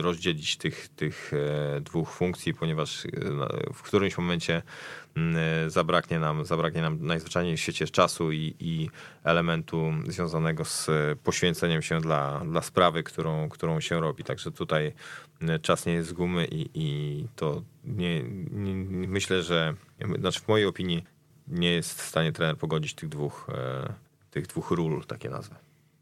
rozdzielić 0.00 0.56
tych, 0.56 0.88
tych 0.88 1.32
e, 1.32 1.80
dwóch 1.80 2.10
funkcji, 2.10 2.54
ponieważ 2.54 3.06
e, 3.06 3.08
w 3.72 3.82
którymś 3.82 4.18
momencie 4.18 4.62
mm, 5.16 5.70
zabraknie 5.70 6.18
nam, 6.18 6.44
zabraknie 6.44 6.82
nam 6.82 6.98
najzwyczajniej 7.06 7.56
w 7.56 7.60
świecie 7.60 7.86
czasu 7.86 8.32
i, 8.32 8.54
i 8.60 8.90
elementu 9.24 9.92
związanego 10.08 10.64
z 10.64 10.90
poświęceniem 11.22 11.82
się 11.82 12.00
dla, 12.00 12.42
dla 12.44 12.62
sprawy, 12.62 13.02
którą, 13.02 13.48
którą 13.48 13.80
się 13.80 14.00
robi. 14.00 14.24
Także 14.24 14.50
tutaj 14.50 14.92
czas 15.62 15.86
nie 15.86 15.92
jest 15.92 16.08
z 16.08 16.12
gumy 16.12 16.44
i, 16.44 16.70
i 16.74 17.26
to 17.36 17.62
nie, 17.84 18.22
nie, 18.52 18.74
myślę, 19.08 19.42
że 19.42 19.74
znaczy 20.18 20.40
w 20.40 20.48
mojej 20.48 20.66
opinii 20.66 21.04
nie 21.48 21.70
jest 21.70 22.02
w 22.02 22.06
stanie 22.06 22.32
trener 22.32 22.56
pogodzić 22.56 22.94
tych 22.94 23.08
dwóch, 23.08 23.50
e, 23.54 23.92
tych 24.30 24.46
dwóch 24.46 24.70
ról, 24.70 25.04
takie 25.04 25.30
nazwy. 25.30 25.54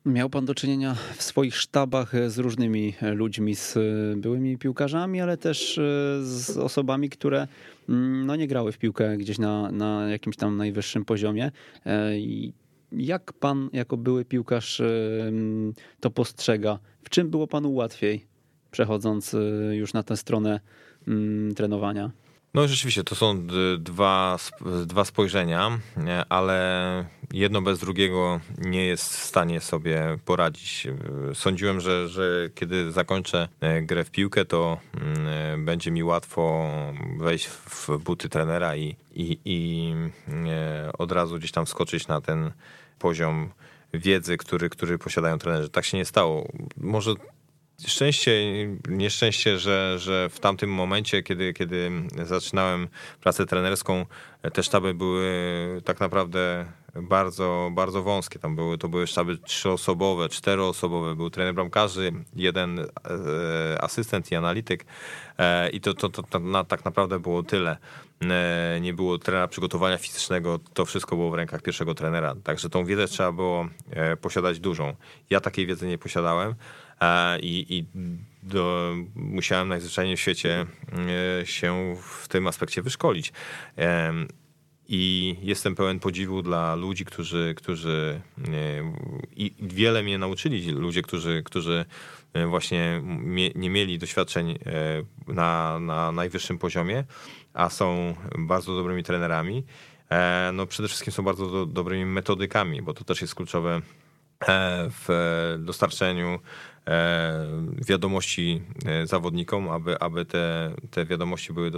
Miał 0.07 0.30
pan 0.30 0.45
do 0.45 0.55
czynienia 0.55 0.97
w 1.16 1.22
swoich 1.22 1.57
sztabach 1.57 2.12
z 2.28 2.38
różnymi 2.38 2.95
ludźmi, 3.03 3.55
z 3.55 3.78
byłymi 4.16 4.59
piłkarzami, 4.59 5.20
ale 5.20 5.36
też 5.36 5.78
e, 5.78 5.82
z 6.22 6.57
osobami, 6.57 7.11
które 7.11 7.49
mm, 7.88 8.26
no, 8.26 8.36
nie 8.36 8.47
grały 8.47 8.72
w 8.72 8.78
piłkę 8.78 9.16
gdzieś 9.16 9.38
na, 9.38 9.72
na 9.72 10.11
jakimś 10.11 10.36
tam 10.36 10.57
najwyższym 10.57 11.05
poziomie. 11.05 11.51
E, 11.86 12.12
jak 12.93 13.32
pan 13.32 13.70
jako 13.72 13.97
były 13.97 14.24
piłkarz 14.24 14.82
to 16.01 16.11
postrzega? 16.11 16.78
W 17.03 17.11
czym 17.11 17.30
było 17.30 17.47
panu 17.47 17.74
łatwiej, 17.74 18.26
przechodząc 18.70 19.36
już 19.72 19.92
na 19.92 20.02
tę 20.02 20.16
stronę 20.16 20.60
mm, 21.08 21.54
trenowania? 21.54 22.10
No 22.54 22.68
rzeczywiście, 22.68 23.04
to 23.04 23.14
są 23.14 23.46
dwa, 23.78 24.36
dwa 24.86 25.04
spojrzenia, 25.04 25.78
ale 26.28 27.04
jedno 27.32 27.62
bez 27.62 27.78
drugiego 27.78 28.40
nie 28.58 28.86
jest 28.86 29.16
w 29.16 29.24
stanie 29.24 29.60
sobie 29.60 30.18
poradzić. 30.24 30.86
Sądziłem, 31.34 31.80
że, 31.80 32.08
że 32.08 32.50
kiedy 32.54 32.92
zakończę 32.92 33.48
grę 33.82 34.04
w 34.04 34.10
piłkę, 34.10 34.44
to 34.44 34.78
mm, 35.00 35.64
będzie 35.64 35.90
mi 35.90 36.04
łatwo 36.04 36.70
wejść 37.18 37.46
w 37.46 37.98
buty 37.98 38.28
trenera 38.28 38.76
i, 38.76 38.96
i, 39.14 39.38
i 39.44 39.92
od 40.98 41.12
razu 41.12 41.38
gdzieś 41.38 41.52
tam 41.52 41.66
skoczyć 41.66 42.08
na 42.08 42.20
ten 42.20 42.50
poziom 42.98 43.50
wiedzy, 43.94 44.36
który, 44.36 44.70
który 44.70 44.98
posiadają 44.98 45.38
trenerzy. 45.38 45.68
Tak 45.68 45.84
się 45.84 45.96
nie 45.96 46.04
stało. 46.04 46.48
Może 46.76 47.14
szczęście, 47.86 48.32
nieszczęście, 48.88 49.58
że, 49.58 49.98
że 49.98 50.28
w 50.28 50.40
tamtym 50.40 50.70
momencie, 50.70 51.22
kiedy, 51.22 51.52
kiedy 51.52 51.90
zaczynałem 52.24 52.88
pracę 53.20 53.46
trenerską, 53.46 54.06
te 54.52 54.62
sztaby 54.62 54.94
były 54.94 55.30
tak 55.84 56.00
naprawdę 56.00 56.66
bardzo, 56.94 57.70
bardzo 57.72 58.02
wąskie. 58.02 58.38
Tam 58.38 58.56
były, 58.56 58.78
to 58.78 58.88
były 58.88 59.06
sztaby 59.06 59.38
trzyosobowe, 59.38 60.28
czteroosobowe. 60.28 61.16
Był 61.16 61.30
trener 61.30 61.54
bramkarzy, 61.54 62.12
jeden 62.36 62.78
e, 62.78 62.86
asystent 63.82 64.32
i 64.32 64.34
analityk 64.34 64.84
e, 65.38 65.70
i 65.70 65.80
to, 65.80 65.94
to, 65.94 66.08
to, 66.08 66.22
to 66.22 66.38
na, 66.38 66.64
tak 66.64 66.84
naprawdę 66.84 67.20
było 67.20 67.42
tyle. 67.42 67.76
E, 68.22 68.78
nie 68.80 68.94
było 68.94 69.18
trenera 69.18 69.48
przygotowania 69.48 69.98
fizycznego, 69.98 70.58
to 70.74 70.84
wszystko 70.84 71.16
było 71.16 71.30
w 71.30 71.34
rękach 71.34 71.62
pierwszego 71.62 71.94
trenera. 71.94 72.34
Także 72.44 72.70
tą 72.70 72.84
wiedzę 72.84 73.08
trzeba 73.08 73.32
było 73.32 73.68
posiadać 74.20 74.60
dużą. 74.60 74.94
Ja 75.30 75.40
takiej 75.40 75.66
wiedzy 75.66 75.86
nie 75.86 75.98
posiadałem 75.98 76.54
i, 77.42 77.66
i 77.68 77.84
do, 78.42 78.94
musiałem 79.14 79.68
najzwyczajniej 79.68 80.16
w 80.16 80.20
świecie 80.20 80.66
e, 81.40 81.46
się 81.46 81.96
w 82.03 82.28
tym 82.28 82.46
aspekcie 82.46 82.82
wyszkolić. 82.82 83.32
I 84.92 85.36
jestem 85.42 85.74
pełen 85.74 86.01
podziwu 86.01 86.42
dla 86.42 86.74
ludzi, 86.74 87.05
którzy, 87.05 87.55
którzy 87.57 88.20
e, 88.38 88.42
i 89.36 89.55
wiele 89.61 90.03
mnie 90.03 90.18
nauczyli, 90.18 90.70
ludzie, 90.70 91.03
którzy, 91.03 91.42
którzy 91.44 91.84
e, 92.32 92.46
właśnie 92.46 93.03
nie 93.55 93.70
mieli 93.70 93.98
doświadczeń 93.98 94.59
na, 95.28 95.78
na 95.80 96.12
najwyższym 96.12 96.59
poziomie, 96.59 97.05
a 97.55 97.68
są 97.68 98.14
bardzo 98.38 98.76
dobrymi 98.76 99.03
trenerami. 99.03 99.64
No 100.53 100.66
przede 100.66 100.88
wszystkim 100.88 101.12
są 101.12 101.22
bardzo 101.22 101.46
do, 101.46 101.66
dobrymi 101.66 102.07
metodykami, 102.07 102.82
bo 102.82 102.94
to 102.94 103.05
też 103.05 103.20
jest 103.20 103.34
kluczowe 103.34 103.80
w 105.07 105.57
dostarczeniu 105.59 106.38
wiadomości 107.86 108.62
zawodnikom, 109.04 109.68
aby, 109.68 109.98
aby 109.98 110.24
te, 110.24 110.74
te 110.90 111.04
wiadomości 111.04 111.52
były 111.52 111.70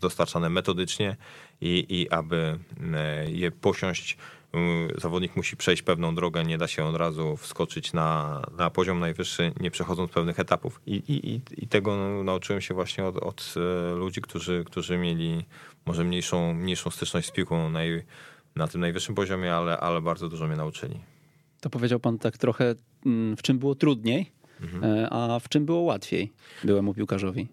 dostarczane 0.00 0.50
metodycznie 0.50 1.16
i, 1.60 1.86
i 1.88 2.10
aby 2.10 2.58
je 3.26 3.50
posiąść 3.50 4.18
Y, 4.54 5.00
zawodnik 5.00 5.36
musi 5.36 5.56
przejść 5.56 5.82
pewną 5.82 6.14
drogę, 6.14 6.44
nie 6.44 6.58
da 6.58 6.68
się 6.68 6.84
od 6.84 6.96
razu 6.96 7.36
wskoczyć 7.36 7.92
na, 7.92 8.42
na 8.58 8.70
poziom 8.70 9.00
najwyższy, 9.00 9.52
nie 9.60 9.70
przechodząc 9.70 10.10
pewnych 10.10 10.40
etapów. 10.40 10.80
I, 10.86 10.94
i, 10.94 11.40
i 11.64 11.68
tego 11.68 12.22
nauczyłem 12.24 12.60
się 12.60 12.74
właśnie 12.74 13.04
od, 13.04 13.16
od 13.16 13.54
e, 13.56 13.94
ludzi, 13.94 14.20
którzy, 14.20 14.64
którzy 14.64 14.98
mieli 14.98 15.44
może 15.86 16.04
mniejszą, 16.04 16.54
mniejszą 16.54 16.90
styczność 16.90 17.28
z 17.28 17.30
piłką 17.30 17.70
naj, 17.70 18.04
na 18.56 18.68
tym 18.68 18.80
najwyższym 18.80 19.14
poziomie, 19.14 19.54
ale, 19.54 19.78
ale 19.78 20.00
bardzo 20.00 20.28
dużo 20.28 20.46
mnie 20.46 20.56
nauczyli. 20.56 21.00
To 21.60 21.70
powiedział 21.70 22.00
pan 22.00 22.18
tak 22.18 22.38
trochę, 22.38 22.74
mm, 23.06 23.36
w 23.36 23.42
czym 23.42 23.58
było 23.58 23.74
trudniej, 23.74 24.32
mhm. 24.60 24.84
E, 24.84 25.10
a 25.10 25.38
w 25.38 25.48
czym 25.48 25.66
było 25.66 25.80
łatwiej 25.80 26.32
byłemu 26.64 26.94
piłkarzowi. 26.94 27.48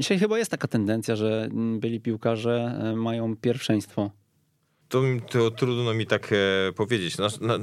Dzisiaj 0.00 0.18
chyba 0.18 0.38
jest 0.38 0.50
taka 0.50 0.68
tendencja, 0.68 1.16
że 1.16 1.48
byli 1.78 2.00
piłkarze 2.00 2.80
e, 2.82 2.96
mają 2.96 3.36
pierwszeństwo 3.36 4.10
to, 4.88 5.02
to 5.30 5.50
trudno 5.50 5.94
mi 5.94 6.06
tak 6.06 6.32
e, 6.32 6.72
powiedzieć. 6.72 7.18
Na, 7.18 7.28
na, 7.40 7.58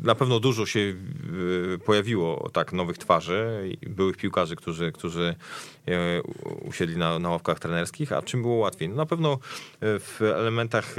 na, 0.00 0.14
pewno 0.14 0.40
dużo 0.40 0.66
się 0.66 0.94
pojawiło 1.84 2.50
tak 2.52 2.72
nowych 2.72 2.98
twarzy, 2.98 3.70
byłych 3.86 4.16
piłkarzy, 4.16 4.56
którzy, 4.56 4.92
którzy 4.92 5.34
usiedli 6.62 6.96
na, 6.96 7.18
na 7.18 7.30
ławkach 7.30 7.60
trenerskich, 7.60 8.12
a 8.12 8.22
czym 8.22 8.42
było 8.42 8.54
łatwiej? 8.56 8.88
No 8.88 8.94
na 8.94 9.06
pewno 9.06 9.38
w 9.80 10.20
elementach 10.22 10.96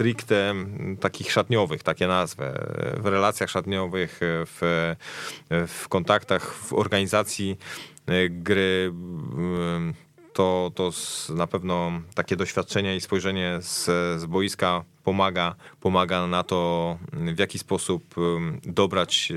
stricte 0.00 0.54
takich 1.00 1.32
szatniowych, 1.32 1.82
takie 1.82 2.06
nazwę, 2.06 2.52
w 2.96 3.06
relacjach 3.06 3.50
szatniowych, 3.50 4.20
w, 4.22 4.94
w 5.68 5.88
kontaktach, 5.88 6.54
w 6.54 6.72
organizacji 6.72 7.56
gry 8.30 8.92
to, 10.32 10.70
to 10.74 10.90
na 11.34 11.46
pewno 11.46 11.92
takie 12.14 12.36
doświadczenie 12.36 12.96
i 12.96 13.00
spojrzenie 13.00 13.58
z, 13.60 13.84
z 14.20 14.26
boiska 14.26 14.84
pomaga, 15.04 15.54
pomaga 15.80 16.26
na 16.26 16.42
to, 16.42 16.98
w 17.12 17.38
jaki 17.38 17.58
sposób 17.58 18.14
dobrać 18.62 19.32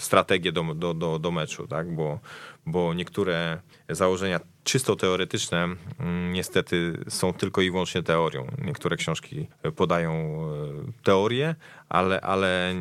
strategię 0.00 0.52
do, 0.52 0.62
do, 0.74 0.94
do, 0.94 1.18
do 1.18 1.30
meczu, 1.30 1.66
tak? 1.66 1.94
bo, 1.94 2.18
bo 2.66 2.94
niektóre 2.94 3.60
założenia 3.88 4.40
czysto 4.64 4.96
teoretyczne 4.96 5.68
niestety 6.32 7.04
są 7.08 7.32
tylko 7.32 7.60
i 7.60 7.70
wyłącznie 7.70 8.02
teorią. 8.02 8.46
Niektóre 8.64 8.96
książki 8.96 9.46
podają 9.76 10.12
e, 10.12 11.02
teorię, 11.02 11.54
ale, 11.88 12.20
ale 12.20 12.74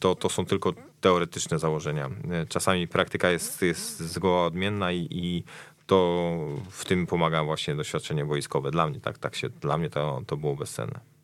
to, 0.00 0.14
to 0.14 0.28
są 0.28 0.46
tylko 0.46 0.72
teoretyczne 1.00 1.58
założenia. 1.58 2.10
Czasami 2.48 2.88
praktyka 2.88 3.30
jest, 3.30 3.62
jest 3.62 3.98
zgoła 4.00 4.46
odmienna 4.46 4.92
i, 4.92 5.08
i 5.10 5.44
to 5.86 6.38
w 6.70 6.84
tym 6.84 7.06
pomaga 7.06 7.44
właśnie 7.44 7.74
doświadczenie 7.74 8.24
wojskowe. 8.24 8.70
Dla 8.70 8.86
mnie, 8.86 9.00
tak, 9.00 9.18
tak 9.18 9.34
się, 9.34 9.48
dla 9.48 9.78
mnie 9.78 9.90
to, 9.90 10.22
to 10.26 10.36
było 10.36 10.56
bezcenne. 10.56 11.15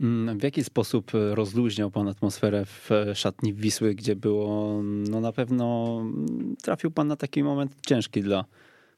Mm, 0.00 0.38
w 0.38 0.42
jaki 0.42 0.64
sposób 0.64 1.10
rozluźniał 1.30 1.90
pan 1.90 2.08
atmosferę 2.08 2.64
w 2.66 2.90
szatni 3.14 3.54
Wisły, 3.54 3.94
gdzie 3.94 4.16
było, 4.16 4.80
no 4.82 5.20
na 5.20 5.32
pewno 5.32 5.98
trafił 6.62 6.90
pan 6.90 7.06
na 7.06 7.16
taki 7.16 7.42
moment 7.42 7.72
ciężki 7.86 8.22
dla 8.22 8.44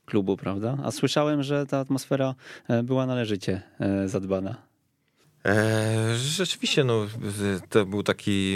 klubu, 0.06 0.36
prawda? 0.36 0.78
A 0.84 0.90
słyszałem, 0.90 1.42
że 1.42 1.66
ta 1.66 1.78
atmosfera 1.78 2.34
e, 2.68 2.82
była 2.82 3.06
należycie 3.06 3.62
e, 3.80 4.08
zadbana. 4.08 4.56
E, 5.44 6.14
rzeczywiście, 6.16 6.84
no, 6.84 7.06
to 7.68 7.86
był 7.86 8.02
taki 8.02 8.54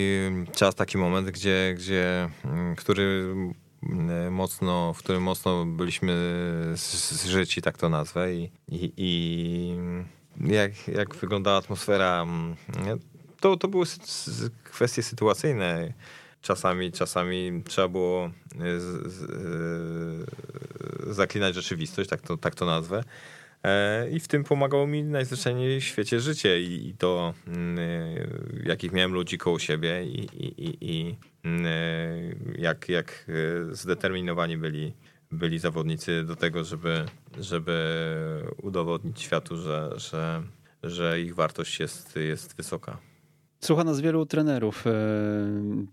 czas, 0.53 0.75
taki 0.75 0.99
moment, 0.99 1.31
gdzie, 1.31 1.75
gdzie 1.77 2.29
mm, 2.45 2.77
który 2.77 3.35
E, 3.83 4.31
mocno, 4.31 4.95
w 4.95 4.99
którym 4.99 5.23
mocno 5.23 5.67
byliśmy 5.67 6.15
zżyci, 6.75 7.63
tak 7.63 7.79
to 7.79 7.89
nazwę. 7.89 8.35
I, 8.35 8.51
i, 8.69 8.93
i 8.97 9.75
jak, 10.41 10.89
jak 10.89 11.15
wyglądała 11.15 11.57
atmosfera, 11.57 12.23
mm, 12.23 12.57
to, 13.41 13.57
to 13.57 13.69
były 13.69 13.87
kwestie 14.65 15.03
sytuacyjne. 15.03 15.93
Czasami, 16.43 16.93
czasami 16.93 17.63
trzeba 17.67 17.89
było 17.89 18.27
e, 18.27 18.81
z, 18.81 19.13
z, 19.13 19.23
e, 21.09 21.15
zaklinać 21.15 21.55
rzeczywistość, 21.55 22.11
tak 22.11 22.21
to, 22.21 22.37
tak 22.37 22.55
to 22.55 22.67
nazwę. 22.67 23.05
I 24.13 24.21
w 24.21 24.29
tym 24.29 24.45
pomagało 24.45 24.87
mi 24.87 25.05
najzwyczajniej 25.05 25.81
w 25.81 25.85
świecie 25.85 26.21
życie 26.21 26.61
i, 26.61 26.95
to, 26.99 27.35
mm, 27.47 27.79
jakich 28.65 28.93
miałem 28.93 29.13
ludzi 29.13 29.39
koło 29.39 29.59
siebie 29.59 30.05
i, 30.05 30.21
i, 30.45 30.77
i, 30.81 31.17
Mm, 31.45 31.67
e, 31.67 32.63
jak, 32.63 32.89
jak 32.89 33.27
e, 33.29 33.75
zdeterminowani 33.75 34.57
byli, 34.57 34.93
byli 35.33 35.59
zawodnicy 35.59 36.25
do 36.25 36.37
tego, 36.37 36.65
żeby, 36.65 37.05
żeby 37.41 38.07
udowodnić 38.63 39.21
światu, 39.21 39.57
że, 39.57 39.91
że, 39.97 40.43
że 40.83 41.21
ich 41.21 41.35
wartość 41.35 41.81
jest, 41.81 42.17
jest 42.17 42.57
wysoka. 42.57 42.99
Słucha 43.61 43.85
nas 43.85 44.01
wielu 44.01 44.27
trenerów 44.27 44.87
e, 44.87 44.93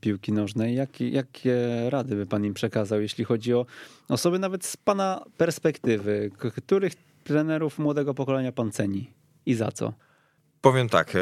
piłki 0.01 0.31
nożnej. 0.33 0.75
Jak, 0.75 1.01
jakie 1.01 1.89
rady 1.89 2.15
by 2.15 2.25
pan 2.25 2.45
im 2.45 2.53
przekazał, 2.53 3.01
jeśli 3.01 3.23
chodzi 3.23 3.53
o 3.53 3.65
osoby 4.09 4.39
nawet 4.39 4.65
z 4.65 4.77
pana 4.77 5.25
perspektywy? 5.38 6.31
Których 6.57 6.93
trenerów 7.23 7.79
młodego 7.79 8.13
pokolenia 8.13 8.51
pan 8.51 8.71
ceni 8.71 9.11
i 9.45 9.53
za 9.53 9.71
co? 9.71 9.93
Powiem 10.61 10.89
tak. 10.89 11.13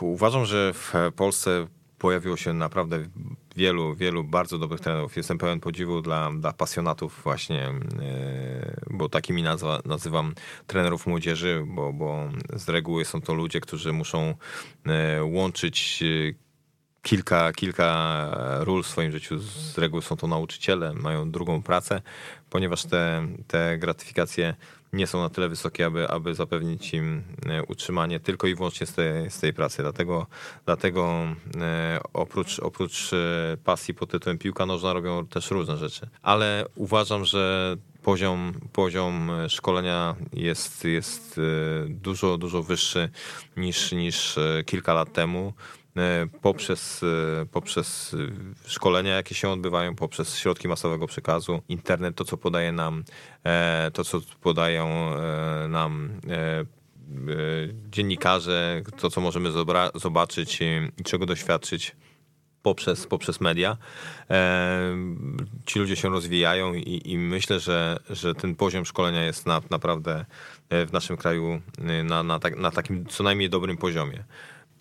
Uważam, 0.00 0.44
że 0.44 0.72
w 0.72 0.92
Polsce 1.16 1.66
pojawiło 2.04 2.36
się 2.36 2.52
naprawdę 2.52 3.04
wielu, 3.56 3.94
wielu 3.94 4.24
bardzo 4.24 4.58
dobrych 4.58 4.80
trenerów. 4.80 5.16
Jestem 5.16 5.38
pełen 5.38 5.60
podziwu 5.60 6.02
dla, 6.02 6.30
dla 6.38 6.52
pasjonatów 6.52 7.20
właśnie, 7.24 7.62
e, 7.62 8.76
bo 8.90 9.08
takimi 9.08 9.42
nazwa, 9.42 9.80
nazywam 9.84 10.34
trenerów 10.66 11.06
młodzieży, 11.06 11.64
bo, 11.66 11.92
bo 11.92 12.28
z 12.52 12.68
reguły 12.68 13.04
są 13.04 13.20
to 13.20 13.34
ludzie, 13.34 13.60
którzy 13.60 13.92
muszą 13.92 14.34
e, 14.86 15.24
łączyć 15.24 16.02
e, 16.02 16.34
kilka, 17.02 17.52
kilka 17.52 18.30
ról 18.60 18.82
w 18.82 18.86
swoim 18.86 19.12
życiu. 19.12 19.38
Z 19.38 19.78
reguły 19.78 20.02
są 20.02 20.16
to 20.16 20.26
nauczyciele, 20.26 20.94
mają 20.94 21.30
drugą 21.30 21.62
pracę, 21.62 22.02
ponieważ 22.50 22.84
te, 22.84 23.26
te 23.46 23.78
gratyfikacje 23.78 24.54
nie 24.94 25.06
są 25.06 25.20
na 25.20 25.28
tyle 25.28 25.48
wysokie, 25.48 25.86
aby, 25.86 26.08
aby 26.08 26.34
zapewnić 26.34 26.94
im 26.94 27.22
e, 27.46 27.62
utrzymanie 27.62 28.20
tylko 28.20 28.46
i 28.46 28.54
wyłącznie 28.54 28.86
z 28.86 28.94
tej, 28.94 29.30
z 29.30 29.40
tej 29.40 29.52
pracy. 29.52 29.82
Dlatego, 29.82 30.26
dlatego 30.66 31.26
e, 31.60 32.00
oprócz, 32.12 32.58
oprócz 32.58 33.12
e, 33.12 33.56
pasji 33.64 33.94
pod 33.94 34.10
tytułem 34.10 34.38
piłka 34.38 34.66
nożna 34.66 34.92
robią 34.92 35.26
też 35.26 35.50
różne 35.50 35.76
rzeczy. 35.76 36.08
Ale 36.22 36.66
uważam, 36.74 37.24
że 37.24 37.76
poziom, 38.02 38.54
poziom 38.72 39.30
szkolenia 39.48 40.14
jest, 40.32 40.84
jest 40.84 41.40
dużo, 41.88 42.38
dużo 42.38 42.62
wyższy 42.62 43.08
niż, 43.56 43.92
niż 43.92 44.38
kilka 44.66 44.94
lat 44.94 45.12
temu. 45.12 45.52
E, 45.96 46.26
poprzez, 46.42 47.02
e, 47.02 47.46
poprzez 47.46 48.16
szkolenia, 48.66 49.14
jakie 49.14 49.34
się 49.34 49.48
odbywają, 49.48 49.94
poprzez 49.94 50.36
środki 50.36 50.68
masowego 50.68 51.06
przekazu, 51.06 51.62
internet, 51.68 52.16
to 52.16 52.24
co 52.24 52.36
podaje 52.36 52.72
nam, 52.72 53.04
e, 53.44 53.90
to 53.94 54.04
co 54.04 54.20
podają 54.40 55.10
nam 55.68 56.20
dziennikarze, 57.90 58.82
to 58.96 59.10
co 59.10 59.20
możemy 59.20 59.50
zobaczyć 59.94 60.58
i 60.98 61.04
czego 61.04 61.26
doświadczyć 61.26 61.96
poprzez, 62.62 63.06
poprzez 63.06 63.40
media. 63.40 63.76
Ci 65.66 65.78
ludzie 65.78 65.96
się 65.96 66.08
rozwijają 66.08 66.74
i, 66.74 67.02
i 67.04 67.18
myślę, 67.18 67.60
że, 67.60 67.98
że 68.10 68.34
ten 68.34 68.54
poziom 68.54 68.84
szkolenia 68.84 69.24
jest 69.24 69.46
na, 69.46 69.62
naprawdę 69.70 70.24
w 70.70 70.92
naszym 70.92 71.16
kraju 71.16 71.60
na, 72.04 72.22
na, 72.22 72.38
tak, 72.38 72.56
na 72.58 72.70
takim 72.70 73.06
co 73.06 73.24
najmniej 73.24 73.50
dobrym 73.50 73.76
poziomie 73.76 74.24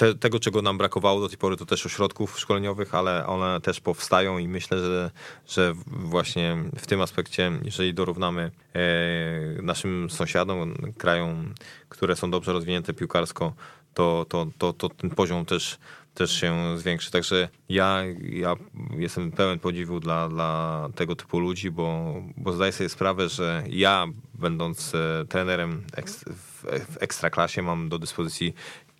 te, 0.03 0.15
tego, 0.15 0.39
czego 0.39 0.61
nam 0.61 0.77
brakowało 0.77 1.21
do 1.21 1.29
tej 1.29 1.37
pory, 1.37 1.57
to 1.57 1.65
też 1.65 1.85
ośrodków 1.85 2.39
szkoleniowych, 2.39 2.95
ale 2.95 3.27
one 3.27 3.61
też 3.61 3.79
powstają 3.79 4.37
i 4.37 4.47
myślę, 4.47 4.79
że, 4.79 5.11
że 5.47 5.73
właśnie 5.87 6.57
w 6.77 6.87
tym 6.87 7.01
aspekcie, 7.01 7.51
jeżeli 7.65 7.93
dorównamy 7.93 8.51
e, 8.73 9.61
naszym 9.61 10.09
sąsiadom, 10.09 10.75
krajom, 10.97 11.53
które 11.89 12.15
są 12.15 12.31
dobrze 12.31 12.53
rozwinięte 12.53 12.93
piłkarsko, 12.93 13.53
to, 13.93 14.25
to, 14.29 14.47
to, 14.57 14.73
to 14.73 14.89
ten 14.89 15.09
poziom 15.09 15.45
też, 15.45 15.77
też 16.13 16.31
się 16.31 16.77
zwiększy. 16.77 17.11
Także 17.11 17.49
ja, 17.69 18.03
ja 18.29 18.55
jestem 18.97 19.31
pełen 19.31 19.59
podziwu 19.59 19.99
dla, 19.99 20.29
dla 20.29 20.89
tego 20.95 21.15
typu 21.15 21.39
ludzi, 21.39 21.71
bo, 21.71 22.15
bo 22.37 22.53
zdaję 22.53 22.71
sobie 22.71 22.89
sprawę, 22.89 23.29
że 23.29 23.63
ja, 23.69 24.07
będąc 24.33 24.95
e, 24.95 25.25
trenerem 25.29 25.83
w, 26.27 26.97
ekstraklasie, 26.99 27.61
mam 27.61 27.89
do 27.89 27.99
dyspozycji 27.99 28.53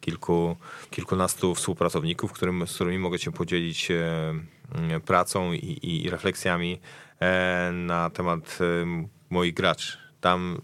kilku, 0.04 0.56
kilkunastu 0.90 1.56
współpracowników, 1.56 2.34
którym, 2.34 2.68
z 2.68 2.76
którymi 2.76 3.00
mogę 3.00 3.20
się 3.20 3.32
podzielić 3.32 3.92
e, 3.92 5.00
pracą 5.06 5.54
i, 5.54 5.80
i 5.84 6.10
refleksjami 6.10 6.80
e, 7.20 7.72
na 7.74 8.10
temat 8.10 8.60
e, 8.62 8.86
moich 9.30 9.54
graczy. 9.54 9.98
tam 10.22 10.62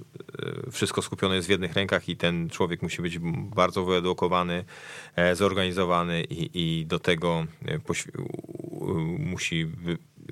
wszystko 0.72 1.02
skupione 1.02 1.36
jest 1.36 1.48
w 1.48 1.52
jednych 1.52 1.74
rękach 1.74 2.10
i 2.10 2.18
ten 2.18 2.50
człowiek 2.50 2.82
musi 2.82 3.02
być 3.02 3.20
bardzo 3.56 3.86
wyedukowany, 3.86 4.66
zorganizowany 5.34 6.24
i, 6.24 6.50
i 6.54 6.86
do 6.86 7.00
tego 7.00 7.46
musi 9.20 9.68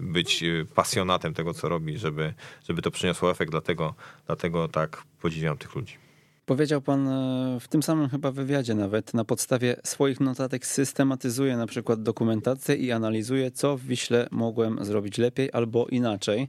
być 0.02 0.44
pasjonatem 0.76 1.34
tego, 1.34 1.54
co 1.54 1.70
robi, 1.70 1.98
żeby, 1.98 2.34
żeby 2.68 2.82
to 2.82 2.92
przyniosło 2.92 3.32
efekt. 3.32 3.52
Dlatego, 3.52 3.96
dlatego 4.26 4.68
tak 4.68 5.04
podziwiam 5.22 5.58
tych 5.58 5.76
ludzi. 5.76 6.07
Powiedział 6.48 6.82
pan 6.82 7.08
e, 7.08 7.60
w 7.60 7.68
tym 7.68 7.84
samym 7.84 8.10
chyba 8.10 8.32
wywiadzie 8.32 8.76
nawet, 8.76 9.14
na 9.14 9.26
podstawie 9.26 9.76
swoich 9.84 10.20
notatek 10.20 10.66
systematyzuje 10.66 11.58
na 11.58 11.68
przykład 11.68 12.04
dokumentację 12.04 12.76
i 12.76 12.92
analizuje, 12.92 13.52
co 13.52 13.78
w 13.78 13.82
Wiśle 13.82 14.28
mogłem 14.32 14.86
zrobić 14.86 15.18
lepiej 15.18 15.50
albo 15.54 15.88
inaczej. 15.88 16.48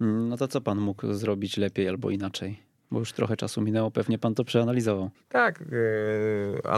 Mm, 0.00 0.28
no 0.28 0.36
to 0.36 0.48
co 0.48 0.60
pan 0.60 0.78
mógł 0.78 1.12
zrobić 1.12 1.56
lepiej 1.56 1.88
albo 1.88 2.10
inaczej? 2.10 2.62
Bo 2.90 2.98
już 2.98 3.12
trochę 3.12 3.36
czasu 3.36 3.60
minęło, 3.60 3.90
pewnie 3.90 4.18
pan 4.18 4.34
to 4.34 4.44
przeanalizował. 4.44 5.10
Tak, 5.28 5.64
e, 6.66 6.70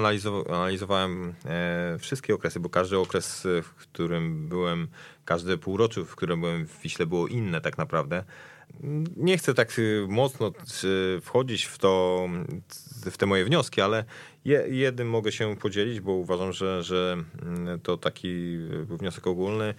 analizowałem 0.49 1.35
e, 1.45 1.97
wszystkie 1.99 2.35
okresy, 2.35 2.61
bo 2.61 2.69
każdy 2.69 2.99
okres, 2.99 3.47
w 3.63 3.75
którym 3.75 4.49
byłem, 4.49 4.89
każde 5.25 5.59
półrocze, 5.59 6.05
w 6.05 6.17
którym 6.17 6.41
byłem 6.41 6.67
w 6.67 6.81
Wiśle 6.83 7.07
było 7.07 7.29
inne 7.29 7.61
tak 7.61 7.79
naprawdę 7.79 8.25
nie 9.17 9.39
chcę 9.39 9.55
tak 9.55 9.79
y, 9.79 10.07
mocno 10.09 10.53
y, 10.85 11.21
wchodzić 11.21 11.65
w 11.65 11.79
to, 11.79 12.29
w 13.11 13.17
te 13.17 13.27
moje 13.27 13.45
wnioski, 13.45 13.81
ale 13.81 14.05
jednym 14.71 15.11
mogę 15.11 15.33
się 15.33 15.57
podzielić, 15.57 16.01
bo 16.01 16.13
uważam, 16.13 16.53
że, 16.53 16.83
że 16.83 17.17
mm, 17.43 17.81
to 17.81 17.97
taki 17.97 18.59
wniosek 18.89 19.27
ogólny. 19.27 19.75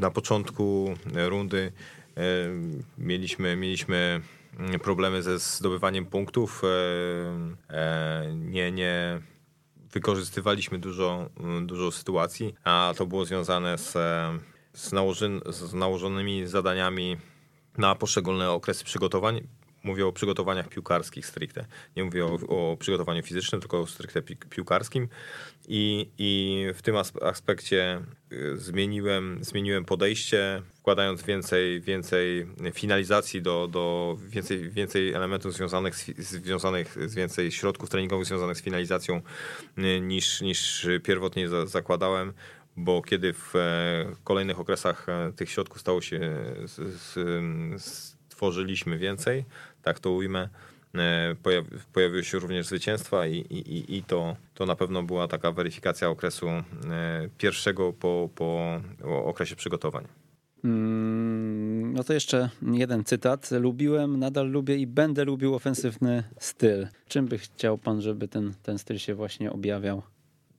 Na 0.00 0.10
początku 0.10 0.94
rundy 1.14 1.72
mieliśmy, 2.98 3.56
mieliśmy 3.56 4.20
problemy 4.82 5.22
ze 5.22 5.38
zdobywaniem 5.38 6.06
punktów. 6.06 6.62
Nie, 8.34 8.72
nie 8.72 9.20
wykorzystywaliśmy 9.92 10.78
dużo, 10.78 11.30
dużo 11.62 11.92
sytuacji, 11.92 12.54
a 12.64 12.94
to 12.96 13.06
było 13.06 13.24
związane 13.24 13.78
z, 13.78 13.92
z, 14.72 14.92
nałoży, 14.92 15.40
z 15.46 15.74
nałożonymi 15.74 16.46
zadaniami 16.46 17.16
na 17.78 17.94
poszczególne 17.94 18.50
okresy 18.50 18.84
przygotowań. 18.84 19.40
Mówię 19.84 20.06
o 20.06 20.12
przygotowaniach 20.12 20.68
piłkarskich 20.68 21.26
stricte. 21.26 21.64
Nie 21.96 22.04
mówię 22.04 22.24
o, 22.24 22.38
o 22.48 22.76
przygotowaniu 22.76 23.22
fizycznym, 23.22 23.60
tylko 23.60 23.80
o 23.80 23.86
stricte 23.86 24.22
pi 24.22 24.36
piłkarskim. 24.36 25.08
I, 25.68 26.08
I 26.18 26.66
w 26.74 26.82
tym 26.82 26.96
aspekcie 27.22 28.00
y, 28.32 28.58
zmieniłem, 28.58 29.38
zmieniłem 29.40 29.84
podejście, 29.84 30.62
wkładając 30.74 31.22
więcej, 31.22 31.80
więcej 31.80 32.46
finalizacji 32.72 33.42
do, 33.42 33.68
do 33.70 34.16
więcej, 34.28 34.70
więcej 34.70 35.12
elementów 35.12 35.54
związanych 35.54 35.96
z, 35.96 36.18
związanych 36.18 37.10
z 37.10 37.14
więcej 37.14 37.52
środków 37.52 37.90
treningowych 37.90 38.26
związanych 38.26 38.56
z 38.56 38.62
finalizacją 38.62 39.22
y, 39.78 40.00
niż, 40.00 40.40
niż 40.40 40.86
pierwotnie 41.02 41.48
zakładałem 41.66 42.32
bo 42.76 43.02
kiedy 43.02 43.32
w 43.32 43.56
e, 43.56 44.04
kolejnych 44.24 44.60
okresach 44.60 45.08
e, 45.08 45.32
tych 45.36 45.50
środków 45.50 45.80
stało 45.80 46.00
się, 46.00 46.20
stworzyliśmy 48.28 48.98
więcej, 48.98 49.44
tak 49.82 50.00
to 50.00 50.10
ujmę, 50.10 50.48
e, 50.94 51.34
pojawiły 51.92 52.24
się 52.24 52.38
również 52.38 52.66
zwycięstwa 52.66 53.26
i, 53.26 53.36
i, 53.36 53.96
i 53.96 54.02
to, 54.02 54.36
to 54.54 54.66
na 54.66 54.76
pewno 54.76 55.02
była 55.02 55.28
taka 55.28 55.52
weryfikacja 55.52 56.08
okresu 56.08 56.46
pierwszego 57.38 57.92
po, 57.92 58.28
po 58.34 58.80
okresie 59.24 59.56
przygotowań. 59.56 60.04
Mm, 60.64 61.92
no 61.92 62.04
to 62.04 62.12
jeszcze 62.12 62.50
jeden 62.72 63.04
cytat. 63.04 63.50
Lubiłem, 63.50 64.18
nadal 64.18 64.50
lubię 64.50 64.76
i 64.76 64.86
będę 64.86 65.24
lubił 65.24 65.54
ofensywny 65.54 66.24
styl. 66.38 66.88
Czym 67.08 67.26
by 67.26 67.38
chciał 67.38 67.78
pan, 67.78 68.02
żeby 68.02 68.28
ten, 68.28 68.54
ten 68.62 68.78
styl 68.78 68.98
się 68.98 69.14
właśnie 69.14 69.52
objawiał? 69.52 70.02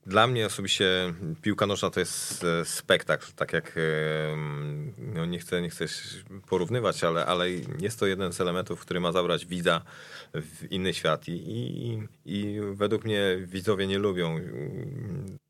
Dla 0.05 0.27
mnie 0.27 0.45
osobiście 0.45 1.13
piłka 1.41 1.65
nożna 1.65 1.89
to 1.89 1.99
jest 1.99 2.43
e, 2.43 2.65
spektakl, 2.65 3.25
tak 3.35 3.53
jak 3.53 3.77
e, 3.77 3.81
no 4.97 5.25
nie, 5.25 5.39
chcę, 5.39 5.61
nie 5.61 5.69
chcę 5.69 5.85
porównywać, 6.49 7.03
ale, 7.03 7.25
ale 7.25 7.49
jest 7.79 7.99
to 7.99 8.05
jeden 8.05 8.33
z 8.33 8.41
elementów, 8.41 8.79
który 8.79 8.99
ma 8.99 9.11
zabrać 9.11 9.45
widza 9.45 9.81
w 10.33 10.71
inny 10.71 10.93
świat. 10.93 11.27
I, 11.27 11.31
i, 11.31 12.07
i 12.25 12.59
według 12.73 13.03
mnie 13.03 13.37
widzowie 13.41 13.87
nie 13.87 13.99
lubią 13.99 14.39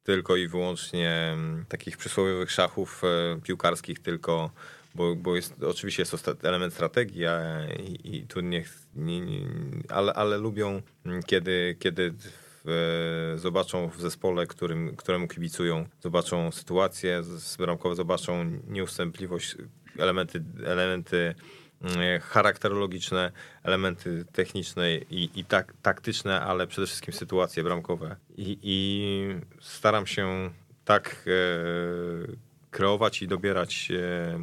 tylko 0.04 0.36
i 0.36 0.48
wyłącznie 0.48 1.38
takich 1.70 1.98
przysłowiowych 1.98 2.52
szachów 2.52 3.04
e, 3.04 3.42
piłkarskich, 3.42 4.00
tylko 4.00 4.52
bo, 4.96 5.16
bo 5.16 5.36
jest, 5.36 5.64
oczywiście 5.64 6.02
jest 6.02 6.24
to 6.24 6.36
element 6.44 6.74
strategii 6.74 7.24
i, 7.80 8.18
i 8.18 8.28
tu 8.28 8.42
nie, 8.42 8.64
nie, 8.96 9.22
nie 9.22 9.46
ale, 9.90 10.14
ale 10.14 10.38
lubią 10.38 10.82
kiedy, 11.26 11.76
kiedy 11.80 12.14
zobaczą 13.36 13.90
w 13.90 14.02
zespole, 14.02 14.48
którym, 14.48 14.96
któremu 14.96 15.28
kibicują, 15.28 15.86
zobaczą 16.02 16.52
sytuację 16.52 17.22
bramkowe, 17.58 17.96
zobaczą 17.96 18.46
nieustępliwość, 18.68 19.56
elementy, 20.00 20.44
elementy 20.66 21.36
mm, 21.82 22.22
charakterologiczne, 22.22 23.32
elementy 23.64 24.26
techniczne 24.32 24.96
i, 24.96 25.30
i 25.36 25.46
tak, 25.46 25.74
taktyczne, 25.82 26.42
ale 26.42 26.68
przede 26.68 26.88
wszystkim 26.88 27.14
sytuacje 27.14 27.64
bramkowe. 27.64 28.16
I, 28.38 28.58
i 28.62 29.28
staram 29.62 30.08
się 30.08 30.50
tak 30.86 31.26
e, 31.28 32.34
kreować 32.72 33.22
i 33.22 33.28
dobierać 33.28 33.92
e, 33.92 33.98
e, 33.98 34.40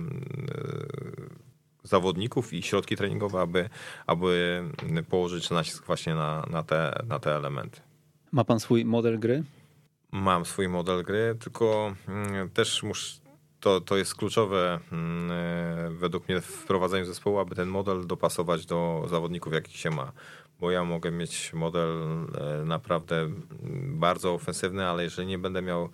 zawodników 1.83 2.53
i 2.53 2.63
środki 2.63 2.97
treningowe, 2.97 3.41
aby, 3.41 3.69
aby 4.07 4.63
położyć 5.09 5.51
nacisk 5.51 5.87
właśnie 5.87 6.15
na, 6.15 6.47
na, 6.51 6.63
te, 6.63 7.03
na 7.09 7.19
te 7.19 7.37
elementy. 7.37 7.81
Ma 8.33 8.45
pan 8.45 8.61
swój 8.61 8.85
model 8.85 9.19
gry? 9.19 9.45
Mam 10.13 10.45
swój 10.45 10.69
model 10.69 11.03
gry, 11.03 11.37
tylko 11.41 11.95
mm, 12.09 12.51
też 12.51 12.83
muszę 12.83 13.21
to, 13.61 13.81
to 13.81 13.97
jest 13.97 14.15
kluczowe 14.15 14.81
mm, 14.93 15.97
według 15.97 16.29
mnie 16.29 16.41
w 16.41 16.47
wprowadzeniu 16.47 17.05
zespołu, 17.05 17.39
aby 17.39 17.55
ten 17.55 17.69
model 17.69 18.07
dopasować 18.07 18.67
do 18.67 19.07
zawodników, 19.11 19.53
jakich 19.53 19.77
się 19.77 19.91
ma. 19.91 20.13
Bo 20.61 20.71
ja 20.71 20.85
mogę 20.85 21.11
mieć 21.11 21.53
model 21.53 21.89
e, 21.91 22.65
naprawdę 22.65 23.29
bardzo 23.85 24.35
ofensywny, 24.35 24.87
ale 24.87 25.05
jeżeli 25.05 25.29
nie 25.29 25.39
będę 25.39 25.63
miał 25.63 25.89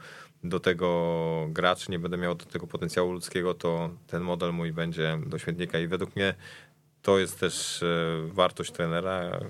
do 0.45 0.61
tego 0.61 1.47
graczy, 1.51 1.91
nie 1.91 1.99
będę 1.99 2.17
miał 2.17 2.35
do 2.35 2.45
tego 2.45 2.67
potencjału 2.67 3.13
ludzkiego, 3.13 3.55
to 3.55 3.91
ten 4.07 4.23
model 4.23 4.53
mój 4.53 4.73
będzie 4.73 5.19
do. 5.27 5.37
I 5.79 5.89
według 5.89 6.17
mnie 6.17 6.35
to 7.03 7.19
jest 7.19 7.41
też 7.41 7.83
e, 7.83 7.87
wartość 8.33 8.73
trenera, 8.73 9.41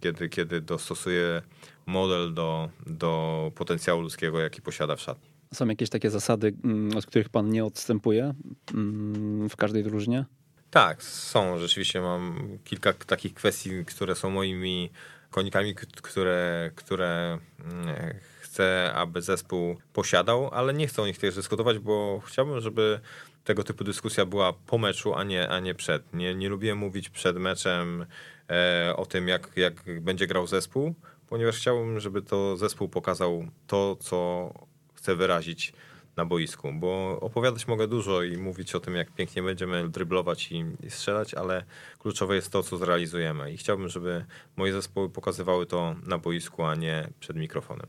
kiedy, 0.00 0.28
kiedy 0.28 0.60
dostosuje 0.60 1.42
model 1.88 2.34
do, 2.34 2.68
do 2.86 3.52
potencjału 3.54 4.02
ludzkiego, 4.02 4.40
jaki 4.40 4.62
posiada 4.62 4.96
w 4.96 5.00
szatni. 5.00 5.28
Są 5.54 5.68
jakieś 5.68 5.90
takie 5.90 6.10
zasady, 6.10 6.54
mm, 6.64 6.96
od 6.96 7.06
których 7.06 7.28
pan 7.28 7.50
nie 7.50 7.64
odstępuje 7.64 8.34
mm, 8.74 9.48
w 9.48 9.56
każdej 9.56 9.84
drużynie? 9.84 10.24
Tak, 10.70 11.02
są. 11.02 11.58
Rzeczywiście 11.58 12.00
mam 12.00 12.48
kilka 12.64 12.92
takich 12.92 13.34
kwestii, 13.34 13.84
które 13.84 14.14
są 14.14 14.30
moimi 14.30 14.90
konikami, 15.30 15.74
które, 15.74 16.70
które 16.74 17.38
mm, 17.64 18.14
chcę, 18.40 18.92
aby 18.94 19.22
zespół 19.22 19.76
posiadał, 19.92 20.50
ale 20.52 20.74
nie 20.74 20.86
chcę 20.86 21.02
o 21.02 21.06
nich 21.06 21.18
też 21.18 21.34
dyskutować, 21.34 21.78
bo 21.78 22.22
chciałbym, 22.26 22.60
żeby 22.60 23.00
tego 23.44 23.64
typu 23.64 23.84
dyskusja 23.84 24.26
była 24.26 24.52
po 24.52 24.78
meczu, 24.78 25.14
a 25.14 25.24
nie, 25.24 25.48
a 25.48 25.60
nie 25.60 25.74
przed. 25.74 26.14
Nie, 26.14 26.34
nie 26.34 26.48
lubię 26.48 26.74
mówić 26.74 27.08
przed 27.08 27.36
meczem 27.36 28.06
e, 28.50 28.92
o 28.96 29.06
tym, 29.06 29.28
jak, 29.28 29.50
jak 29.56 30.00
będzie 30.00 30.26
grał 30.26 30.46
zespół, 30.46 30.94
ponieważ 31.28 31.56
chciałbym, 31.56 32.00
żeby 32.00 32.22
to 32.22 32.56
zespół 32.56 32.88
pokazał 32.88 33.46
to, 33.66 33.96
co 34.00 34.50
chce 34.94 35.16
wyrazić 35.16 35.72
na 36.16 36.24
boisku, 36.24 36.72
bo 36.72 37.20
opowiadać 37.20 37.68
mogę 37.68 37.88
dużo 37.88 38.22
i 38.22 38.36
mówić 38.36 38.74
o 38.74 38.80
tym, 38.80 38.94
jak 38.94 39.10
pięknie 39.10 39.42
będziemy 39.42 39.88
dryblować 39.88 40.52
i, 40.52 40.64
i 40.86 40.90
strzelać, 40.90 41.34
ale 41.34 41.64
kluczowe 41.98 42.34
jest 42.34 42.52
to, 42.52 42.62
co 42.62 42.76
zrealizujemy 42.76 43.52
i 43.52 43.56
chciałbym, 43.56 43.88
żeby 43.88 44.24
moje 44.56 44.72
zespoły 44.72 45.10
pokazywały 45.10 45.66
to 45.66 45.96
na 46.06 46.18
boisku, 46.18 46.64
a 46.64 46.74
nie 46.74 47.08
przed 47.20 47.36
mikrofonem. 47.36 47.86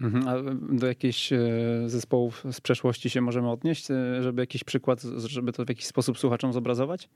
Mhm, 0.00 0.28
a 0.28 0.34
do 0.76 0.86
jakichś 0.86 1.32
e, 1.32 1.38
zespołów 1.86 2.44
z 2.52 2.60
przeszłości 2.60 3.10
się 3.10 3.20
możemy 3.20 3.50
odnieść, 3.50 3.90
e, 3.90 4.22
żeby 4.22 4.42
jakiś 4.42 4.64
przykład, 4.64 5.02
żeby 5.16 5.52
to 5.52 5.64
w 5.64 5.68
jakiś 5.68 5.86
sposób 5.86 6.18
słuchaczom 6.18 6.52
zobrazować? 6.52 7.08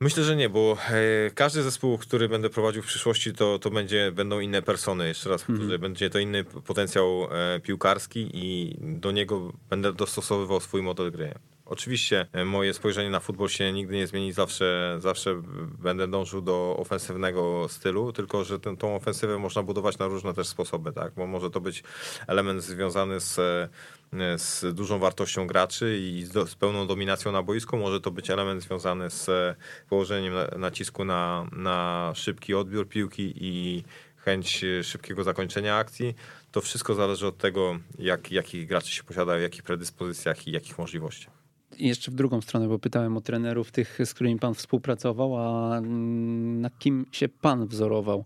Myślę, 0.00 0.24
że 0.24 0.36
nie, 0.36 0.48
bo 0.48 0.76
e, 0.90 1.30
każdy 1.30 1.62
zespół, 1.62 1.98
który 1.98 2.28
będę 2.28 2.50
prowadził 2.50 2.82
w 2.82 2.86
przyszłości, 2.86 3.32
to, 3.32 3.58
to 3.58 3.70
będzie, 3.70 4.12
będą 4.12 4.40
inne 4.40 4.62
persony. 4.62 5.08
Jeszcze 5.08 5.30
raz 5.30 5.42
powtórzę, 5.42 5.68
mm. 5.68 5.80
będzie 5.80 6.10
to 6.10 6.18
inny 6.18 6.44
potencjał 6.44 7.28
piłkarski 7.62 8.30
i 8.34 8.76
do 8.80 9.12
niego 9.12 9.52
będę 9.70 9.92
dostosowywał 9.92 10.60
swój 10.60 10.82
model 10.82 11.12
gry. 11.12 11.34
Oczywiście 11.66 12.26
e, 12.32 12.44
moje 12.44 12.74
spojrzenie 12.74 13.10
na 13.10 13.20
futbol 13.20 13.48
się 13.48 13.72
nigdy 13.72 13.94
nie 13.96 14.06
zmieni, 14.06 14.32
zawsze, 14.32 14.96
zawsze 15.00 15.42
będę 15.78 16.08
dążył 16.08 16.42
do 16.42 16.76
ofensywnego 16.78 17.66
stylu, 17.68 18.12
tylko 18.12 18.44
że 18.44 18.60
tę, 18.60 18.76
tą 18.76 18.96
ofensywę 18.96 19.38
można 19.38 19.62
budować 19.62 19.98
na 19.98 20.06
różne 20.06 20.34
też 20.34 20.48
sposoby, 20.48 20.92
tak? 20.92 21.12
bo 21.14 21.26
może 21.26 21.50
to 21.50 21.60
być 21.60 21.82
element 22.26 22.62
związany 22.62 23.20
z, 23.20 23.38
e, 23.38 24.38
z 24.38 24.74
dużą 24.74 24.98
wartością 24.98 25.46
graczy 25.46 25.98
i 25.98 26.24
z, 26.24 26.50
z 26.50 26.54
pełną 26.54 26.86
dominacją 26.86 27.32
na 27.32 27.42
boisku, 27.42 27.76
może 27.76 28.00
to 28.00 28.10
być 28.10 28.30
element 28.30 28.62
związany 28.62 29.10
z 29.10 29.28
e, 29.28 29.54
położeniem 29.88 30.34
nacisku 30.56 31.04
na, 31.04 31.46
na 31.52 32.12
szybki 32.14 32.54
odbiór 32.54 32.88
piłki 32.88 33.32
i 33.36 33.84
chęć 34.16 34.64
szybkiego 34.82 35.24
zakończenia 35.24 35.76
akcji. 35.76 36.14
To 36.52 36.60
wszystko 36.60 36.94
zależy 36.94 37.26
od 37.26 37.38
tego, 37.38 37.78
jak, 37.98 38.32
jakich 38.32 38.66
graczy 38.66 38.92
się 38.92 39.02
posiada, 39.02 39.38
w 39.38 39.40
jakich 39.40 39.62
predyspozycjach 39.62 40.46
i 40.46 40.52
jakich 40.52 40.78
możliwościach 40.78 41.43
jeszcze 41.78 42.10
w 42.10 42.14
drugą 42.14 42.40
stronę, 42.40 42.68
bo 42.68 42.78
pytałem 42.78 43.16
o 43.16 43.20
trenerów, 43.20 43.70
tych, 43.72 43.98
z 44.04 44.14
którymi 44.14 44.40
pan 44.40 44.54
współpracował, 44.54 45.36
a 45.36 45.78
mm, 45.78 46.60
na 46.60 46.70
kim 46.70 47.06
się 47.12 47.28
pan 47.28 47.66
wzorował? 47.66 48.24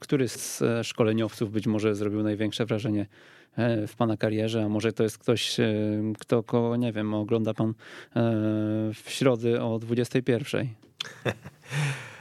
Który 0.00 0.28
z 0.28 0.62
e, 0.62 0.84
szkoleniowców 0.84 1.52
być 1.52 1.66
może 1.66 1.94
zrobił 1.94 2.22
największe 2.22 2.66
wrażenie 2.66 3.06
e, 3.56 3.86
w 3.86 3.96
pana 3.96 4.16
karierze, 4.16 4.64
a 4.64 4.68
może 4.68 4.92
to 4.92 5.02
jest 5.02 5.18
ktoś, 5.18 5.60
e, 5.60 5.72
kto, 6.18 6.76
nie 6.76 6.92
wiem, 6.92 7.14
ogląda 7.14 7.54
pan 7.54 7.74
w 8.94 9.10
środę 9.10 9.64
o 9.64 9.78
21. 9.78 10.68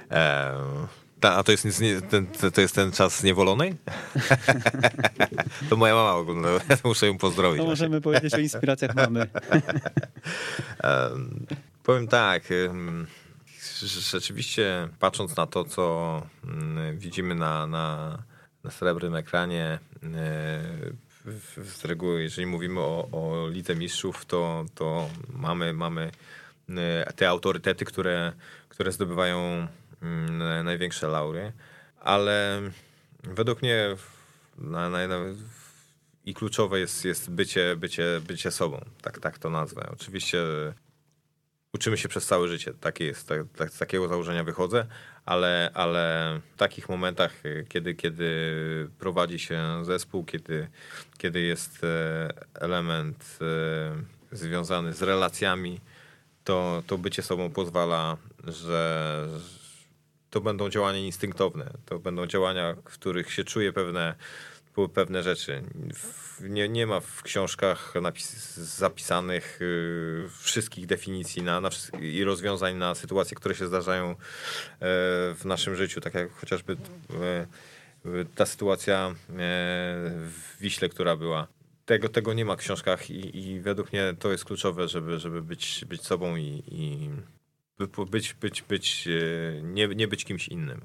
Ta, 1.23 1.35
a 1.35 1.43
to 1.43 1.51
jest, 1.51 1.67
ten, 2.09 2.27
to 2.53 2.61
jest 2.61 2.75
ten 2.75 2.91
czas 2.91 3.19
zniewolonej? 3.19 3.75
to 5.69 5.75
moja 5.75 5.95
mama 5.95 6.13
ogląda, 6.13 6.49
muszę 6.83 7.07
ją 7.07 7.17
pozdrowić. 7.17 7.61
To 7.61 7.67
możemy 7.67 8.01
powiedzieć 8.01 8.33
o 8.33 8.37
inspiracjach 8.37 8.95
mamy. 8.95 9.19
um, 10.83 11.45
powiem 11.83 12.07
tak, 12.07 12.43
rzeczywiście 13.83 14.89
patrząc 14.99 15.35
na 15.35 15.47
to, 15.47 15.65
co 15.65 16.21
mm, 16.43 16.97
widzimy 16.97 17.35
na, 17.35 17.67
na, 17.67 18.17
na 18.63 18.71
srebrnym 18.71 19.15
ekranie, 19.15 19.79
z 21.57 21.85
reguły, 21.85 22.23
jeżeli 22.23 22.47
mówimy 22.47 22.79
o, 22.79 23.07
o 23.11 23.47
Lidze 23.49 23.75
Mistrzów, 23.75 24.25
to, 24.25 24.65
to 24.75 25.09
mamy, 25.29 25.73
mamy 25.73 26.11
te 27.15 27.29
autorytety, 27.29 27.85
które, 27.85 28.33
które 28.69 28.91
zdobywają 28.91 29.67
największe 30.63 31.07
laury, 31.07 31.51
ale 31.99 32.61
według 33.23 33.61
mnie 33.61 33.95
na, 34.57 34.89
na, 34.89 35.07
na, 35.07 35.15
i 36.25 36.33
kluczowe 36.33 36.79
jest, 36.79 37.05
jest 37.05 37.31
bycie, 37.31 37.75
bycie, 37.75 38.21
bycie 38.27 38.51
sobą, 38.51 38.85
tak, 39.01 39.19
tak 39.19 39.39
to 39.39 39.49
nazwę. 39.49 39.89
Oczywiście 39.93 40.39
uczymy 41.73 41.97
się 41.97 42.09
przez 42.09 42.25
całe 42.25 42.47
życie, 42.47 42.73
takie 42.73 43.05
jest, 43.05 43.27
tak, 43.27 43.39
tak, 43.57 43.69
z 43.69 43.77
takiego 43.77 44.07
założenia 44.07 44.43
wychodzę, 44.43 44.85
ale, 45.25 45.71
ale 45.73 46.39
w 46.55 46.57
takich 46.57 46.89
momentach, 46.89 47.33
kiedy, 47.69 47.95
kiedy 47.95 48.89
prowadzi 48.99 49.39
się 49.39 49.85
zespół, 49.85 50.23
kiedy, 50.23 50.67
kiedy 51.17 51.41
jest 51.41 51.83
e, 51.83 52.29
element 52.53 53.39
e, 53.41 54.35
związany 54.35 54.93
z 54.93 55.01
relacjami, 55.01 55.79
to, 56.43 56.83
to 56.87 56.97
bycie 56.97 57.21
sobą 57.21 57.51
pozwala, 57.51 58.17
że 58.47 59.27
to 60.33 60.41
będą 60.41 60.69
działania 60.69 60.99
instynktowne. 60.99 61.73
To 61.85 61.99
będą 61.99 62.27
działania, 62.27 62.75
w 62.89 62.93
których 62.93 63.31
się 63.31 63.43
czuje 63.43 63.73
pewne, 63.73 64.15
pewne 64.93 65.23
rzeczy. 65.23 65.63
Nie, 66.41 66.69
nie 66.69 66.87
ma 66.87 66.99
w 66.99 67.23
książkach 67.23 67.93
napis, 68.01 68.57
zapisanych 68.57 69.61
y, 69.61 70.25
wszystkich 70.39 70.85
definicji 70.85 71.43
na, 71.43 71.61
na, 71.61 71.69
i 72.01 72.23
rozwiązań 72.23 72.75
na 72.75 72.95
sytuacje, 72.95 73.37
które 73.37 73.55
się 73.55 73.67
zdarzają 73.67 74.09
e, 74.09 74.15
w 74.79 75.41
naszym 75.45 75.75
życiu, 75.75 76.01
tak 76.01 76.13
jak 76.13 76.31
chociażby 76.31 76.73
e, 76.73 77.47
ta 78.35 78.45
sytuacja 78.45 79.07
e, 79.07 79.13
w 79.29 80.57
Wiśle, 80.59 80.89
która 80.89 81.15
była. 81.15 81.47
Tego, 81.85 82.09
tego 82.09 82.33
nie 82.33 82.45
ma 82.45 82.55
w 82.55 82.59
książkach 82.59 83.09
i, 83.09 83.37
i 83.37 83.59
według 83.59 83.93
mnie 83.93 84.13
to 84.19 84.31
jest 84.31 84.45
kluczowe, 84.45 84.87
żeby, 84.87 85.19
żeby 85.19 85.41
być, 85.41 85.85
być 85.85 86.01
sobą 86.01 86.35
i, 86.35 86.63
i 86.67 87.09
być, 88.11 88.33
być, 88.33 88.61
być, 88.61 89.07
e, 89.07 89.61
nie, 89.61 89.87
nie 89.87 90.07
być 90.07 90.25
kimś 90.25 90.47
innym. 90.47 90.81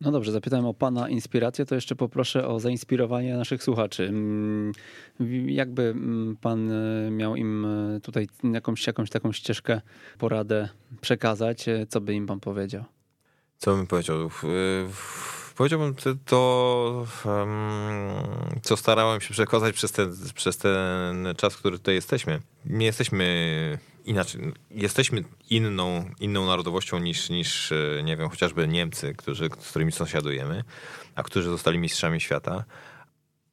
No 0.00 0.12
dobrze, 0.12 0.32
zapytałem 0.32 0.66
o 0.66 0.74
Pana 0.74 1.08
inspirację, 1.08 1.66
to 1.66 1.74
jeszcze 1.74 1.96
poproszę 1.96 2.48
o 2.48 2.60
zainspirowanie 2.60 3.36
naszych 3.36 3.62
słuchaczy. 3.62 4.08
Mm, 4.08 4.72
jakby 5.46 5.82
mm, 5.82 6.36
Pan 6.36 6.70
e, 6.70 7.10
miał 7.10 7.36
im 7.36 7.64
e, 7.64 8.00
tutaj 8.00 8.28
jakąś, 8.52 8.86
jakąś 8.86 9.10
taką 9.10 9.32
ścieżkę, 9.32 9.80
poradę 10.18 10.68
przekazać, 11.00 11.66
co 11.88 12.00
by 12.00 12.14
im 12.14 12.26
Pan 12.26 12.40
powiedział? 12.40 12.84
Co 13.58 13.76
bym 13.76 13.86
powiedział? 13.86 14.30
Powiedziałbym 15.56 15.94
to, 15.94 16.14
to 16.24 17.06
co 18.62 18.76
starałem 18.76 19.20
się 19.20 19.32
przekazać 19.32 19.74
przez 19.74 19.92
ten, 19.92 20.14
przez 20.34 20.56
ten 20.58 21.28
czas, 21.36 21.56
który 21.56 21.78
tutaj 21.78 21.94
jesteśmy. 21.94 22.40
Nie 22.66 22.86
jesteśmy 22.86 23.78
inaczej, 24.04 24.40
jesteśmy 24.70 25.24
inną, 25.50 26.10
inną 26.20 26.46
narodowością 26.46 26.98
niż, 26.98 27.30
niż, 27.30 27.72
e, 27.72 28.02
nie 28.04 28.16
wiem, 28.16 28.28
chociażby 28.28 28.68
Niemcy, 28.68 29.14
którzy, 29.14 29.48
z 29.58 29.70
którymi 29.70 29.92
sąsiadujemy, 29.92 30.64
a 31.14 31.22
którzy 31.22 31.50
zostali 31.50 31.78
mistrzami 31.78 32.20
świata. 32.20 32.64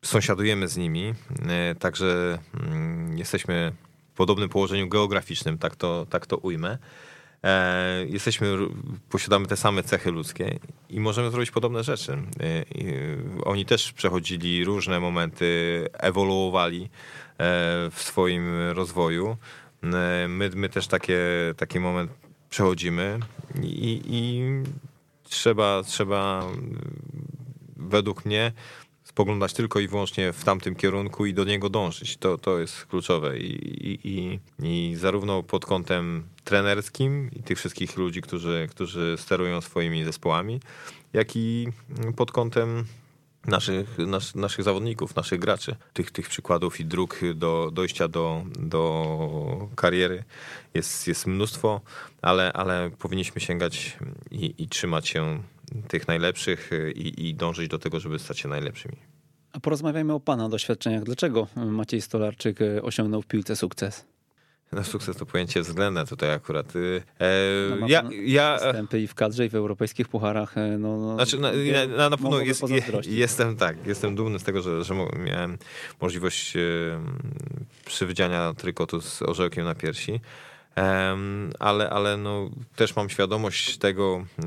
Sąsiadujemy 0.06 0.68
z 0.68 0.78
nimi, 0.78 1.14
e, 1.50 1.76
także 1.76 2.40
mm, 2.54 3.18
jesteśmy 3.18 3.72
w 4.14 4.18
podobnym 4.18 4.50
położeniu 4.50 4.90
geograficznym, 4.90 5.58
tak 5.58 5.76
to, 5.76 6.06
tak 6.10 6.26
to 6.26 6.38
ujmę. 6.38 6.78
E, 7.44 8.06
jesteśmy, 8.06 8.58
posiadamy 9.10 9.48
te 9.48 9.58
same 9.58 9.84
cechy 9.84 10.12
ludzkie 10.12 10.60
i 10.90 11.00
możemy 11.00 11.32
zrobić 11.32 11.52
podobne 11.52 11.84
rzeczy. 11.84 12.18
Oni 13.44 13.66
też 13.66 13.94
przechodzili 13.94 14.66
różne 14.66 15.00
momenty, 15.00 15.88
ewoluowali 15.94 16.90
w 17.92 17.96
swoim 17.96 18.70
rozwoju. 18.72 19.38
E, 19.84 20.28
my, 20.28 20.50
my 20.56 20.70
też 20.70 20.88
takie, 20.88 21.20
taki 21.58 21.80
moment 21.80 22.12
przechodzimy 22.50 23.20
i, 23.64 24.02
i 24.06 24.44
trzeba, 25.24 25.84
trzeba 25.84 26.48
według 27.78 28.26
mnie 28.26 28.52
spoglądać 29.04 29.54
tylko 29.54 29.80
i 29.80 29.88
wyłącznie 29.88 30.34
w 30.34 30.44
tamtym 30.44 30.76
kierunku 30.76 31.26
i 31.26 31.34
do 31.34 31.44
niego 31.44 31.70
dążyć. 31.70 32.18
To, 32.18 32.38
to 32.38 32.60
jest 32.60 32.86
kluczowe 32.86 33.40
I, 33.40 34.00
i, 34.04 34.40
i, 34.60 34.96
zarówno 34.96 35.44
pod 35.44 35.66
kątem 35.66 36.24
trenerskim 36.44 37.32
i 37.34 37.44
tych 37.44 37.58
wszystkich 37.58 37.98
ludzi, 37.98 38.22
którzy, 38.22 38.68
którzy 38.72 39.16
sterują 39.18 39.62
swoimi 39.62 40.04
zespołami, 40.04 40.60
jak 41.14 41.36
i 41.36 41.68
pod 42.16 42.32
kątem 42.32 42.86
naszych, 43.46 43.98
nas, 43.98 44.36
naszych 44.36 44.66
zawodników, 44.66 45.16
naszych 45.16 45.40
graczy. 45.40 45.76
Tych, 45.94 46.12
tych 46.12 46.30
przykładów 46.30 46.80
i 46.80 46.86
dróg 46.86 47.20
do 47.36 47.72
dojścia 47.74 48.08
do, 48.08 48.44
do 48.60 49.70
kariery 49.76 50.24
jest, 50.74 51.08
jest 51.08 51.28
mnóstwo, 51.28 51.82
ale, 52.22 52.54
ale 52.54 52.92
powinniśmy 53.00 53.42
sięgać 53.42 53.98
i, 54.32 54.54
i 54.58 54.68
trzymać 54.68 55.08
się 55.08 55.44
tych 55.88 56.08
najlepszych 56.08 56.70
i, 56.96 57.28
i 57.28 57.36
dążyć 57.36 57.68
do 57.68 57.80
tego, 57.80 58.00
żeby 58.00 58.20
stać 58.20 58.40
się 58.40 58.48
najlepszymi. 58.48 58.96
A 59.54 59.60
porozmawiajmy 59.60 60.14
o 60.14 60.20
Pana 60.20 60.50
doświadczeniach. 60.50 61.04
Dlaczego 61.04 61.48
Maciej 61.56 62.02
Stolarczyk 62.02 62.60
osiągnął 62.82 63.22
w 63.22 63.28
piłce 63.28 63.56
sukces? 63.56 64.11
No, 64.72 64.84
sukces 64.84 65.18
to 65.18 65.26
pojęcie 65.26 65.62
względne 65.62 66.06
tutaj 66.06 66.34
akurat. 66.34 66.76
Y, 66.76 67.04
e, 67.20 67.76
no 67.80 67.88
ja, 67.88 68.04
ja 68.26 68.58
występy 68.62 69.00
i 69.00 69.08
w 69.08 69.16
kadrze, 69.16 69.46
i 69.46 69.50
w 69.50 69.56
europejskich 69.56 70.08
pucharach. 70.08 70.58
E, 70.58 70.78
no, 70.78 70.98
no, 70.98 71.16
znaczy, 71.16 71.40
na, 71.40 71.52
na, 71.98 72.10
na 72.10 72.18
pewno 72.18 72.40
jest, 72.40 72.64
jestem 73.08 73.56
tak, 73.56 73.88
jestem 73.88 74.16
dumny 74.16 74.40
z 74.40 74.44
tego, 74.44 74.62
że, 74.62 74.84
że 74.84 74.94
miałem 75.26 75.58
możliwość 76.02 76.56
e, 76.56 76.60
przywdziania 77.86 78.54
trykotu 78.54 79.02
z 79.02 79.22
orzełkiem 79.22 79.66
na 79.66 79.76
piersi. 79.76 80.20
ale, 81.60 81.90
ale 81.90 82.18
no, 82.18 82.50
też 82.76 82.96
mam 82.96 83.10
świadomość 83.10 83.78
tego, 83.78 84.26
e, 84.40 84.44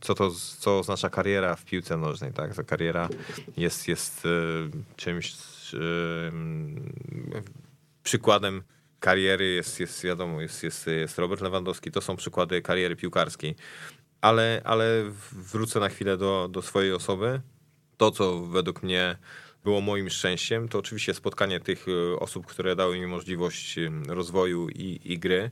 co 0.00 0.14
to 0.14 0.30
co 0.58 0.78
oznacza 0.78 1.10
kariera 1.10 1.56
w 1.56 1.64
piłce 1.64 1.96
nożnej. 1.96 2.32
Tak? 2.32 2.54
Ta 2.54 2.62
kariera 2.62 3.08
jest, 3.56 3.88
jest 3.88 4.22
czymś 4.96 5.34
przykładem 8.02 8.62
kariery 9.00 9.46
jest, 9.46 9.80
jest 9.80 10.04
wiadomo, 10.04 10.40
jest, 10.40 10.62
jest, 10.62 10.86
jest 10.86 11.18
Robert 11.18 11.42
Lewandowski, 11.42 11.90
to 11.90 12.00
są 12.00 12.16
przykłady 12.16 12.62
kariery 12.62 12.96
piłkarskiej. 12.96 13.54
Ale, 14.20 14.62
ale 14.64 15.04
wrócę 15.32 15.80
na 15.80 15.88
chwilę 15.88 16.16
do, 16.16 16.48
do 16.50 16.62
swojej 16.62 16.92
osoby. 16.92 17.40
To, 17.96 18.10
co 18.10 18.38
według 18.38 18.82
mnie 18.82 19.18
było 19.64 19.80
moim 19.80 20.10
szczęściem, 20.10 20.68
to 20.68 20.78
oczywiście 20.78 21.14
spotkanie 21.14 21.60
tych 21.60 21.86
e, 21.88 22.18
osób, 22.18 22.46
które 22.46 22.76
dały 22.76 22.98
mi 22.98 23.06
możliwość 23.06 23.78
e, 23.78 23.90
rozwoju 24.08 24.68
i, 24.68 25.00
i 25.04 25.18
gry 25.18 25.50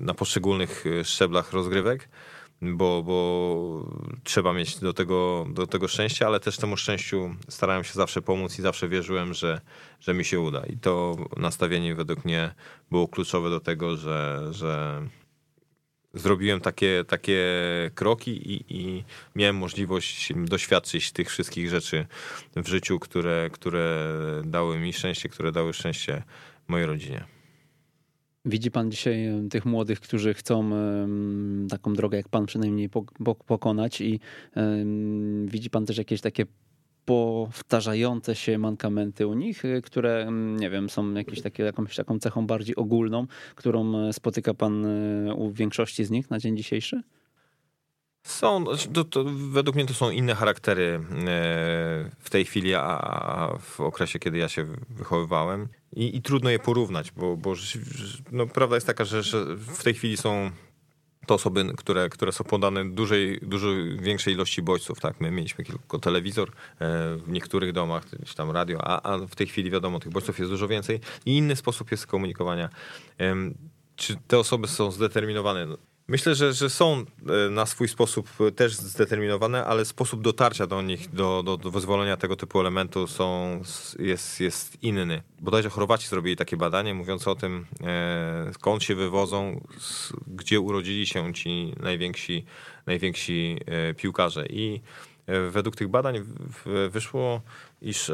na 0.00 0.14
poszczególnych 0.14 0.84
e, 0.86 1.04
szczeblach 1.04 1.52
rozgrywek. 1.52 2.08
Bo, 2.62 3.02
bo 3.02 3.86
trzeba 4.24 4.52
mieć 4.52 4.78
do 4.78 4.92
tego, 4.92 5.46
do 5.50 5.66
tego 5.66 5.88
szczęścia, 5.88 6.26
ale 6.26 6.40
też 6.40 6.56
temu 6.56 6.76
szczęściu 6.76 7.34
starałem 7.48 7.84
się 7.84 7.92
zawsze 7.92 8.22
pomóc 8.22 8.58
i 8.58 8.62
zawsze 8.62 8.88
wierzyłem, 8.88 9.34
że, 9.34 9.60
że 10.00 10.14
mi 10.14 10.24
się 10.24 10.40
uda. 10.40 10.66
I 10.66 10.76
to 10.76 11.16
nastawienie 11.36 11.94
według 11.94 12.24
mnie 12.24 12.54
było 12.90 13.08
kluczowe 13.08 13.50
do 13.50 13.60
tego, 13.60 13.96
że, 13.96 14.48
że 14.50 15.02
zrobiłem 16.14 16.60
takie, 16.60 17.04
takie 17.08 17.44
kroki 17.94 18.52
i, 18.52 18.64
i 18.68 19.04
miałem 19.34 19.56
możliwość 19.56 20.32
doświadczyć 20.36 21.12
tych 21.12 21.30
wszystkich 21.30 21.68
rzeczy 21.70 22.06
w 22.56 22.68
życiu, 22.68 22.98
które, 22.98 23.50
które 23.52 24.12
dały 24.44 24.78
mi 24.78 24.92
szczęście, 24.92 25.28
które 25.28 25.52
dały 25.52 25.72
szczęście 25.72 26.22
mojej 26.68 26.86
rodzinie. 26.86 27.35
Widzi 28.46 28.70
pan 28.70 28.90
dzisiaj 28.90 29.28
tych 29.50 29.64
młodych, 29.64 30.00
którzy 30.00 30.34
chcą 30.34 30.70
taką 31.70 31.94
drogę 31.94 32.16
jak 32.16 32.28
pan 32.28 32.46
przynajmniej 32.46 32.88
pokonać 33.46 34.00
i 34.00 34.20
widzi 35.46 35.70
pan 35.70 35.86
też 35.86 35.98
jakieś 35.98 36.20
takie 36.20 36.46
powtarzające 37.06 38.34
się 38.34 38.58
mankamenty 38.58 39.26
u 39.26 39.34
nich, 39.34 39.64
y, 39.64 39.82
które, 39.82 40.28
nie 40.32 40.70
wiem, 40.70 40.90
są 40.90 41.14
jakieś 41.14 41.42
takie, 41.42 41.62
jakąś 41.62 41.96
taką 41.96 42.18
cechą 42.18 42.46
bardziej 42.46 42.76
ogólną, 42.76 43.26
którą 43.54 43.98
e, 43.98 44.12
spotyka 44.12 44.54
pan 44.54 44.86
e, 44.86 45.34
u 45.34 45.50
większości 45.50 46.04
z 46.04 46.10
nich 46.10 46.30
na 46.30 46.38
dzień 46.38 46.56
dzisiejszy? 46.56 47.02
Są, 48.26 48.64
znaczy, 48.64 48.88
to, 48.88 49.04
to, 49.04 49.24
według 49.50 49.76
mnie 49.76 49.86
to 49.86 49.94
są 49.94 50.10
inne 50.10 50.34
charaktery 50.34 50.84
e, 50.84 51.00
w 52.18 52.30
tej 52.30 52.44
chwili, 52.44 52.74
a 52.74 53.58
w 53.60 53.80
okresie, 53.80 54.18
kiedy 54.18 54.38
ja 54.38 54.48
się 54.48 54.66
wychowywałem. 54.90 55.68
I, 55.92 56.16
i 56.16 56.22
trudno 56.22 56.50
je 56.50 56.58
porównać, 56.58 57.12
bo, 57.12 57.36
bo 57.36 57.54
no, 58.32 58.46
prawda 58.46 58.76
jest 58.76 58.86
taka, 58.86 59.04
że, 59.04 59.22
że 59.22 59.44
w 59.56 59.82
tej 59.82 59.94
chwili 59.94 60.16
są 60.16 60.50
to 61.26 61.34
osoby, 61.34 61.64
które, 61.76 62.08
które 62.08 62.32
są 62.32 62.44
podane 62.44 62.90
dużej, 62.90 63.40
dużo 63.42 63.68
większej 63.98 64.34
ilości 64.34 64.62
bodźców. 64.62 65.00
Tak? 65.00 65.20
My 65.20 65.30
mieliśmy 65.30 65.64
tylko 65.64 65.98
telewizor 65.98 66.48
e, 66.48 66.52
w 67.16 67.28
niektórych 67.28 67.72
domach, 67.72 68.04
czy 68.24 68.34
tam 68.34 68.50
radio, 68.50 68.78
a, 68.84 69.12
a 69.12 69.18
w 69.18 69.34
tej 69.34 69.46
chwili 69.46 69.70
wiadomo, 69.70 70.00
tych 70.00 70.12
bodźców 70.12 70.38
jest 70.38 70.50
dużo 70.50 70.68
więcej 70.68 71.00
i 71.26 71.36
inny 71.36 71.56
sposób 71.56 71.90
jest 71.90 72.06
komunikowania. 72.06 72.68
Czy 73.96 74.16
te 74.28 74.38
osoby 74.38 74.68
są 74.68 74.90
zdeterminowane? 74.90 75.66
Myślę, 76.08 76.34
że, 76.34 76.52
że 76.52 76.70
są 76.70 77.04
e, 77.46 77.50
na 77.50 77.66
swój 77.66 77.88
sposób 77.88 78.30
też 78.56 78.74
zdeterminowane, 78.74 79.64
ale 79.64 79.84
sposób 79.84 80.22
dotarcia 80.22 80.66
do 80.66 80.82
nich, 80.82 81.10
do, 81.10 81.42
do, 81.42 81.56
do 81.56 81.70
wyzwolenia 81.70 82.16
tego 82.16 82.36
typu 82.36 82.60
elementu 82.60 83.06
są, 83.06 83.60
jest, 83.98 84.40
jest 84.40 84.82
inny. 84.82 85.22
Bodajże 85.40 85.70
Chorwaci 85.70 86.08
zrobili 86.08 86.36
takie 86.36 86.56
badanie 86.56 86.94
mówiące 86.94 87.30
o 87.30 87.34
tym, 87.34 87.66
e, 87.82 88.50
skąd 88.54 88.82
się 88.82 88.94
wywodzą, 88.94 89.60
gdzie 90.26 90.60
urodzili 90.60 91.06
się 91.06 91.34
ci 91.34 91.72
najwięksi, 91.80 92.44
najwięksi 92.86 93.60
e, 93.66 93.94
piłkarze. 93.94 94.46
I 94.46 94.80
według 95.50 95.76
tych 95.76 95.88
badań 95.88 96.24
wyszło, 96.90 97.40
iż 97.82 98.12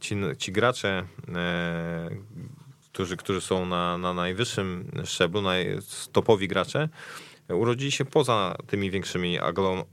ci, 0.00 0.16
ci 0.38 0.52
gracze 0.52 1.06
którzy, 2.94 3.16
którzy 3.16 3.40
są 3.40 3.66
na, 3.66 3.98
na 3.98 4.14
najwyższym 4.14 4.90
szczeblu, 5.04 5.42
naj, 5.42 5.78
topowi 6.12 6.48
gracze, 6.48 6.88
urodzili 7.48 7.92
się 7.92 8.04
poza 8.04 8.56
tymi 8.66 8.90
większymi 8.90 9.38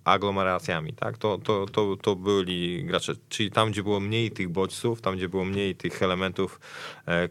aglomeracjami. 0.04 0.94
Tak? 0.94 1.18
To, 1.18 1.38
to, 1.38 1.66
to, 1.66 1.98
to 2.02 2.16
byli 2.16 2.84
gracze, 2.84 3.14
czyli 3.30 3.52
tam, 3.52 3.72
gdzie 3.72 3.84
było 3.84 4.00
mniej 4.00 4.32
tych 4.32 4.50
bodźców, 4.50 5.02
tam, 5.02 5.16
gdzie 5.16 5.30
było 5.30 5.46
mniej 5.46 5.76
tych 5.76 6.04
elementów, 6.04 6.60
e, 7.08 7.30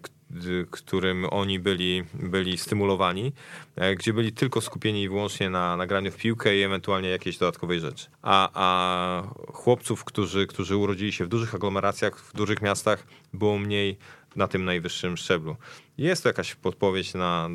którym 0.71 1.27
oni 1.31 1.59
byli, 1.59 2.05
byli 2.15 2.59
stymulowani, 2.59 3.33
e, 3.77 3.95
gdzie 3.95 4.13
byli 4.13 4.33
tylko 4.33 4.61
skupieni 4.61 5.09
wyłącznie 5.09 5.51
na 5.51 5.77
nagraniu 5.77 6.13
w 6.13 6.17
piłkę 6.17 6.57
i 6.57 6.63
ewentualnie 6.63 7.09
jakiejś 7.09 7.39
dodatkowej 7.39 7.81
rzeczy. 7.81 8.07
A, 8.23 8.51
a 8.55 9.23
chłopców, 9.53 10.05
którzy, 10.05 10.47
którzy 10.47 10.77
urodzili 10.77 11.13
się 11.13 11.25
w 11.25 11.29
dużych 11.29 11.55
aglomeracjach, 11.55 12.19
w 12.19 12.33
dużych 12.33 12.63
miastach, 12.63 13.07
było 13.33 13.59
mniej 13.59 13.99
na 14.37 14.49
tym 14.49 14.65
najwyższym 14.65 15.17
szczeblu. 15.17 15.57
Jest 15.99 16.23
to 16.23 16.29
jakaś 16.29 16.55
podpowiedź 16.55 17.15
na, 17.15 17.49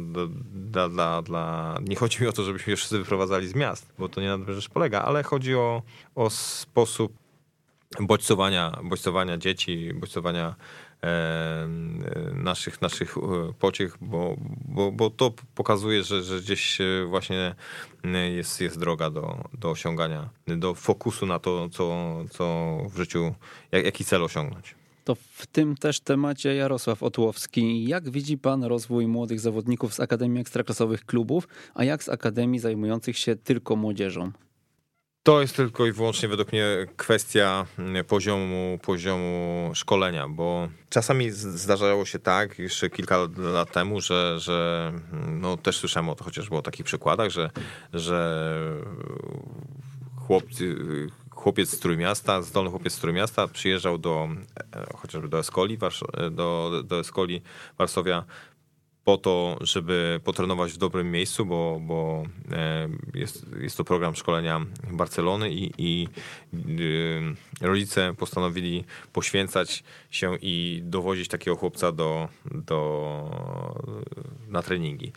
dla, 0.54 0.90
dla, 0.90 1.22
dla... 1.22 1.78
Nie 1.82 1.96
chodzi 1.96 2.22
mi 2.22 2.28
o 2.28 2.32
to, 2.32 2.44
żebyśmy 2.44 2.72
się 2.72 2.78
wszyscy 2.78 2.98
wyprowadzali 2.98 3.48
z 3.48 3.56
miast, 3.56 3.94
bo 4.00 4.10
to 4.10 4.22
nie 4.22 4.28
na 4.28 4.46
tym 4.46 4.56
rzecz 4.56 4.70
polega, 4.70 5.02
ale 5.02 5.24
chodzi 5.24 5.56
o, 5.56 5.82
o 6.16 6.30
sposób 6.30 7.14
bodźcowania, 8.00 8.80
bodźcowania 8.84 9.38
dzieci, 9.38 9.92
bodźcowania 9.94 10.56
e, 11.04 11.68
naszych, 12.34 12.82
naszych 12.82 13.18
e, 13.18 13.22
pociech, 13.60 13.98
bo, 14.02 14.36
bo, 14.66 14.92
bo 14.92 15.10
to 15.10 15.34
pokazuje, 15.56 16.04
że, 16.04 16.24
że 16.24 16.40
gdzieś 16.40 16.78
właśnie 17.08 17.56
jest, 18.36 18.62
jest 18.62 18.80
droga 18.80 19.10
do, 19.10 19.44
do 19.54 19.70
osiągania, 19.70 20.30
do 20.48 20.74
fokusu 20.74 21.26
na 21.26 21.40
to, 21.40 21.70
co, 21.70 22.16
co 22.30 22.78
w 22.90 22.98
życiu, 22.98 23.36
jak, 23.72 23.86
jaki 23.86 24.06
cel 24.06 24.24
osiągnąć. 24.24 24.76
To 25.06 25.16
w 25.16 25.48
tym 25.48 25.78
też 25.78 26.00
temacie 26.00 26.56
Jarosław 26.56 27.04
Otłowski. 27.04 27.88
Jak 27.88 28.10
widzi 28.10 28.38
pan 28.38 28.64
rozwój 28.64 29.08
młodych 29.08 29.40
zawodników 29.40 29.94
z 29.94 30.00
Akademii 30.00 30.42
Ekstraklasowych 30.42 31.06
klubów, 31.06 31.48
a 31.74 31.84
jak 31.84 32.04
z 32.04 32.10
Akademii 32.10 32.60
zajmujących 32.60 33.18
się 33.18 33.36
tylko 33.36 33.76
młodzieżą? 33.76 34.32
To 35.24 35.42
jest 35.42 35.56
tylko 35.56 35.86
i 35.86 35.92
wyłącznie 35.92 36.30
według 36.30 36.52
mnie 36.52 36.66
kwestia 36.98 37.66
mm, 37.80 38.06
poziomu, 38.06 38.80
poziomu 38.82 39.72
szkolenia, 39.74 40.28
bo 40.30 40.68
czasami 40.90 41.32
zdarzało 41.32 42.06
się 42.06 42.20
tak, 42.20 42.60
jeszcze 42.60 42.90
kilka 42.90 43.18
lat 43.38 43.72
temu, 43.72 44.02
że, 44.02 44.40
że 44.40 44.92
mm, 45.14 45.42
no 45.42 45.58
też 45.58 45.78
słyszałem 45.78 46.10
o 46.10 46.16
to 46.16 46.24
chociażby 46.24 46.56
o 46.56 46.62
takich 46.62 46.86
przykładach, 46.86 47.30
że, 47.30 47.50
że 47.94 48.46
chłopcy 50.16 50.76
chłopiec 51.46 51.70
z 51.70 51.80
Trójmiasta, 51.80 52.42
zdolny 52.42 52.70
chłopiec 52.70 52.94
z 52.94 53.00
Trójmiasta 53.00 53.48
przyjeżdżał 53.48 53.98
do 53.98 54.30
e, 54.74 54.98
chociażby 54.98 55.28
do 55.28 55.40
Escoli, 55.40 55.78
e, 56.14 56.30
do, 56.30 56.82
do 56.86 57.00
Escoli 57.00 57.42
Warszawia 57.78 58.26
po 59.04 59.18
to, 59.18 59.58
żeby 59.62 60.20
potrenować 60.24 60.74
w 60.74 60.78
dobrym 60.78 61.12
miejscu, 61.12 61.46
bo, 61.46 61.80
bo 61.82 62.24
e, 62.52 62.90
jest, 63.14 63.46
jest 63.62 63.78
to 63.78 63.84
program 63.84 64.16
szkolenia 64.16 64.66
Barcelony 64.92 65.52
i, 65.52 65.72
i 65.78 66.08
rodzice 67.62 68.14
postanowili 68.18 68.84
poświęcać 69.14 69.84
się 70.12 70.38
i 70.42 70.82
dowozić 70.84 71.28
takiego 71.28 71.56
chłopca 71.58 71.92
do, 71.92 72.30
do, 72.46 72.80
na 74.48 74.62
treningi. 74.62 75.12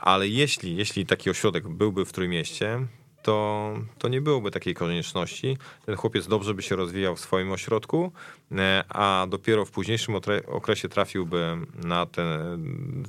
Ale 0.00 0.28
jeśli, 0.28 0.76
jeśli 0.76 1.06
taki 1.06 1.30
ośrodek 1.30 1.68
byłby 1.68 2.04
w 2.04 2.12
Trójmieście, 2.12 2.86
to, 3.28 3.74
to 3.98 4.08
nie 4.08 4.20
byłoby 4.20 4.50
takiej 4.50 4.74
konieczności. 4.74 5.58
Ten 5.86 5.96
chłopiec 5.96 6.26
dobrze 6.26 6.54
by 6.54 6.62
się 6.62 6.76
rozwijał 6.76 7.16
w 7.16 7.20
swoim 7.20 7.52
ośrodku, 7.52 8.12
e, 8.52 8.84
a 8.88 9.26
dopiero 9.28 9.64
w 9.64 9.70
późniejszym 9.70 10.14
okresie 10.46 10.88
trafiłby 10.88 11.56
na 11.84 12.06
ten, 12.06 12.26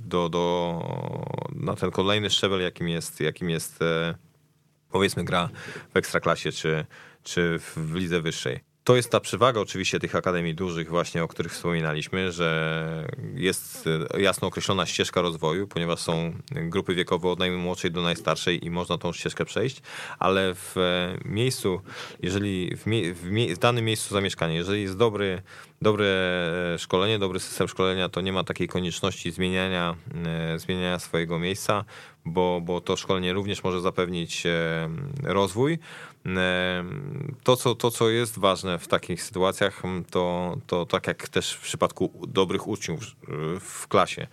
do, 0.05 0.29
do, 0.29 0.43
na 1.55 1.75
ten 1.75 1.91
kolejny 1.91 2.29
szczebel, 2.29 2.61
jakim 2.61 2.89
jest, 2.89 3.19
jakim 3.19 3.49
jest 3.49 3.81
e, 3.81 4.15
powiedzmy 4.89 5.23
gra 5.23 5.49
w 5.93 5.97
ekstraklasie 5.97 6.51
czy, 6.51 6.85
czy 7.23 7.59
w 7.59 7.95
lidze 7.95 8.21
wyższej 8.21 8.68
to 8.89 8.95
jest 8.95 9.09
ta 9.09 9.19
przewaga 9.19 9.61
oczywiście 9.61 9.99
tych 9.99 10.15
akademii 10.15 10.55
dużych 10.55 10.89
właśnie, 10.89 11.23
o 11.23 11.27
których 11.27 11.51
wspominaliśmy, 11.53 12.31
że 12.31 13.07
jest 13.33 13.89
jasno 14.17 14.47
określona 14.47 14.85
ścieżka 14.85 15.21
rozwoju, 15.21 15.67
ponieważ 15.67 15.99
są 15.99 16.33
grupy 16.51 16.95
wiekowe 16.95 17.29
od 17.29 17.39
najmłodszej 17.39 17.91
do 17.91 18.01
najstarszej 18.01 18.65
i 18.65 18.69
można 18.69 18.97
tą 18.97 19.13
ścieżkę 19.13 19.45
przejść, 19.45 19.81
ale 20.19 20.55
w 20.55 20.75
miejscu, 21.25 21.81
jeżeli 22.21 22.77
w, 22.77 22.85
mie 22.85 23.13
w, 23.13 23.31
mie 23.31 23.55
w 23.55 23.59
danym 23.59 23.85
miejscu 23.85 24.13
zamieszkania, 24.13 24.53
jeżeli 24.53 24.81
jest 24.81 24.97
dobry, 24.97 25.41
dobre 25.81 26.07
szkolenie, 26.77 27.19
dobry 27.19 27.39
system 27.39 27.67
szkolenia, 27.67 28.09
to 28.09 28.21
nie 28.21 28.33
ma 28.33 28.43
takiej 28.43 28.67
konieczności 28.67 29.31
zmieniania, 29.31 29.95
e, 30.25 30.59
zmieniania 30.59 30.99
swojego 30.99 31.39
miejsca, 31.39 31.85
bo, 32.25 32.61
bo 32.61 32.81
to 32.81 32.97
szkolenie 32.97 33.33
również 33.33 33.63
może 33.63 33.81
zapewnić 33.81 34.45
e, 34.45 34.89
rozwój. 35.23 35.79
To 37.43 37.57
co, 37.57 37.75
to, 37.75 37.91
co 37.91 38.09
jest 38.09 38.39
ważne 38.39 38.79
w 38.79 38.87
takich 38.87 39.23
sytuacjach, 39.23 39.81
to, 40.11 40.57
to 40.67 40.85
tak 40.85 41.07
jak 41.07 41.29
też 41.29 41.53
w 41.53 41.61
przypadku 41.61 42.27
dobrych 42.27 42.67
uczniów 42.67 43.03
w 43.59 43.87
klasie. 43.87 44.27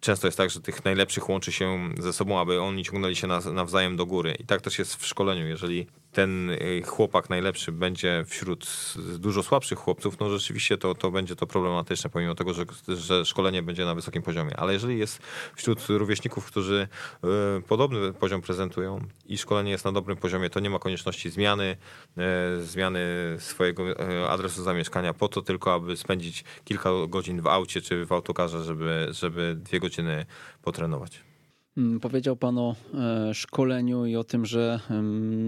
Często 0.00 0.26
jest 0.26 0.38
tak, 0.38 0.50
że 0.50 0.60
tych 0.60 0.84
najlepszych 0.84 1.28
łączy 1.28 1.52
się 1.52 1.90
ze 1.98 2.12
sobą, 2.12 2.40
aby 2.40 2.60
oni 2.60 2.84
ciągnęli 2.84 3.16
się 3.16 3.26
nawzajem 3.52 3.96
do 3.96 4.06
góry. 4.06 4.36
I 4.38 4.44
tak 4.44 4.60
też 4.60 4.78
jest 4.78 4.96
w 4.96 5.06
szkoleniu. 5.06 5.46
Jeżeli 5.46 5.86
ten 6.12 6.50
y, 6.50 6.82
chłopak 6.86 7.30
najlepszy 7.30 7.72
będzie 7.72 8.24
wśród 8.26 8.94
dużo 9.18 9.42
słabszych 9.42 9.78
chłopców, 9.78 10.20
no 10.20 10.30
rzeczywiście 10.30 10.78
to, 10.78 10.94
to 10.94 11.10
będzie 11.10 11.36
to 11.36 11.46
problematyczne, 11.46 12.10
pomimo 12.10 12.34
tego, 12.34 12.54
że, 12.54 12.64
że 12.88 13.24
szkolenie 13.24 13.62
będzie 13.62 13.84
na 13.84 13.94
wysokim 13.94 14.22
poziomie. 14.22 14.56
Ale 14.56 14.72
jeżeli 14.72 14.98
jest 14.98 15.18
wśród 15.56 15.86
rówieśników, 15.88 16.46
którzy 16.46 16.88
y, 17.58 17.62
podobny 17.62 18.12
poziom 18.12 18.42
prezentują 18.42 19.00
i 19.26 19.38
szkolenie 19.38 19.70
jest 19.70 19.84
na 19.84 19.92
dobrym 19.92 20.16
poziomie, 20.16 20.50
to 20.50 20.60
nie 20.60 20.70
ma 20.70 20.78
konieczności 20.78 21.30
zmiany, 21.30 21.76
y, 22.58 22.64
zmiany 22.64 23.00
swojego 23.38 23.84
adresu 24.30 24.62
zamieszkania 24.62 25.14
po 25.14 25.28
to 25.28 25.42
tylko, 25.42 25.74
aby 25.74 25.96
spędzić 25.96 26.44
kilka 26.64 26.90
godzin 27.08 27.40
w 27.40 27.46
aucie 27.46 27.80
czy 27.80 28.06
w 28.06 28.12
autokarze, 28.12 28.64
żeby, 28.64 29.08
żeby 29.10 29.56
dwie 29.58 29.80
godziny 29.80 30.26
potrenować. 30.62 31.31
Mm, 31.76 32.00
powiedział 32.00 32.36
Pan 32.36 32.58
o 32.58 32.74
e, 32.94 33.34
szkoleniu 33.34 34.06
i 34.06 34.16
o 34.16 34.24
tym, 34.24 34.46
że 34.46 34.80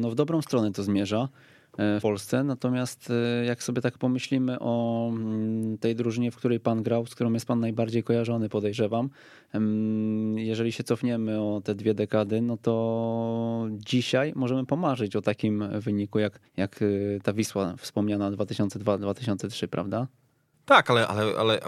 no, 0.01 0.11
w 0.11 0.15
dobrą 0.15 0.43
stronę 0.43 0.73
to 0.73 0.83
zmierza 0.83 1.29
e, 1.79 1.99
w 1.99 2.03
Polsce. 2.03 2.45
Natomiast 2.45 3.11
e, 3.11 3.45
jak 3.45 3.63
sobie 3.63 3.83
tak 3.83 3.99
pomyślimy 3.99 4.57
o 4.61 5.09
mm, 5.13 5.79
tej 5.79 5.95
drużynie, 5.95 6.31
w 6.31 6.37
której 6.37 6.61
Pan 6.61 6.83
grał, 6.83 7.07
z 7.07 7.15
którą 7.15 7.33
jest 7.33 7.47
Pan 7.47 7.61
najbardziej 7.61 8.03
kojarzony, 8.03 8.49
podejrzewam, 8.49 9.11
jeżeli 10.37 10.73
się 10.73 10.85
cofniemy 10.85 11.41
o 11.41 11.61
te 11.65 11.75
dwie 11.75 11.95
dekady, 11.95 12.43
no 12.43 12.57
to 12.57 13.67
dzisiaj 13.71 14.33
możemy 14.37 14.67
pomarzyć 14.67 15.17
o 15.17 15.23
takim 15.23 15.81
wyniku, 15.81 16.19
jak, 16.19 16.41
jak 16.57 16.85
ta 17.23 17.33
Wisła 17.33 17.75
wspomniana 17.77 18.31
2002-2003, 18.31 19.67
prawda? 19.67 20.07
Tak, 20.65 20.91
ale, 20.91 21.09
ale, 21.09 21.39
ale 21.39 21.61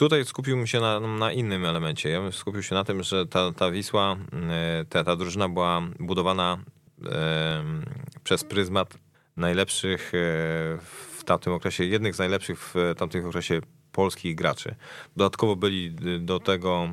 tutaj 0.00 0.24
skupiłbym 0.24 0.66
się 0.66 0.80
na, 0.80 1.00
na, 1.00 1.32
innym 1.32 1.64
elemencie. 1.64 2.08
Ja 2.08 2.20
bym 2.20 2.32
skupił 2.32 2.62
się 2.62 2.74
na 2.74 2.84
tym, 2.84 3.02
że 3.02 3.26
ta, 3.26 3.52
ta 3.52 3.70
Wisła, 3.70 4.16
e, 4.50 4.84
ta, 4.88 5.04
ta 5.04 5.16
drużyna 5.16 5.48
była 5.48 5.82
budowana 5.98 6.58
e, 7.04 7.64
przez 8.24 8.44
pryzmat 8.44 8.98
najlepszych 9.36 10.12
e, 10.14 10.18
w 11.18 11.24
tamtym 11.24 11.52
okresie, 11.52 11.84
jednych 11.84 12.14
z 12.14 12.18
najlepszych 12.18 12.58
w 12.74 12.94
tamtym 12.96 13.26
okresie 13.26 13.60
polskich 13.92 14.34
graczy. 14.34 14.74
Dodatkowo 15.16 15.56
byli 15.56 15.94
do 16.20 16.40
tego 16.40 16.88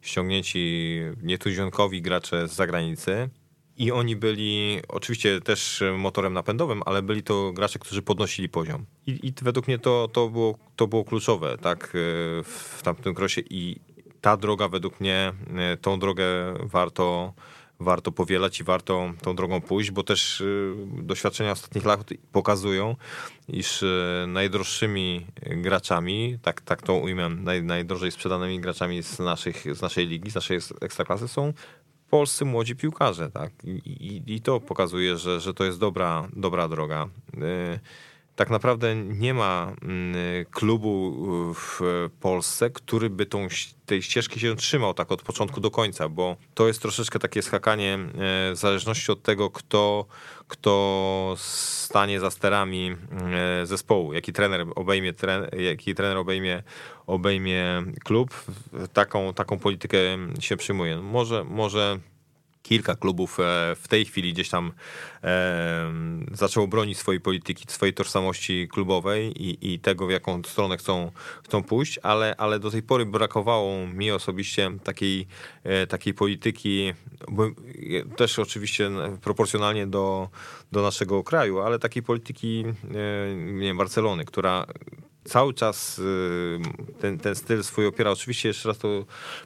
ściągnięci 0.00 0.96
nietuzionkowi 1.22 2.02
gracze 2.02 2.48
z 2.48 2.52
zagranicy, 2.52 3.28
i 3.78 3.92
oni 3.92 4.16
byli 4.16 4.80
oczywiście 4.88 5.40
też 5.40 5.82
motorem 5.98 6.32
napędowym, 6.32 6.82
ale 6.86 7.02
byli 7.02 7.22
to 7.22 7.52
gracze, 7.52 7.78
którzy 7.78 8.02
podnosili 8.02 8.48
poziom. 8.48 8.84
I, 9.06 9.26
i 9.26 9.32
według 9.42 9.68
mnie 9.68 9.78
to, 9.78 10.08
to, 10.12 10.28
było, 10.28 10.58
to 10.76 10.86
było 10.86 11.04
kluczowe 11.04 11.58
tak, 11.58 11.84
e, 11.84 11.88
w 12.42 12.80
tamtym 12.82 13.14
krosie 13.14 13.40
i 13.50 13.80
ta 14.20 14.36
droga 14.36 14.68
według 14.68 15.00
mnie, 15.00 15.32
e, 15.56 15.76
tą 15.76 15.98
drogę 15.98 16.24
warto, 16.62 17.32
warto 17.80 18.12
powielać 18.12 18.60
i 18.60 18.64
warto 18.64 19.12
tą 19.22 19.36
drogą 19.36 19.60
pójść, 19.60 19.90
bo 19.90 20.02
też 20.02 20.40
e, 20.40 20.44
doświadczenia 21.02 21.52
ostatnich 21.52 21.84
lat 21.84 22.10
pokazują, 22.32 22.96
iż 23.48 23.84
najdroższymi 24.26 25.26
graczami, 25.56 26.38
tak, 26.42 26.60
tak 26.60 26.82
to 26.82 26.94
ujmę, 26.94 27.28
naj, 27.28 27.62
najdrożej 27.62 28.10
sprzedanymi 28.10 28.60
graczami 28.60 29.02
z, 29.02 29.18
naszych, 29.18 29.76
z 29.76 29.82
naszej 29.82 30.06
ligi, 30.06 30.30
z 30.30 30.34
naszej 30.34 30.58
ekstraklasy 30.80 31.28
są 31.28 31.52
polscy 32.10 32.44
młodzi 32.44 32.76
piłkarze, 32.76 33.30
tak? 33.30 33.50
I, 33.64 33.70
i, 33.70 34.34
i 34.34 34.40
to 34.40 34.60
pokazuje, 34.60 35.16
że, 35.16 35.40
że 35.40 35.54
to 35.54 35.64
jest 35.64 35.78
dobra, 35.78 36.28
dobra 36.36 36.68
droga. 36.68 37.08
Y, 37.34 37.80
tak 38.38 38.50
naprawdę 38.50 38.96
nie 38.96 39.34
ma 39.34 39.72
y, 40.40 40.46
klubu 40.50 41.14
w 41.54 41.80
Polsce, 42.20 42.70
który 42.70 43.10
by 43.10 43.26
tą, 43.26 43.48
tej 43.86 44.02
ścieżki 44.02 44.40
się 44.40 44.56
trzymał 44.56 44.94
tak 44.94 45.12
od 45.12 45.22
początku 45.22 45.60
do 45.60 45.70
końca, 45.70 46.08
bo 46.08 46.36
to 46.54 46.66
jest 46.66 46.82
troszeczkę 46.82 47.18
takie 47.18 47.42
skakanie 47.42 47.98
y, 48.50 48.54
w 48.54 48.56
zależności 48.56 49.12
od 49.12 49.22
tego, 49.22 49.50
kto, 49.50 50.06
kto 50.48 51.34
stanie 51.38 52.20
za 52.20 52.30
sterami 52.30 52.96
zespołu, 53.64 54.12
jaki 54.12 54.32
trener 54.32 54.66
obejmie, 54.74 55.12
jaki 55.58 55.94
trener 55.94 56.16
obejmie, 56.16 56.62
obejmie 57.06 57.82
klub, 58.04 58.44
taką, 58.92 59.34
taką 59.34 59.58
politykę 59.58 59.98
się 60.40 60.56
przyjmuje. 60.56 60.96
Może, 60.96 61.44
może 61.44 61.98
kilka 62.62 62.94
klubów 62.94 63.40
e, 63.40 63.74
w 63.76 63.88
tej 63.88 64.04
chwili 64.04 64.32
gdzieś 64.32 64.48
tam 64.48 64.72
e, 65.24 65.92
zaczęło 66.32 66.66
bronić 66.66 66.98
swojej 66.98 67.20
polityki, 67.20 67.64
swojej 67.68 67.94
tożsamości 67.94 68.68
klubowej 68.72 69.42
i, 69.42 69.74
i 69.74 69.78
tego, 69.78 70.06
w 70.06 70.10
jaką 70.10 70.42
stronę 70.42 70.76
chcą, 70.76 71.10
chcą 71.44 71.62
pójść, 71.62 71.98
ale, 72.02 72.34
ale 72.38 72.58
do 72.58 72.70
tej 72.70 72.82
pory 72.82 73.06
brakowało 73.06 73.86
mi 73.86 74.10
osobiście 74.10 74.70
takiej, 74.84 75.26
e, 75.64 75.86
takiej 75.86 76.14
polityki, 76.14 76.92
też 78.16 78.38
oczywiście 78.38 78.90
proporcjonalnie 79.22 79.86
do, 79.86 80.28
do 80.72 80.82
naszego 80.82 81.24
kraju, 81.24 81.60
ale 81.60 81.78
takiej 81.78 82.02
polityki 82.02 82.64
nie, 83.36 83.74
Barcelony, 83.74 84.24
która 84.24 84.66
cały 85.28 85.54
czas 85.54 85.98
y, 85.98 86.58
ten, 87.00 87.18
ten 87.18 87.34
styl 87.34 87.64
swój 87.64 87.86
opiera. 87.86 88.10
Oczywiście 88.10 88.48
jeszcze 88.48 88.68
raz 88.68 88.78
to 88.78 88.88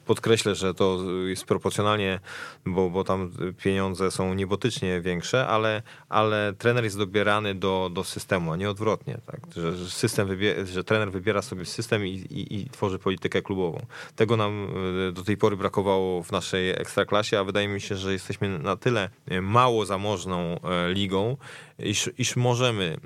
podkreślę, 0.06 0.54
że 0.54 0.74
to 0.74 0.98
jest 1.26 1.44
proporcjonalnie, 1.44 2.20
bo, 2.66 2.90
bo 2.90 3.04
tam 3.04 3.32
pieniądze 3.62 4.10
są 4.10 4.34
niebotycznie 4.34 5.00
większe, 5.00 5.46
ale, 5.46 5.82
ale 6.08 6.52
trener 6.58 6.84
jest 6.84 6.98
dobierany 6.98 7.54
do, 7.54 7.90
do 7.92 8.04
systemu, 8.04 8.52
a 8.52 8.56
nie 8.56 8.70
odwrotnie. 8.70 9.18
Tak? 9.26 9.40
Że, 9.56 9.90
system 9.90 10.28
że 10.64 10.84
trener 10.84 11.12
wybiera 11.12 11.42
sobie 11.42 11.64
system 11.64 12.06
i, 12.06 12.10
i, 12.10 12.60
i, 12.60 12.70
tworzy 12.70 12.98
politykę 12.98 13.42
klubową. 13.42 13.86
Tego 14.16 14.36
nam 14.36 14.68
y, 15.08 15.12
do 15.12 15.24
tej 15.24 15.36
pory 15.36 15.56
brakowało 15.56 16.22
w 16.22 16.32
naszej 16.32 16.70
ekstraklasie, 16.70 17.38
a 17.38 17.44
wydaje 17.44 17.68
mi 17.68 17.80
się, 17.80 17.96
że 17.96 18.12
jesteśmy 18.12 18.58
na 18.58 18.76
tyle 18.76 19.10
mało 19.42 19.86
zamożną 19.86 20.60
ligą, 20.92 21.36
iż, 21.84 22.10
iż 22.18 22.36
możemy 22.36 22.84
e, 22.84 22.98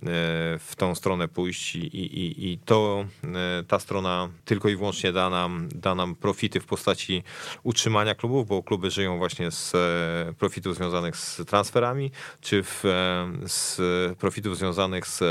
w 0.58 0.72
tą 0.76 0.94
stronę 0.94 1.28
pójść 1.28 1.76
i, 1.76 1.78
i, 1.78 2.52
i 2.52 2.58
to 2.58 3.04
e, 3.24 3.64
ta 3.68 3.78
strona 3.78 4.28
tylko 4.44 4.68
i 4.68 4.76
wyłącznie 4.76 5.12
da 5.12 5.30
nam, 5.30 5.68
da 5.74 5.94
nam 5.94 6.14
profity 6.14 6.60
w 6.60 6.66
postaci 6.66 7.22
utrzymania 7.62 8.14
klubów, 8.14 8.48
bo 8.48 8.62
kluby 8.62 8.90
żyją 8.90 9.18
właśnie 9.18 9.50
z 9.50 9.74
e, 9.74 10.32
profitów 10.38 10.76
związanych 10.76 11.16
z 11.16 11.36
transferami, 11.46 12.10
czy 12.40 12.62
w, 12.62 12.82
z 13.46 13.80
profitów 14.18 14.56
związanych 14.56 15.06
z 15.06 15.22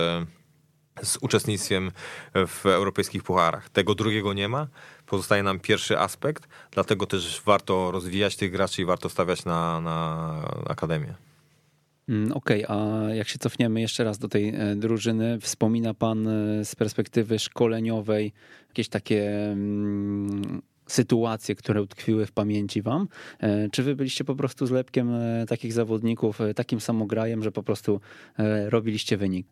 z 1.03 1.17
uczestnictwem 1.21 1.91
w 2.33 2.65
europejskich 2.65 3.23
pucharach. 3.23 3.69
Tego 3.69 3.95
drugiego 3.95 4.33
nie 4.33 4.49
ma. 4.49 4.67
Pozostaje 5.05 5.43
nam 5.43 5.59
pierwszy 5.59 5.99
aspekt, 5.99 6.47
dlatego 6.71 7.05
też 7.05 7.41
warto 7.45 7.91
rozwijać 7.91 8.35
tych 8.35 8.51
graczy 8.51 8.81
i 8.81 8.85
warto 8.85 9.09
stawiać 9.09 9.45
na, 9.45 9.81
na 9.81 10.29
akademię. 10.67 11.15
Mm, 12.10 12.32
okej, 12.32 12.66
okay, 12.66 12.78
a 12.78 13.14
jak 13.14 13.28
się 13.28 13.39
cofniemy 13.39 13.82
jeszcze 13.82 14.03
raz 14.03 14.18
do 14.18 14.28
tej 14.28 14.49
e, 14.49 14.76
drużyny, 14.76 15.39
wspomina 15.39 15.93
Pan 15.93 16.28
e, 16.28 16.66
z 16.66 16.76
perspektywy 16.76 17.39
szkoleniowej 17.39 18.34
jakieś 18.68 18.89
takie 18.89 19.51
mm, 19.51 20.62
sytuacje, 20.88 21.56
które 21.56 21.82
utkwiły 21.82 22.26
w 22.26 22.32
pamięci 22.32 22.82
Wam? 22.82 23.08
E, 23.39 23.70
czy 23.70 23.84
Wy 23.84 23.95
byliście 23.95 24.24
po 24.24 24.36
prostu 24.36 24.68
zlepkiem 24.68 25.12
takich 25.47 25.74
zawodników, 25.74 26.39
takim 26.56 26.82
samograjem, 26.82 27.43
że 27.43 27.51
po 27.51 27.64
prostu 27.64 28.01
robiliście 28.70 29.18
wynik? 29.18 29.47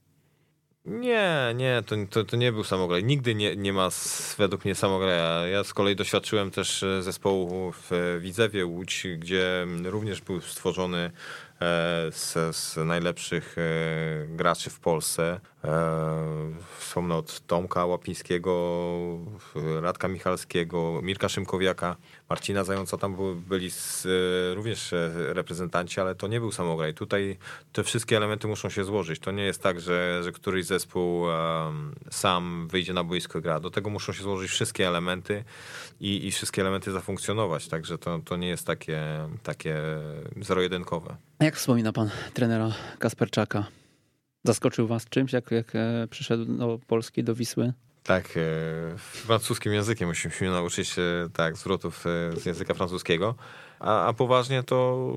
Nie, 0.85 1.53
nie, 1.55 1.83
to, 1.85 1.95
to, 2.09 2.23
to, 2.23 2.37
nie 2.37 2.51
był 2.51 2.63
samograj. 2.63 3.03
Nigdy 3.03 3.35
nie, 3.35 3.55
nie 3.55 3.73
ma 3.73 3.89
według 4.37 4.65
mnie 4.65 4.75
samograja. 4.75 5.47
Ja 5.47 5.63
z 5.63 5.73
kolei 5.73 5.95
doświadczyłem 5.95 6.51
też 6.51 6.85
zespołu 6.99 7.71
w 7.71 8.17
Widzewie 8.21 8.65
Łódź, 8.65 9.07
gdzie 9.17 9.67
również 9.83 10.21
był 10.21 10.41
stworzony 10.41 11.11
z, 12.11 12.55
z 12.55 12.77
najlepszych 12.77 13.55
e, 13.57 14.27
graczy 14.27 14.69
w 14.69 14.79
Polsce. 14.79 15.39
E, 15.63 16.23
wspomnę 16.79 17.15
od 17.15 17.47
Tomka 17.47 17.85
Łapińskiego, 17.85 18.79
Radka 19.81 20.07
Michalskiego, 20.07 20.99
Mirka 21.03 21.29
Szymkowiaka, 21.29 21.95
Marcina 22.29 22.63
Zająca, 22.63 22.97
tam 22.97 23.41
byli 23.47 23.71
z, 23.71 24.07
również 24.55 24.93
reprezentanci, 25.15 26.01
ale 26.01 26.15
to 26.15 26.27
nie 26.27 26.39
był 26.39 26.51
samograj. 26.51 26.93
Tutaj 26.93 27.37
te 27.73 27.83
wszystkie 27.83 28.17
elementy 28.17 28.47
muszą 28.47 28.69
się 28.69 28.83
złożyć. 28.83 29.19
To 29.19 29.31
nie 29.31 29.43
jest 29.43 29.61
tak, 29.61 29.79
że, 29.79 30.23
że 30.23 30.31
któryś 30.31 30.65
zespół 30.65 31.25
sam 32.11 32.67
wyjdzie 32.67 32.93
na 32.93 33.03
boisko 33.03 33.41
gra. 33.41 33.59
Do 33.59 33.71
tego 33.71 33.89
muszą 33.89 34.13
się 34.13 34.23
złożyć 34.23 34.51
wszystkie 34.51 34.87
elementy 34.87 35.43
i, 36.03 36.27
i 36.27 36.31
wszystkie 36.31 36.61
elementy 36.61 36.91
zafunkcjonować. 36.91 37.67
Także 37.67 37.97
to, 37.97 38.19
to 38.25 38.37
nie 38.37 38.47
jest 38.47 38.67
takie, 38.67 39.01
takie 39.43 39.75
zero-jedynkowe. 40.41 41.15
Jak 41.39 41.55
wspomina 41.55 41.93
pan 41.93 42.09
trenera 42.33 42.71
Kasperczaka? 42.99 43.67
Zaskoczył 44.43 44.87
was 44.87 45.09
czymś, 45.09 45.33
jak, 45.33 45.51
jak 45.51 45.75
e, 45.75 46.07
przyszedł 46.09 46.45
do 46.45 46.79
Polski, 46.87 47.23
do 47.23 47.35
Wisły? 47.35 47.73
Tak, 48.03 48.25
e, 48.37 48.97
francuskim 48.97 49.73
językiem 49.73 50.07
musimy 50.07 50.33
się 50.33 50.45
nauczyć 50.45 50.95
tak, 51.33 51.57
zwrotów 51.57 52.05
e, 52.07 52.39
z 52.39 52.45
języka 52.45 52.73
francuskiego. 52.73 53.35
A, 53.79 54.05
a, 54.05 54.13
poważnie 54.13 54.63
to, 54.63 55.09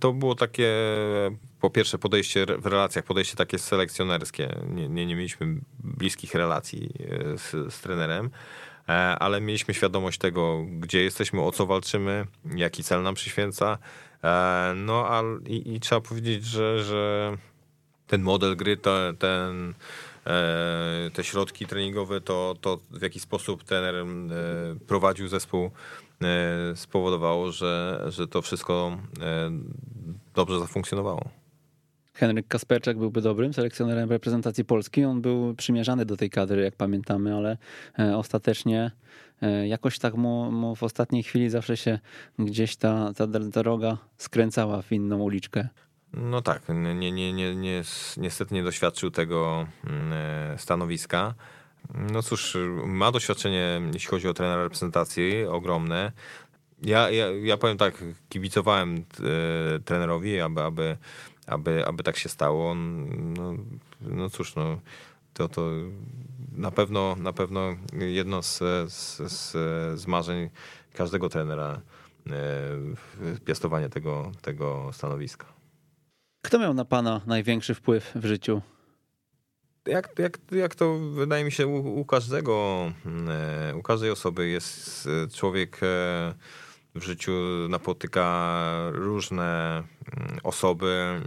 to 0.00 0.12
było 0.12 0.34
takie, 0.34 0.72
po 1.60 1.70
pierwsze 1.70 1.98
podejście 1.98 2.46
w 2.58 2.66
relacjach, 2.66 3.04
podejście 3.04 3.36
takie 3.36 3.58
selekcjonerskie. 3.58 4.48
Nie, 4.70 4.88
nie, 4.88 5.06
nie 5.06 5.16
mieliśmy 5.16 5.60
bliskich 5.78 6.34
relacji 6.34 6.90
z, 7.36 7.74
z 7.74 7.80
trenerem, 7.80 8.30
ale 9.18 9.40
mieliśmy 9.40 9.74
świadomość 9.74 10.18
tego, 10.18 10.64
gdzie 10.70 11.02
jesteśmy, 11.02 11.42
o 11.42 11.52
co 11.52 11.66
walczymy, 11.66 12.26
jaki 12.56 12.84
cel 12.84 13.02
nam 13.02 13.14
przyświęca. 13.14 13.78
No 14.74 15.06
a, 15.08 15.22
i, 15.46 15.74
i 15.74 15.80
trzeba 15.80 16.00
powiedzieć, 16.00 16.44
że, 16.44 16.84
że 16.84 17.36
ten 18.06 18.22
model 18.22 18.56
gry, 18.56 18.76
to, 18.76 18.98
ten, 19.18 19.74
e, 20.26 21.10
te 21.14 21.24
środki 21.24 21.66
treningowe, 21.66 22.20
to, 22.20 22.54
to 22.60 22.78
w 22.90 23.02
jaki 23.02 23.20
sposób 23.20 23.64
trener 23.64 23.94
e, 23.94 24.04
prowadził 24.86 25.28
zespół, 25.28 25.70
e, 26.22 26.76
spowodowało, 26.76 27.52
że, 27.52 28.04
że 28.08 28.28
to 28.28 28.42
wszystko 28.42 28.98
dobrze 30.34 30.58
zafunkcjonowało. 30.58 31.43
Henryk 32.14 32.48
Kasperczak 32.48 32.98
byłby 32.98 33.20
dobrym 33.20 33.54
selekcjonerem 33.54 34.10
reprezentacji 34.10 34.64
Polski. 34.64 35.04
On 35.04 35.20
był 35.20 35.54
przymierzany 35.54 36.04
do 36.04 36.16
tej 36.16 36.30
kadry, 36.30 36.62
jak 36.62 36.76
pamiętamy, 36.76 37.36
ale 37.36 37.58
e, 37.98 38.16
ostatecznie 38.16 38.90
e, 39.42 39.68
jakoś 39.68 39.98
tak 39.98 40.14
mu, 40.14 40.52
mu 40.52 40.74
w 40.74 40.82
ostatniej 40.82 41.22
chwili 41.22 41.50
zawsze 41.50 41.76
się 41.76 41.98
gdzieś 42.38 42.76
ta, 42.76 43.12
ta 43.16 43.26
droga 43.26 43.98
skręcała 44.16 44.82
w 44.82 44.92
inną 44.92 45.22
uliczkę. 45.22 45.68
No 46.12 46.42
tak, 46.42 46.62
nie, 46.68 47.12
nie, 47.12 47.32
nie, 47.32 47.54
nie, 47.56 47.82
niestety 48.16 48.54
nie 48.54 48.62
doświadczył 48.62 49.10
tego 49.10 49.66
mm, 49.86 50.12
e, 50.12 50.58
stanowiska. 50.58 51.34
No 51.94 52.22
cóż, 52.22 52.56
ma 52.86 53.12
doświadczenie, 53.12 53.80
jeśli 53.92 54.08
chodzi 54.08 54.28
o 54.28 54.34
trenera 54.34 54.62
reprezentacji, 54.62 55.44
ogromne. 55.44 56.12
Ja, 56.82 57.10
ja, 57.10 57.26
ja 57.30 57.56
powiem 57.56 57.76
tak, 57.76 58.04
kibicowałem 58.28 59.04
trenerowi, 59.84 60.40
aby, 60.40 60.62
aby, 60.62 60.96
aby, 61.46 61.86
aby 61.86 62.02
tak 62.02 62.16
się 62.16 62.28
stało. 62.28 62.74
No, 62.74 63.54
no 64.00 64.30
cóż, 64.30 64.54
no, 64.54 64.78
to, 65.34 65.48
to 65.48 65.70
na 66.52 66.70
pewno, 66.70 67.16
na 67.16 67.32
pewno 67.32 67.76
jedno 67.92 68.42
z, 68.42 68.58
z, 68.92 69.32
z, 69.32 69.52
z 70.00 70.06
marzeń 70.06 70.50
każdego 70.92 71.28
trenera 71.28 71.80
e, 72.26 73.40
piastowanie 73.44 73.88
tego, 73.88 74.32
tego 74.42 74.90
stanowiska. 74.92 75.46
Kto 76.42 76.58
miał 76.58 76.74
na 76.74 76.84
pana 76.84 77.20
największy 77.26 77.74
wpływ 77.74 78.12
w 78.14 78.24
życiu? 78.24 78.62
Jak, 79.86 80.18
jak, 80.18 80.38
jak 80.52 80.74
to 80.74 80.98
wydaje 80.98 81.44
mi 81.44 81.52
się 81.52 81.66
u, 81.66 82.00
u 82.00 82.04
każdego, 82.04 82.92
e, 83.28 83.76
u 83.76 83.82
każdej 83.82 84.10
osoby 84.10 84.48
jest 84.48 85.08
człowiek 85.34 85.80
e, 85.82 86.34
w 86.94 87.02
życiu 87.02 87.32
napotyka 87.68 88.66
różne 88.92 89.82
mm, 90.16 90.38
osoby, 90.42 91.20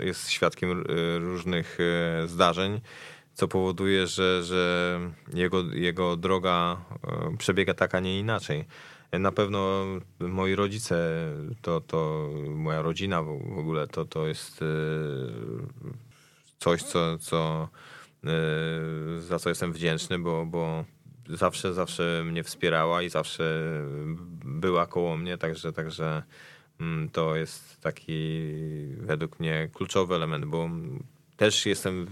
jest 0.00 0.30
świadkiem 0.30 0.84
różnych 1.18 1.78
e, 1.80 2.28
zdarzeń, 2.28 2.80
co 3.34 3.48
powoduje, 3.48 4.06
że, 4.06 4.42
że 4.44 5.00
jego, 5.34 5.62
jego 5.72 6.16
droga 6.16 6.84
przebiega 7.38 7.74
tak, 7.74 7.94
a 7.94 8.00
nie 8.00 8.18
inaczej. 8.18 8.64
Na 9.12 9.32
pewno 9.32 9.84
moi 10.20 10.54
rodzice, 10.54 10.96
to, 11.62 11.80
to 11.80 12.28
moja 12.48 12.82
rodzina 12.82 13.22
w 13.22 13.58
ogóle, 13.58 13.88
to, 13.88 14.04
to 14.04 14.26
jest 14.26 14.60
coś, 16.58 16.82
co, 16.82 17.18
co, 17.18 17.68
za 19.18 19.38
co 19.38 19.48
jestem 19.48 19.72
wdzięczny, 19.72 20.18
bo, 20.18 20.46
bo 20.46 20.84
zawsze, 21.28 21.74
zawsze 21.74 22.22
mnie 22.24 22.44
wspierała 22.44 23.02
i 23.02 23.10
zawsze 23.10 23.44
była 24.44 24.86
koło 24.86 25.16
mnie, 25.16 25.38
także, 25.38 25.72
także 25.72 26.22
mm, 26.80 27.08
to 27.08 27.36
jest 27.36 27.80
taki 27.80 28.40
według 28.96 29.40
mnie 29.40 29.68
kluczowy 29.72 30.14
element, 30.14 30.44
bo 30.44 30.70
też 31.36 31.66
jestem 31.66 32.06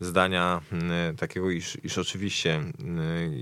zdania 0.00 0.60
mm, 0.72 1.16
takiego, 1.16 1.50
iż, 1.50 1.78
iż 1.84 1.98
oczywiście 1.98 2.54
mm, 2.54 3.32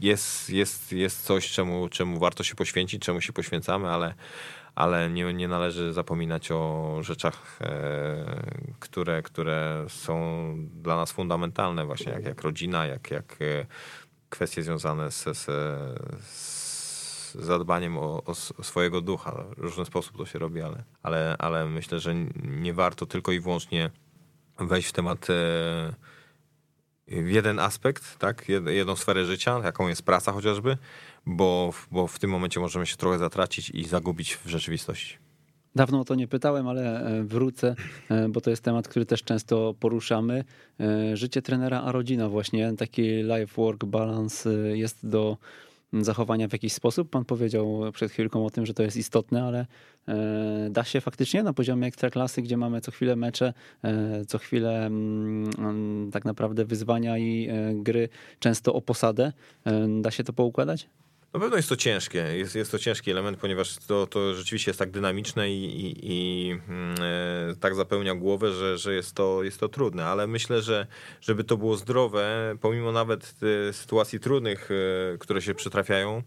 jest, 0.00 0.50
jest, 0.50 0.92
jest 0.92 1.22
coś, 1.22 1.50
czemu, 1.50 1.88
czemu 1.88 2.18
warto 2.18 2.44
się 2.44 2.54
poświęcić, 2.54 3.02
czemu 3.02 3.20
się 3.20 3.32
poświęcamy, 3.32 3.88
ale, 3.88 4.14
ale 4.80 5.10
nie, 5.10 5.34
nie 5.34 5.48
należy 5.48 5.92
zapominać 5.92 6.52
o 6.52 6.96
rzeczach, 7.00 7.58
e, 7.60 8.74
które, 8.78 9.22
które 9.22 9.84
są 9.88 10.54
dla 10.82 10.96
nas 10.96 11.12
fundamentalne, 11.12 11.84
właśnie 11.86 12.12
jak, 12.12 12.24
jak 12.24 12.42
rodzina, 12.42 12.86
jak, 12.86 13.10
jak 13.10 13.36
e, 13.40 13.66
kwestie 14.30 14.62
związane 14.62 15.10
z, 15.10 15.24
z, 15.24 15.44
z 16.24 17.34
zadbaniem 17.34 17.98
o, 17.98 18.22
o, 18.24 18.34
swojego 18.64 19.00
ducha. 19.00 19.44
W 19.56 19.58
różny 19.58 19.84
sposób 19.84 20.16
to 20.16 20.26
się 20.26 20.38
robi, 20.38 20.60
ale, 20.60 20.84
ale, 21.02 21.36
ale 21.38 21.66
myślę, 21.66 22.00
że 22.00 22.14
nie 22.44 22.74
warto 22.74 23.06
tylko 23.06 23.32
i 23.32 23.40
wyłącznie 23.40 23.90
wejść 24.58 24.88
w 24.88 24.92
temat 24.92 25.30
e, 25.30 25.92
w 27.08 27.28
jeden 27.28 27.58
aspekt, 27.58 28.18
tak, 28.18 28.48
jedną 28.66 28.96
sferę 28.96 29.24
życia, 29.24 29.60
jaką 29.64 29.88
jest 29.88 30.02
praca 30.02 30.32
chociażby, 30.32 30.76
bo, 31.30 31.72
bo 31.90 32.06
w 32.06 32.18
tym 32.18 32.30
momencie 32.30 32.60
możemy 32.60 32.86
się 32.86 32.96
trochę 32.96 33.18
zatracić 33.18 33.70
i 33.70 33.84
zagubić 33.84 34.36
w 34.36 34.48
rzeczywistości. 34.48 35.18
Dawno 35.74 36.00
o 36.00 36.04
to 36.04 36.14
nie 36.14 36.28
pytałem, 36.28 36.68
ale 36.68 37.06
e, 37.06 37.24
wrócę, 37.24 37.74
e, 38.08 38.28
bo 38.28 38.40
to 38.40 38.50
jest 38.50 38.62
temat, 38.62 38.88
który 38.88 39.06
też 39.06 39.22
często 39.22 39.74
poruszamy. 39.80 40.44
Życie 41.14 41.42
trenera, 41.42 41.82
a 41.82 41.92
rodzina 41.92 42.28
właśnie, 42.28 42.72
taki 42.76 43.02
life-work 43.02 43.84
balance 43.84 44.50
jest 44.76 45.08
do 45.08 45.36
zachowania 45.92 46.48
w 46.48 46.52
jakiś 46.52 46.72
sposób. 46.72 47.10
Pan 47.10 47.24
powiedział 47.24 47.80
przed 47.92 48.12
chwilką 48.12 48.46
o 48.46 48.50
tym, 48.50 48.66
że 48.66 48.74
to 48.74 48.82
jest 48.82 48.96
istotne, 48.96 49.44
ale 49.44 49.66
e, 50.08 50.70
da 50.70 50.84
się 50.84 51.00
faktycznie 51.00 51.42
na 51.42 51.52
poziomie 51.52 51.86
ekstraklasy, 51.86 52.42
gdzie 52.42 52.56
mamy 52.56 52.80
co 52.80 52.90
chwilę 52.90 53.16
mecze, 53.16 53.52
e, 53.84 54.24
co 54.24 54.38
chwilę 54.38 54.86
mm, 54.86 55.50
mm, 55.58 56.10
tak 56.10 56.24
naprawdę 56.24 56.64
wyzwania 56.64 57.18
i 57.18 57.48
e, 57.48 57.74
gry 57.74 58.08
często 58.38 58.74
o 58.74 58.80
posadę. 58.80 59.32
Da 60.00 60.10
się 60.10 60.24
to 60.24 60.32
poukładać? 60.32 60.88
Na 61.32 61.40
pewno 61.40 61.56
jest 61.56 61.68
to 61.68 61.76
ciężkie, 61.76 62.18
jest, 62.18 62.54
jest 62.54 62.70
to 62.70 62.78
ciężki 62.78 63.10
element, 63.10 63.38
ponieważ 63.38 63.76
to, 63.76 64.06
to 64.06 64.34
rzeczywiście 64.34 64.70
jest 64.70 64.78
tak 64.78 64.90
dynamiczne 64.90 65.50
i, 65.50 65.86
i, 65.86 65.96
i 66.02 66.50
mm, 66.50 66.94
e, 67.50 67.56
tak 67.60 67.74
zapełnia 67.74 68.14
głowę, 68.14 68.52
że, 68.52 68.78
że 68.78 68.94
jest, 68.94 69.14
to, 69.14 69.42
jest 69.42 69.60
to 69.60 69.68
trudne, 69.68 70.06
ale 70.06 70.26
myślę, 70.26 70.62
że 70.62 70.86
żeby 71.20 71.44
to 71.44 71.56
było 71.56 71.76
zdrowe, 71.76 72.54
pomimo 72.60 72.92
nawet 72.92 73.34
sytuacji 73.72 74.20
trudnych, 74.20 74.68
e, 74.70 75.18
które 75.18 75.42
się 75.42 75.54
przytrafiają, 75.54 76.22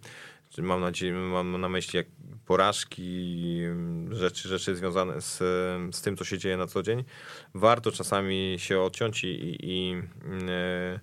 mam, 0.57 0.81
nadzieję, 0.81 1.13
mam 1.13 1.61
na 1.61 1.69
myśli 1.69 1.97
jak 1.97 2.07
porażki, 2.45 3.59
rzeczy, 4.11 4.49
rzeczy 4.49 4.75
związane 4.75 5.21
z, 5.21 5.37
z 5.95 6.01
tym, 6.01 6.17
co 6.17 6.23
się 6.25 6.37
dzieje 6.37 6.57
na 6.57 6.67
co 6.67 6.83
dzień, 6.83 7.03
warto 7.53 7.91
czasami 7.91 8.55
się 8.57 8.79
odciąć 8.79 9.23
i, 9.23 9.57
i 9.61 10.01
e, 10.49 10.99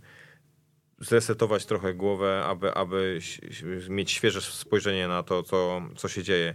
zresetować 1.00 1.66
trochę 1.66 1.94
głowę, 1.94 2.42
aby, 2.44 2.74
aby 2.74 3.20
mieć 3.88 4.10
świeże 4.10 4.40
spojrzenie 4.40 5.08
na 5.08 5.22
to, 5.22 5.42
co, 5.42 5.82
co 5.96 6.08
się 6.08 6.22
dzieje. 6.22 6.54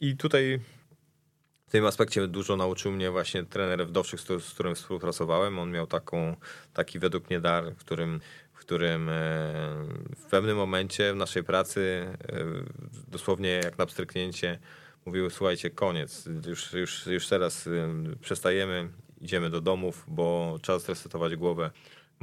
I 0.00 0.16
tutaj 0.16 0.60
w 1.66 1.70
tym 1.70 1.86
aspekcie 1.86 2.26
dużo 2.28 2.56
nauczył 2.56 2.92
mnie 2.92 3.10
właśnie 3.10 3.44
trener 3.44 3.86
Wdowczyk, 3.86 4.20
z, 4.20 4.54
którym 4.54 4.74
współpracowałem. 4.74 5.58
On 5.58 5.70
miał 5.70 5.86
taką, 5.86 6.36
taki 6.72 6.98
według 6.98 7.30
mnie 7.30 7.40
dar, 7.40 7.74
w 7.74 7.76
którym, 7.76 8.20
w 8.52 8.58
którym 8.58 9.08
e, 9.08 9.12
w 10.16 10.26
pewnym 10.30 10.56
momencie 10.56 11.12
w 11.12 11.16
naszej 11.16 11.44
pracy, 11.44 12.06
e, 12.28 12.44
dosłownie 13.08 13.48
jak 13.48 13.78
na 13.78 13.86
pstryknięcie, 13.86 14.58
mówił, 15.06 15.30
słuchajcie, 15.30 15.70
koniec, 15.70 16.28
już, 16.46 16.72
już, 16.72 17.06
już 17.06 17.28
teraz 17.28 17.66
e, 17.66 17.70
przestajemy, 18.20 18.88
idziemy 19.20 19.50
do 19.50 19.60
domów, 19.60 20.04
bo 20.08 20.58
trzeba 20.62 20.78
zresetować 20.78 21.36
głowę 21.36 21.70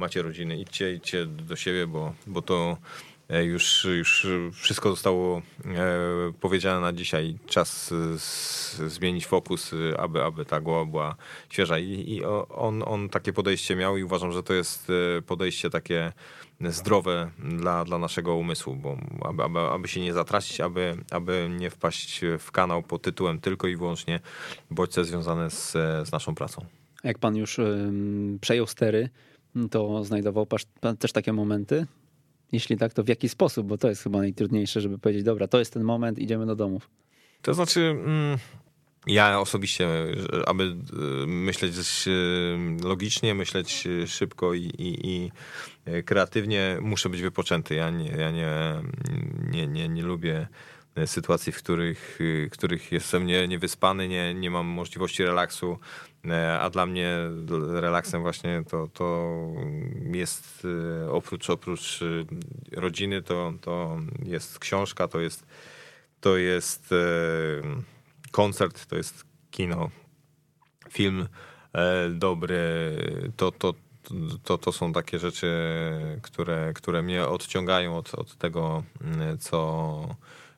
macie 0.02 0.22
rodziny, 0.22 0.56
idźcie, 0.58 0.94
idźcie 0.94 1.26
do 1.26 1.56
siebie, 1.56 1.86
bo, 1.86 2.14
bo 2.26 2.42
to 2.42 2.76
e, 3.28 3.44
już, 3.44 3.84
już 3.84 4.26
wszystko 4.52 4.90
zostało 4.90 5.42
e, 5.64 6.32
powiedziane 6.40 6.80
na 6.80 6.92
dzisiaj. 6.92 7.38
Czas 7.46 7.94
zmienić 8.86 9.26
fokus, 9.26 9.70
aby, 9.98 10.22
aby 10.22 10.44
ta 10.44 10.60
głowa 10.60 10.84
była 10.90 11.16
świeża. 11.50 11.78
I, 11.78 12.04
i 12.12 12.24
on, 12.48 12.82
on 12.86 13.08
takie 13.08 13.32
podejście 13.32 13.76
miał 13.76 13.96
i 13.96 14.04
uważam, 14.04 14.32
że 14.32 14.42
to 14.42 14.54
jest 14.54 14.90
e, 14.90 15.22
podejście 15.22 15.70
takie 15.70 16.12
zdrowe 16.60 17.30
dla, 17.38 17.84
dla 17.84 17.98
naszego 17.98 18.34
umysłu, 18.34 18.76
bo 18.76 18.96
aby, 19.28 19.42
aby, 19.42 19.58
aby 19.58 19.88
się 19.88 20.00
nie 20.00 20.12
zatracić, 20.12 20.60
aby, 20.60 20.96
aby 21.10 21.48
nie 21.58 21.70
wpaść 21.70 22.20
w 22.38 22.50
kanał 22.50 22.82
pod 22.82 23.02
tytułem 23.02 23.40
tylko 23.40 23.68
i 23.68 23.76
wyłącznie 23.76 24.20
bodźce 24.70 25.04
związane 25.04 25.50
z, 25.50 25.72
z 26.08 26.12
naszą 26.12 26.34
pracą. 26.34 26.66
Jak 27.04 27.18
pan 27.18 27.36
już 27.36 27.60
przejął 28.40 28.66
stery, 28.66 29.08
to 29.70 30.04
znajdował 30.04 30.46
pan 30.80 30.96
też 30.96 31.12
takie 31.12 31.32
momenty? 31.32 31.86
Jeśli 32.52 32.76
tak, 32.76 32.92
to 32.92 33.04
w 33.04 33.08
jaki 33.08 33.28
sposób? 33.28 33.66
Bo 33.66 33.78
to 33.78 33.88
jest 33.88 34.02
chyba 34.02 34.18
najtrudniejsze, 34.18 34.80
żeby 34.80 34.98
powiedzieć, 34.98 35.24
dobra, 35.24 35.48
to 35.48 35.58
jest 35.58 35.72
ten 35.72 35.84
moment, 35.84 36.18
idziemy 36.18 36.46
do 36.46 36.56
domów. 36.56 36.90
To 37.42 37.54
znaczy, 37.54 37.80
mm, 37.80 38.38
ja 39.06 39.40
osobiście, 39.40 39.88
aby 40.46 40.64
y, 40.64 41.26
myśleć 41.26 41.74
logicznie, 42.84 43.34
myśleć 43.34 43.88
szybko 44.06 44.54
i, 44.54 44.60
i, 44.60 45.08
i 45.08 45.30
kreatywnie, 46.04 46.78
muszę 46.80 47.08
być 47.08 47.22
wypoczęty. 47.22 47.74
Ja 47.74 47.90
nie, 47.90 48.08
ja 48.08 48.30
nie, 48.30 48.74
nie, 49.50 49.66
nie, 49.66 49.88
nie 49.88 50.02
lubię 50.02 50.48
sytuacji, 51.06 51.52
w 51.52 51.58
których, 51.58 52.18
których 52.50 52.92
jestem 52.92 53.26
nie, 53.26 53.48
niewyspany, 53.48 54.08
nie, 54.08 54.34
nie 54.34 54.50
mam 54.50 54.66
możliwości 54.66 55.24
relaksu. 55.24 55.78
E, 56.24 56.60
a 56.60 56.70
dla 56.70 56.86
mnie 56.86 57.16
relaksem 57.70 58.22
właśnie 58.22 58.62
to, 58.70 58.88
to 58.88 59.36
jest 60.12 60.66
e, 61.04 61.10
oprócz, 61.10 61.50
oprócz 61.50 62.02
e, 62.02 62.80
rodziny, 62.80 63.22
to, 63.22 63.52
to 63.60 63.98
jest 64.24 64.58
książka, 64.58 65.08
to 65.08 65.20
jest, 65.20 65.46
to 66.20 66.36
jest 66.36 66.94
koncert, 68.30 68.86
to 68.86 68.96
jest 68.96 69.24
kino, 69.50 69.90
film 70.90 71.28
dobry, 72.10 72.96
to, 73.36 73.52
to, 73.52 73.74
to, 74.44 74.58
to 74.58 74.72
są 74.72 74.92
takie 74.92 75.18
rzeczy, 75.18 75.50
które, 76.22 76.72
które 76.74 77.02
mnie 77.02 77.26
odciągają 77.26 77.96
od, 77.96 78.14
od 78.14 78.36
tego, 78.36 78.82
co, 79.40 80.16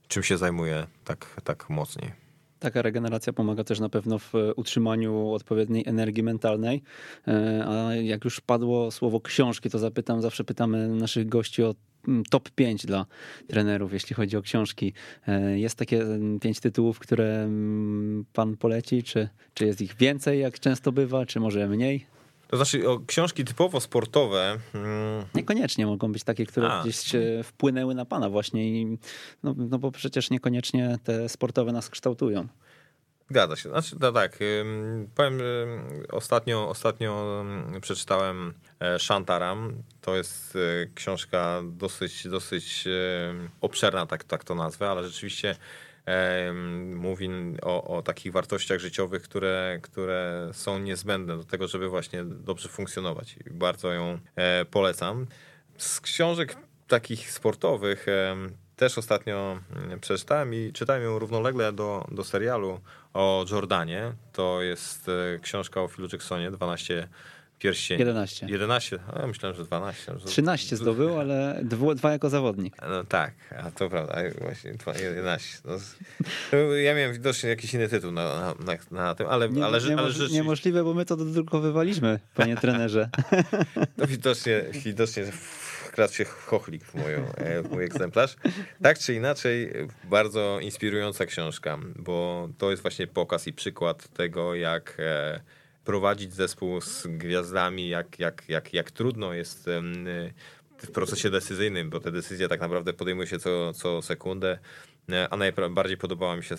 czym 0.09 0.23
się 0.23 0.39
zajmuję 0.39 0.87
tak, 1.05 1.41
tak 1.45 1.71
mocniej 1.71 2.25
taka 2.65 2.83
regeneracja 2.83 3.33
pomaga 3.33 3.65
też 3.65 3.81
na 3.81 3.89
pewno 3.89 4.19
w 4.19 4.33
utrzymaniu 4.57 5.29
odpowiedniej 5.31 5.85
energii 5.87 6.23
mentalnej. 6.23 6.83
E, 7.29 7.65
a 7.69 7.95
jak 7.95 8.25
już 8.25 8.41
padło 8.41 8.91
słowo 8.91 9.21
książki, 9.21 9.71
to 9.71 9.79
zapytam, 9.79 10.23
zawsze 10.23 10.45
pytamy 10.45 10.89
naszych 10.89 11.29
gości 11.29 11.63
o 11.63 11.75
mm, 12.09 12.25
top 12.25 12.51
5 12.51 12.87
dla 12.87 13.07
trenerów, 13.49 13.93
jeśli 13.93 14.17
chodzi 14.17 14.37
o 14.37 14.43
książki. 14.43 14.93
E, 15.29 15.59
jest 15.59 15.77
takie 15.77 16.03
mm, 16.03 16.41
pięć 16.41 16.61
tytułów, 16.61 16.99
które 16.99 17.43
mm, 17.45 18.25
pan 18.33 18.57
poleci, 18.57 19.03
czy, 19.03 19.29
czy 19.55 19.67
jest 19.67 19.81
ich 19.81 19.97
więcej, 19.97 20.41
jak 20.41 20.61
często 20.61 20.93
bywa, 20.93 21.27
czy 21.27 21.41
może 21.41 21.69
mniej? 21.69 22.14
To 22.55 22.59
znaczy 22.59 22.89
o 22.89 23.01
książki 23.07 23.45
typowo 23.45 23.81
sportowe. 23.81 24.59
Hmm. 24.73 25.25
Niekoniecznie 25.35 25.87
mogą 25.87 26.13
być 26.13 26.25
takie, 26.25 26.47
które 26.47 26.71
A. 26.71 26.83
gdzieś 26.83 27.13
wpłynęły 27.45 27.95
na 27.95 28.05
pana 28.05 28.31
właśnie. 28.31 28.69
I, 28.69 28.99
no, 29.43 29.55
no 29.57 29.79
bo 29.79 29.91
przecież 29.91 30.31
niekoniecznie 30.31 30.99
te 31.05 31.29
sportowe 31.29 31.73
nas 31.73 31.91
kształtują. 31.91 32.49
Zgadza 33.31 33.57
się. 33.57 33.69
Znaczy, 33.69 33.97
no 34.01 34.13
tak, 34.13 34.39
powiem, 35.15 35.39
ostatnio, 36.13 36.69
ostatnio 36.69 37.45
przeczytałem 37.81 38.55
e, 38.81 38.99
Shantaram. 38.99 39.83
To 40.01 40.17
jest 40.17 40.57
e, 40.57 40.87
książka 40.95 41.63
dosyć, 41.65 42.29
dosyć 42.29 42.85
obszerna, 43.61 44.07
tak, 44.07 44.25
tak 44.25 44.45
to 44.45 44.55
nazwę, 44.55 44.91
ale 44.91 45.05
rzeczywiście 45.05 45.57
mówi 46.95 47.29
o, 47.63 47.97
o 47.97 48.03
takich 48.03 48.33
wartościach 48.33 48.81
życiowych, 48.81 49.23
które, 49.23 49.79
które 49.83 50.51
są 50.53 50.79
niezbędne 50.79 51.37
do 51.37 51.45
tego, 51.45 51.69
żeby 51.69 51.89
właśnie 51.89 52.25
dobrze 52.25 52.69
funkcjonować. 52.69 53.37
Bardzo 53.51 53.93
ją 53.93 54.19
e, 54.37 54.65
polecam. 54.65 55.27
Z 55.79 56.01
książek 56.01 56.57
takich 56.89 57.31
sportowych 57.33 58.07
też 58.77 58.99
ostatnio 58.99 59.59
mm, 59.77 60.01
przeczytałem 60.01 60.55
i 60.55 60.73
czytałem 60.73 61.03
ją 61.03 61.19
równolegle 61.19 61.73
do, 61.73 62.07
do 62.11 62.25
serialu 62.25 62.81
o 63.15 63.45
Jordanie. 63.51 64.13
To 64.33 64.63
jest 64.63 65.09
e, 65.09 65.39
książka 65.39 65.83
o 65.83 65.89
Philu 65.89 66.09
Jacksonie, 66.13 66.51
12 66.51 67.09
pierścieni. 67.59 67.99
11. 67.99 68.47
11, 68.49 68.99
a 69.15 69.21
ja 69.21 69.27
myślałem, 69.27 69.57
że 69.57 69.65
12. 69.65 70.13
13 70.27 70.77
zdobył, 70.77 71.21
ale 71.21 71.61
dwu, 71.63 71.95
dwa 71.95 72.13
jako 72.13 72.31
zawodnik. 72.31 72.77
No 72.91 73.05
tak, 73.05 73.35
a 73.59 73.71
to 73.71 73.91
prawda, 73.91 74.17
właśnie 74.41 74.73
11. 75.03 75.59
No, 75.65 76.59
ja 76.59 76.95
miałem 76.95 77.13
widocznie 77.13 77.49
jakiś 77.49 77.75
inny 77.75 77.89
tytuł 77.89 78.13
na, 78.13 78.55
na, 78.65 78.77
na 78.91 79.15
tym, 79.15 79.27
ale, 79.27 79.49
nie, 79.49 79.65
ale, 79.65 79.81
nie, 79.81 79.97
ale 79.99 80.11
rzeczywiście... 80.11 80.37
Niemożliwe, 80.37 80.85
bo 80.85 80.95
my 80.95 81.05
to 81.05 81.17
dodrukowywaliśmy, 81.17 82.21
panie 82.35 82.57
trenerze. 82.57 83.09
To 83.97 84.07
widocznie, 84.07 84.65
widocznie 84.85 85.25
wkradł 85.95 86.13
się 86.13 86.25
chochlik 86.25 86.85
w, 86.85 86.95
moją, 86.95 87.33
e, 87.35 87.63
w 87.63 87.71
mój 87.71 87.85
egzemplarz. 87.85 88.37
Tak 88.83 88.99
czy 88.99 89.15
inaczej, 89.15 89.73
bardzo 90.05 90.59
inspirująca 90.61 91.27
książka, 91.27 91.79
bo 91.97 92.49
to 92.59 92.71
jest 92.71 92.83
właśnie 92.83 93.07
pokaz 93.07 93.47
i 93.47 93.53
przykład 93.53 94.09
tego, 94.09 94.55
jak 94.55 94.97
e, 94.99 95.41
prowadzić 95.85 96.35
zespół 96.35 96.81
z 96.81 97.07
gwiazdami, 97.07 97.89
jak, 97.89 98.19
jak, 98.19 98.49
jak, 98.49 98.75
jak 98.75 98.91
trudno 98.91 99.33
jest 99.33 99.69
w 100.79 100.91
procesie 100.91 101.31
decyzyjnym, 101.31 101.91
bo 101.91 102.01
te 102.01 102.13
decyzje 102.13 102.49
tak 102.49 102.61
naprawdę 102.61 102.93
podejmuje 102.93 103.27
się 103.27 103.39
co, 103.39 103.73
co 103.73 104.03
sekundę. 104.03 104.59
E, 105.13 105.29
a 105.29 105.37
najbardziej 105.37 105.97
podobał 105.97 106.37
mi 106.37 106.43
się 106.45 106.55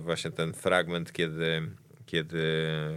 właśnie 0.00 0.30
ten 0.30 0.52
fragment, 0.52 1.12
kiedy, 1.12 1.62
kiedy 2.06 2.38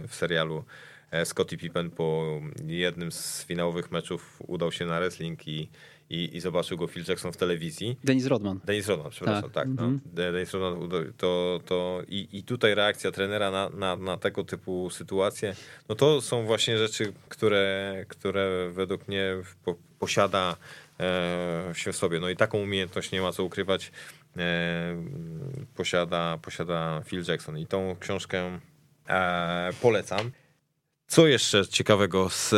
w 0.08 0.14
serialu 0.14 0.64
e, 1.10 1.26
Scottie 1.26 1.56
Pippen 1.56 1.90
po 1.90 2.40
jednym 2.66 3.12
z 3.12 3.44
finałowych 3.44 3.90
meczów 3.90 4.42
udał 4.46 4.72
się 4.72 4.86
na 4.86 4.98
wrestling 4.98 5.48
i 5.48 5.68
i, 6.12 6.36
i 6.36 6.40
zobaczył 6.40 6.78
go 6.78 6.86
Phil 6.86 7.04
Jackson 7.08 7.32
w 7.32 7.36
telewizji. 7.36 7.96
Denis 8.04 8.26
Rodman. 8.26 8.60
Denis 8.64 8.88
Rodman, 8.88 9.10
przepraszam, 9.10 9.50
tak. 9.50 9.52
tak 9.52 9.68
no. 9.68 9.82
mm 9.82 9.98
-hmm. 9.98 10.14
Denis 10.14 10.52
Rodman, 10.52 11.12
to, 11.16 11.60
to 11.66 12.02
i, 12.08 12.28
i 12.32 12.42
tutaj 12.42 12.74
reakcja 12.74 13.10
trenera 13.10 13.50
na, 13.50 13.68
na, 13.68 13.96
na 13.96 14.16
tego 14.16 14.44
typu 14.44 14.90
sytuacje, 14.90 15.54
no 15.88 15.94
to 15.94 16.20
są 16.20 16.46
właśnie 16.46 16.78
rzeczy, 16.78 17.12
które, 17.28 18.04
które 18.08 18.70
według 18.72 19.08
mnie 19.08 19.36
po, 19.64 19.74
posiada 19.98 20.56
e, 21.00 21.70
się 21.74 21.92
w 21.92 21.96
sobie. 21.96 22.20
No 22.20 22.28
i 22.28 22.36
taką 22.36 22.58
umiejętność 22.58 23.12
nie 23.12 23.20
ma 23.20 23.32
co 23.32 23.44
ukrywać. 23.44 23.92
E, 24.36 24.96
posiada, 25.74 26.38
posiada 26.42 27.02
Phil 27.04 27.24
Jackson 27.28 27.58
i 27.58 27.66
tą 27.66 27.96
książkę 28.00 28.60
e, 29.08 29.70
polecam. 29.82 30.30
Co 31.12 31.26
jeszcze 31.26 31.66
ciekawego? 31.66 32.28
Z, 32.28 32.50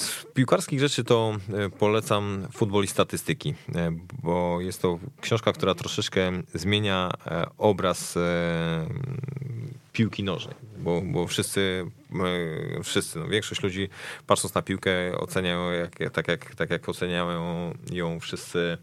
z, 0.00 0.24
piłkarskich 0.34 0.80
rzeczy 0.80 1.04
to 1.04 1.36
e, 1.54 1.70
polecam 1.70 2.48
Futbol 2.52 2.84
i 2.84 2.86
statystyki, 2.86 3.54
e, 3.74 3.92
bo 4.22 4.60
jest 4.60 4.82
to 4.82 4.98
książka, 5.20 5.52
która 5.52 5.74
troszeczkę 5.74 6.32
zmienia 6.54 7.10
e, 7.26 7.46
obraz 7.58 8.18
piłki 9.92 10.22
nożnej, 10.22 10.54
bo, 10.78 11.02
bo 11.04 11.26
wszyscy, 11.26 11.86
wszyscy 12.84 13.18
no 13.18 13.28
większość 13.28 13.62
ludzi 13.62 13.88
patrząc 14.26 14.54
na 14.54 14.62
piłkę 14.62 15.18
oceniają 15.18 15.70
jak, 15.70 16.12
tak, 16.12 16.28
jak, 16.28 16.54
tak 16.54 16.70
jak 16.70 16.88
oceniają 16.88 17.74
ją 17.92 18.20
wszyscy 18.20 18.78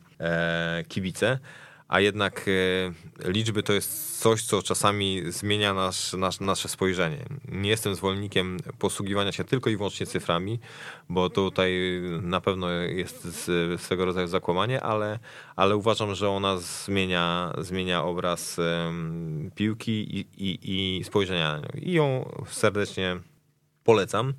kibice 0.88 1.40
a 1.88 2.00
jednak 2.00 2.46
e, 2.48 3.32
liczby 3.32 3.64
to 3.64 3.74
jest 3.74 4.20
coś, 4.20 4.44
co 4.44 4.62
czasami 4.62 5.22
zmienia 5.32 5.74
nasz, 5.74 6.14
nasz, 6.14 6.40
nasze 6.40 6.68
spojrzenie. 6.68 7.26
Nie 7.48 7.70
jestem 7.70 7.96
zwolennikiem 7.96 8.58
posługiwania 8.80 9.32
się 9.32 9.44
tylko 9.44 9.70
i 9.70 9.78
wyłącznie 9.78 10.06
cyframi, 10.06 10.60
bo 11.10 11.30
tutaj 11.30 11.74
na 12.22 12.42
pewno 12.42 12.72
jest 12.72 13.28
swego 13.78 14.06
rodzaju 14.06 14.28
zakłamanie, 14.28 14.82
ale, 14.82 15.20
ale 15.56 15.76
uważam, 15.76 16.16
że 16.16 16.30
ona 16.30 16.58
zmienia, 16.58 17.54
zmienia 17.58 18.04
obraz 18.04 18.58
piłki 19.56 20.18
i, 20.18 20.28
i, 20.38 20.60
i 21.00 21.04
spojrzenia 21.04 21.52
na 21.52 21.58
nią. 21.58 21.68
I 21.82 21.92
ją 21.92 22.30
serdecznie 22.50 23.18
polecam. 23.84 24.34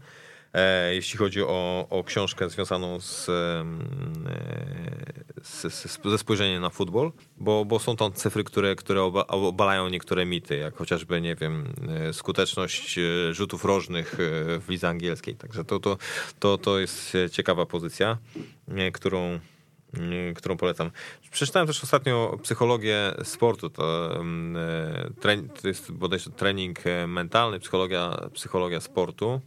E, 0.55 0.95
jeśli 0.95 1.19
chodzi 1.19 1.43
o, 1.43 1.87
o 1.91 2.05
książkę 2.05 2.49
związaną 2.49 3.01
z, 3.01 3.29
e, 3.29 3.65
z, 5.43 5.75
z, 5.75 5.99
ze 6.05 6.19
spojrzeniem 6.19 6.63
na 6.63 6.71
futbol, 6.71 7.13
bo, 7.37 7.65
bo 7.65 7.79
są 7.79 7.97
tam 7.97 8.13
cyfry, 8.13 8.45
które, 8.45 8.77
które 8.77 9.03
obalają 9.29 9.89
niektóre 9.89 10.27
mity, 10.27 10.57
jak 10.57 10.77
chociażby, 10.77 11.21
nie 11.21 11.37
wiem, 11.37 11.73
e, 11.89 12.13
skuteczność 12.13 12.99
rzutów 13.31 13.65
rożnych 13.65 14.15
w 14.61 14.65
lidze 14.69 14.89
angielskiej. 14.89 15.35
Także 15.35 15.65
to, 15.65 15.81
to, 15.81 15.99
to, 16.39 16.59
to 16.59 16.79
jest 16.79 17.17
ciekawa 17.33 17.67
pozycja, 17.67 18.19
którą 18.93 19.41
którą 20.37 20.57
polecam. 20.57 20.91
Przeczytałem 21.31 21.67
też 21.67 21.85
ostatnio 21.85 22.39
psychologię 22.43 23.13
sportu. 23.23 23.71
To, 23.71 24.11
to 25.63 25.69
jest 25.69 25.93
bodajże 25.93 26.31
trening 26.31 26.79
mentalny, 27.07 27.61
psychologia, 27.61 28.29
psychologia 28.35 28.81
sportu 28.81 29.41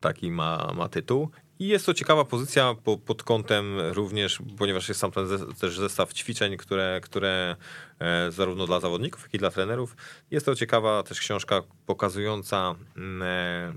taki 0.00 0.30
ma, 0.30 0.72
ma 0.76 0.88
tytuł. 0.88 1.30
I 1.58 1.68
jest 1.68 1.86
to 1.86 1.94
ciekawa 1.94 2.24
pozycja 2.24 2.74
po, 2.84 2.98
pod 2.98 3.22
kątem 3.22 3.80
również, 3.80 4.38
ponieważ 4.58 4.88
jest 4.88 5.00
tam 5.00 5.10
ten 5.10 5.26
też 5.60 5.78
zestaw 5.78 6.12
ćwiczeń, 6.12 6.56
które, 6.56 7.00
które 7.02 7.56
e, 7.98 8.30
zarówno 8.30 8.66
dla 8.66 8.80
zawodników, 8.80 9.22
jak 9.22 9.34
i 9.34 9.38
dla 9.38 9.50
trenerów. 9.50 9.96
Jest 10.30 10.46
to 10.46 10.54
ciekawa 10.54 11.02
też 11.02 11.20
książka 11.20 11.62
pokazująca 11.86 12.74
mm, 12.96 13.22
e, 13.22 13.72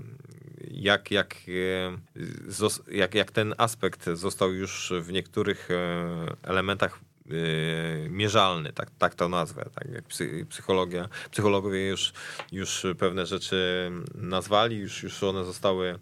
jak, 0.70 1.10
jak, 1.10 1.36
e, 1.48 2.94
jak, 2.96 3.14
jak 3.14 3.30
ten 3.30 3.54
aspekt 3.58 4.04
został 4.12 4.52
już 4.52 4.92
w 5.00 5.12
niektórych 5.12 5.68
elementach 6.42 7.00
mierzalny, 8.10 8.72
tak, 8.72 8.90
tak 8.98 9.14
to 9.14 9.28
nazwę. 9.28 9.70
Tak 9.74 9.88
psychologia, 10.48 11.08
psychologowie 11.30 11.88
już, 11.88 12.12
już 12.52 12.86
pewne 12.98 13.26
rzeczy 13.26 13.90
nazwali, 14.14 14.76
już, 14.76 15.02
już 15.02 15.22
one 15.22 15.44
zostały 15.44 15.98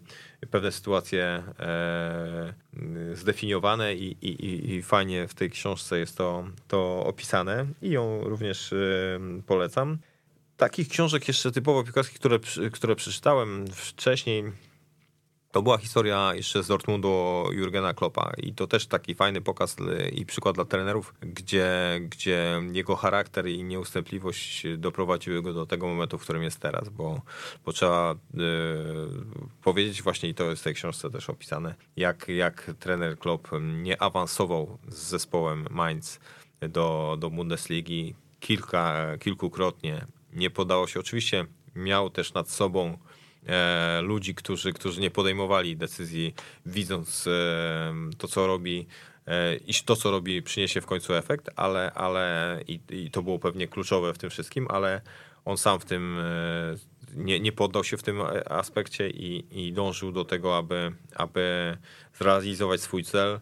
pewne 0.51 0.71
sytuacje 0.71 1.43
e, 1.59 2.53
zdefiniowane 3.13 3.95
i, 3.95 4.17
i, 4.21 4.73
i 4.73 4.83
fajnie 4.83 5.27
w 5.27 5.33
tej 5.33 5.49
książce 5.49 5.99
jest 5.99 6.17
to, 6.17 6.47
to 6.67 7.03
opisane 7.05 7.65
i 7.81 7.89
ją 7.89 8.23
również 8.23 8.73
e, 8.73 8.77
polecam. 9.45 9.97
Takich 10.57 10.87
książek 10.87 11.27
jeszcze 11.27 11.51
typowo 11.51 11.83
piłkarskich, 11.83 12.19
które, 12.19 12.39
które 12.71 12.95
przeczytałem 12.95 13.67
wcześniej, 13.67 14.43
to 15.51 15.61
była 15.61 15.77
historia 15.77 16.31
jeszcze 16.35 16.63
z 16.63 16.67
Dortmundu 16.67 17.45
Jurgena 17.51 17.93
Kloppa 17.93 18.31
i 18.37 18.53
to 18.53 18.67
też 18.67 18.87
taki 18.87 19.15
fajny 19.15 19.41
pokaz 19.41 19.75
i 20.11 20.25
przykład 20.25 20.55
dla 20.55 20.65
trenerów, 20.65 21.13
gdzie, 21.21 21.99
gdzie 22.01 22.61
jego 22.71 22.95
charakter 22.95 23.47
i 23.47 23.63
nieustępliwość 23.63 24.63
doprowadziły 24.77 25.41
go 25.41 25.53
do 25.53 25.65
tego 25.65 25.87
momentu, 25.87 26.17
w 26.17 26.21
którym 26.21 26.43
jest 26.43 26.59
teraz, 26.59 26.89
bo, 26.89 27.21
bo 27.65 27.73
trzeba 27.73 28.11
y, 28.13 28.17
powiedzieć 29.63 30.01
właśnie, 30.01 30.29
i 30.29 30.33
to 30.33 30.43
jest 30.43 30.61
w 30.61 30.63
tej 30.63 30.73
książce 30.73 31.09
też 31.09 31.29
opisane, 31.29 31.75
jak, 31.95 32.27
jak 32.27 32.71
trener 32.79 33.19
Klopp 33.19 33.47
nie 33.61 34.01
awansował 34.01 34.77
z 34.87 34.97
zespołem 34.97 35.67
Mainz 35.69 36.19
do, 36.69 37.17
do 37.19 37.29
Bundesligi 37.29 38.15
kilka, 38.39 39.17
kilkukrotnie. 39.19 40.05
Nie 40.33 40.49
podało 40.49 40.87
się, 40.87 40.99
oczywiście 40.99 41.45
miał 41.75 42.09
też 42.09 42.33
nad 42.33 42.49
sobą 42.49 42.97
E, 43.47 44.01
ludzi, 44.01 44.35
którzy, 44.35 44.73
którzy 44.73 45.01
nie 45.01 45.11
podejmowali 45.11 45.77
decyzji, 45.77 46.33
widząc 46.65 47.27
e, 47.27 47.93
to, 48.17 48.27
co 48.27 48.47
robi, 48.47 48.87
e, 49.27 49.55
iż 49.55 49.83
to, 49.83 49.95
co 49.95 50.11
robi, 50.11 50.41
przyniesie 50.41 50.81
w 50.81 50.85
końcu 50.85 51.13
efekt, 51.13 51.49
ale, 51.55 51.91
ale 51.93 52.59
i, 52.67 52.79
i 52.89 53.11
to 53.11 53.21
było 53.21 53.39
pewnie 53.39 53.67
kluczowe 53.67 54.13
w 54.13 54.17
tym 54.17 54.29
wszystkim, 54.29 54.67
ale 54.69 55.01
on 55.45 55.57
sam 55.57 55.79
w 55.79 55.85
tym 55.85 56.17
nie, 57.15 57.39
nie 57.39 57.51
poddał 57.51 57.83
się 57.83 57.97
w 57.97 58.03
tym 58.03 58.21
aspekcie 58.49 59.09
i, 59.09 59.45
i 59.51 59.73
dążył 59.73 60.11
do 60.11 60.25
tego, 60.25 60.57
aby, 60.57 60.91
aby 61.15 61.77
zrealizować 62.19 62.81
swój 62.81 63.03
cel. 63.03 63.39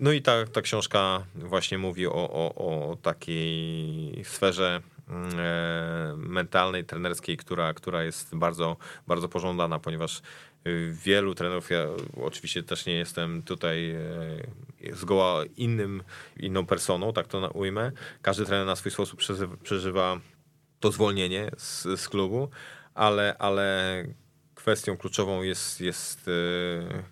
No 0.00 0.12
i 0.12 0.22
ta, 0.22 0.46
ta 0.46 0.62
książka 0.62 1.24
właśnie 1.34 1.78
mówi 1.78 2.06
o, 2.06 2.12
o, 2.14 2.54
o 2.54 2.96
takiej 2.96 4.24
sferze 4.24 4.82
mentalnej, 6.16 6.84
trenerskiej, 6.84 7.36
która, 7.36 7.74
która 7.74 8.02
jest 8.02 8.34
bardzo, 8.34 8.76
bardzo 9.06 9.28
pożądana, 9.28 9.78
ponieważ 9.78 10.22
wielu 10.92 11.34
trenerów, 11.34 11.70
ja 11.70 11.86
oczywiście 12.22 12.62
też 12.62 12.86
nie 12.86 12.94
jestem 12.94 13.42
tutaj 13.42 13.90
e, 13.90 14.96
zgoła 14.96 15.44
innym, 15.56 16.02
inną 16.36 16.66
personą, 16.66 17.12
tak 17.12 17.26
to 17.26 17.50
ujmę. 17.50 17.92
Każdy 18.22 18.44
trener 18.44 18.66
na 18.66 18.76
swój 18.76 18.92
sposób 18.92 19.20
przeżywa 19.62 20.20
to 20.80 20.92
zwolnienie 20.92 21.50
z, 21.56 22.00
z 22.00 22.08
klubu, 22.08 22.48
ale, 22.94 23.36
ale 23.38 24.04
kwestią 24.54 24.96
kluczową 24.96 25.42
jest, 25.42 25.80
jest 25.80 26.28
e, 26.28 26.32
e, 26.32 27.02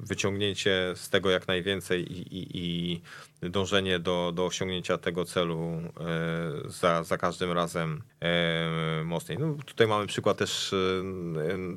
wyciągnięcie 0.00 0.92
z 0.94 1.10
tego 1.10 1.30
jak 1.30 1.48
najwięcej 1.48 2.12
i, 2.12 2.38
i, 2.38 2.48
i 2.54 3.02
dążenie 3.50 3.98
do, 3.98 4.32
do 4.34 4.46
osiągnięcia 4.46 4.98
tego 4.98 5.24
celu 5.24 5.58
e, 5.58 6.70
za, 6.70 7.02
za 7.02 7.18
każdym 7.18 7.52
razem 7.52 8.02
e, 8.20 9.04
mocniej. 9.04 9.38
No, 9.38 9.54
tutaj 9.66 9.86
mamy 9.86 10.06
przykład 10.06 10.36
też 10.36 10.74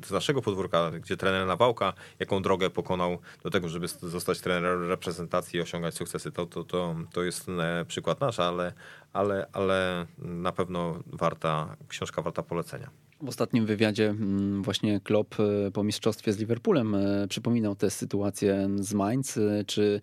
z 0.06 0.10
naszego 0.10 0.42
podwórka, 0.42 0.90
gdzie 0.90 1.16
trener 1.16 1.46
Nawałka, 1.46 1.92
jaką 2.18 2.42
drogę 2.42 2.70
pokonał 2.70 3.18
do 3.42 3.50
tego, 3.50 3.68
żeby 3.68 3.88
zostać 3.88 4.40
trenerem 4.40 4.88
reprezentacji 4.88 5.58
i 5.58 5.62
osiągać 5.62 5.94
sukcesy. 5.94 6.32
To, 6.32 6.46
to, 6.46 6.64
to, 6.64 6.96
to 7.12 7.22
jest 7.22 7.46
przykład 7.86 8.20
nasz, 8.20 8.40
ale, 8.40 8.72
ale, 9.12 9.46
ale 9.52 10.06
na 10.18 10.52
pewno 10.52 10.98
warta, 11.06 11.76
książka 11.88 12.22
warta 12.22 12.42
polecenia. 12.42 13.05
W 13.22 13.28
ostatnim 13.28 13.66
wywiadzie 13.66 14.08
mm, 14.08 14.62
właśnie 14.62 15.00
Klopp 15.00 15.40
e, 15.40 15.70
po 15.70 15.84
mistrzostwie 15.84 16.32
z 16.32 16.38
Liverpoolem 16.38 16.94
e, 16.94 17.28
przypominał 17.28 17.74
tę 17.74 17.90
sytuację 17.90 18.68
z 18.80 18.94
Mainz 18.94 19.36
e, 19.36 19.64
czy 19.66 20.00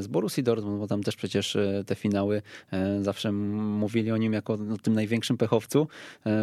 z 0.00 0.06
Borussii 0.06 0.42
Dortmund, 0.42 0.78
bo 0.78 0.86
tam 0.86 1.02
też 1.02 1.16
przecież 1.16 1.56
te 1.86 1.94
finały 1.94 2.42
zawsze 3.00 3.32
mówili 3.32 4.12
o 4.12 4.16
nim 4.16 4.32
jako 4.32 4.52
o 4.52 4.78
tym 4.82 4.94
największym 4.94 5.36
pechowcu, 5.36 5.88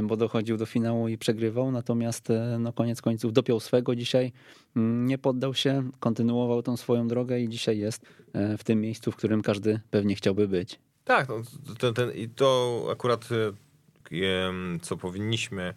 bo 0.04 0.18
dochodził 0.18 0.58
do 0.58 0.66
finału 0.66 1.08
i 1.08 1.18
przegrywał, 1.18 1.72
natomiast 1.72 2.28
no 2.60 2.74
koniec 2.74 3.02
końców 3.02 3.34
dopiął 3.34 3.60
swego 3.60 3.96
dzisiaj, 3.96 4.32
mm, 4.76 5.06
nie 5.06 5.18
poddał 5.18 5.54
się, 5.54 5.90
kontynuował 6.00 6.64
tą 6.64 6.78
swoją 6.78 7.08
drogę 7.08 7.40
i 7.40 7.50
dzisiaj 7.50 7.78
jest 7.78 8.06
w 8.34 8.64
tym 8.64 8.82
miejscu, 8.82 9.12
w 9.12 9.16
którym 9.16 9.42
każdy 9.42 9.80
pewnie 9.92 10.16
chciałby 10.16 10.48
być. 10.48 10.80
Tak, 11.04 11.30
no, 11.30 11.36
ten, 11.80 11.94
ten, 11.94 12.12
i 12.12 12.30
to 12.30 12.84
akurat 12.92 13.30
co 14.82 14.98
powinniśmy, 14.98 15.74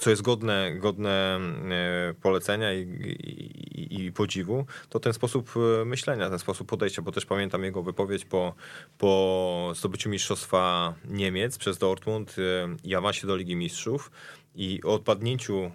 co 0.00 0.10
jest 0.10 0.22
godne, 0.22 0.72
godne 0.78 1.40
e, 1.70 2.14
polecenia 2.22 2.72
i, 2.72 2.80
i, 2.80 4.04
i, 4.04 4.12
podziwu, 4.12 4.66
to 4.88 5.00
ten 5.00 5.12
sposób 5.12 5.50
e, 5.56 5.84
myślenia, 5.84 6.30
ten 6.30 6.38
sposób 6.38 6.68
podejścia, 6.68 7.02
bo 7.02 7.12
też 7.12 7.26
pamiętam 7.26 7.64
jego 7.64 7.82
wypowiedź 7.82 8.24
po, 8.24 8.54
po 8.98 9.72
zdobyciu 9.76 10.10
Mistrzostwa 10.10 10.94
Niemiec 11.04 11.58
przez 11.58 11.78
Dortmund 11.78 12.36
e, 12.38 12.76
i 12.84 12.94
awansie 12.94 13.26
do 13.26 13.36
Ligi 13.36 13.56
Mistrzów 13.56 14.10
i 14.54 14.80
odpadnięciu 14.82 15.70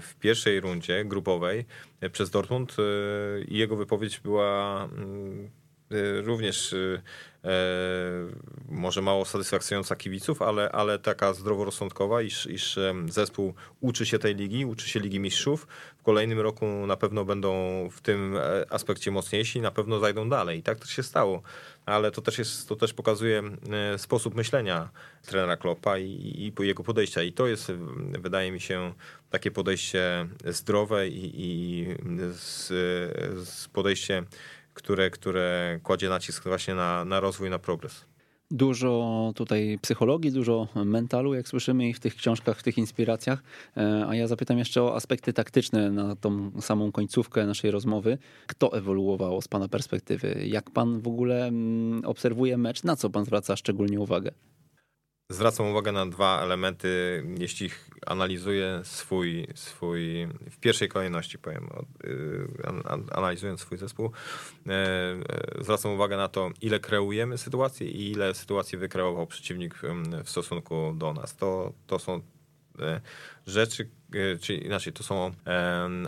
w 0.00 0.14
pierwszej 0.20 0.60
rundzie 0.60 1.04
grupowej 1.04 1.64
przez 2.12 2.30
Dortmund 2.30 2.76
jego 3.48 3.76
wypowiedź 3.76 4.20
była 4.20 4.84
mm, 4.84 5.50
również 6.24 6.74
może 8.68 9.02
mało 9.02 9.24
satysfakcjonująca 9.24 9.96
kibiców, 9.96 10.42
ale, 10.42 10.72
ale 10.72 10.98
taka 10.98 11.34
zdroworozsądkowa, 11.34 12.22
iż, 12.22 12.46
iż 12.46 12.78
zespół 13.08 13.54
uczy 13.80 14.06
się 14.06 14.18
tej 14.18 14.34
ligi, 14.34 14.64
uczy 14.64 14.88
się 14.88 15.00
Ligi 15.00 15.20
Mistrzów. 15.20 15.66
W 15.98 16.02
kolejnym 16.02 16.40
roku 16.40 16.66
na 16.86 16.96
pewno 16.96 17.24
będą 17.24 17.52
w 17.92 18.00
tym 18.00 18.36
e, 18.36 18.66
aspekcie 18.70 19.10
mocniejsi, 19.10 19.60
na 19.60 19.70
pewno 19.70 19.98
zajdą 19.98 20.28
dalej. 20.28 20.58
I 20.58 20.62
tak 20.62 20.78
też 20.78 20.90
się 20.90 21.02
stało. 21.02 21.42
Ale 21.86 22.10
to 22.10 22.22
też, 22.22 22.38
jest, 22.38 22.68
to 22.68 22.76
też 22.76 22.94
pokazuje 22.94 23.42
e, 23.94 23.98
sposób 23.98 24.34
myślenia 24.34 24.88
trenera 25.26 25.56
Kloppa 25.56 25.98
i, 25.98 26.52
i 26.58 26.66
jego 26.66 26.82
podejścia. 26.82 27.22
I 27.22 27.32
to 27.32 27.46
jest, 27.46 27.72
wydaje 28.20 28.52
mi 28.52 28.60
się, 28.60 28.92
takie 29.30 29.50
podejście 29.50 30.28
zdrowe 30.44 31.08
i, 31.08 31.32
i 31.34 31.86
z, 32.32 32.68
z 33.48 33.68
podejście 33.68 34.24
które, 34.76 35.10
które 35.10 35.78
kładzie 35.82 36.08
nacisk 36.08 36.44
właśnie 36.44 36.74
na, 36.74 37.04
na 37.04 37.20
rozwój, 37.20 37.50
na 37.50 37.58
progres. 37.58 38.04
Dużo 38.50 39.32
tutaj 39.34 39.78
psychologii, 39.82 40.32
dużo 40.32 40.68
mentalu, 40.84 41.34
jak 41.34 41.48
słyszymy 41.48 41.88
i 41.88 41.94
w 41.94 42.00
tych 42.00 42.14
książkach, 42.14 42.58
w 42.58 42.62
tych 42.62 42.78
inspiracjach. 42.78 43.42
E, 43.76 44.04
a 44.08 44.14
ja 44.14 44.26
zapytam 44.26 44.58
jeszcze 44.58 44.82
o 44.82 44.96
aspekty 44.96 45.32
taktyczne 45.32 45.90
na 45.90 46.16
tą 46.16 46.60
samą 46.60 46.92
końcówkę 46.92 47.46
naszej 47.46 47.70
rozmowy. 47.70 48.18
Kto 48.46 48.72
ewoluował 48.72 49.42
z 49.42 49.48
Pana 49.48 49.68
perspektywy? 49.68 50.44
Jak 50.46 50.70
Pan 50.70 51.00
w 51.00 51.08
ogóle 51.08 51.46
mm, 51.46 52.04
obserwuje 52.04 52.58
mecz? 52.58 52.84
Na 52.84 52.96
co 52.96 53.10
Pan 53.10 53.24
zwraca 53.24 53.56
szczególnie 53.56 54.00
uwagę? 54.00 54.30
Zwracam 55.28 55.66
uwagę 55.66 55.92
na 55.92 56.06
dwa 56.06 56.42
elementy, 56.42 57.22
jeśli 57.38 57.70
analizuję 58.06 58.80
swój, 58.84 59.46
swój 59.54 60.26
w 60.50 60.58
pierwszej 60.60 60.88
kolejności 60.88 61.38
powiem, 61.38 61.68
y, 62.04 62.48
analizując 63.12 63.60
swój 63.60 63.78
zespół, 63.78 64.10
e, 64.66 64.72
e, 64.72 65.62
zwracam 65.64 65.92
uwagę 65.92 66.16
na 66.16 66.28
to, 66.28 66.50
ile 66.62 66.80
kreujemy 66.80 67.38
sytuację 67.38 67.88
i 67.88 68.10
ile 68.10 68.34
sytuacji 68.34 68.78
wykreował 68.78 69.26
przeciwnik 69.26 69.80
w 70.24 70.30
stosunku 70.30 70.94
do 70.96 71.12
nas. 71.12 71.36
To, 71.36 71.72
to 71.86 71.98
są 71.98 72.20
e, 72.80 73.00
rzeczy, 73.46 73.90
czyli 74.40 74.66
inaczej, 74.66 74.92
to 74.92 75.02
są 75.02 75.32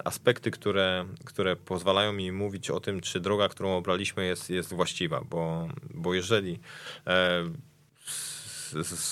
aspekty, 0.04 0.50
które, 0.50 1.06
które 1.24 1.56
pozwalają 1.56 2.12
mi 2.12 2.32
mówić 2.32 2.70
o 2.70 2.80
tym, 2.80 3.00
czy 3.00 3.20
droga, 3.20 3.48
którą 3.48 3.76
obraliśmy 3.76 4.26
jest, 4.26 4.50
jest 4.50 4.74
właściwa, 4.74 5.20
bo, 5.30 5.68
bo 5.94 6.14
jeżeli 6.14 6.60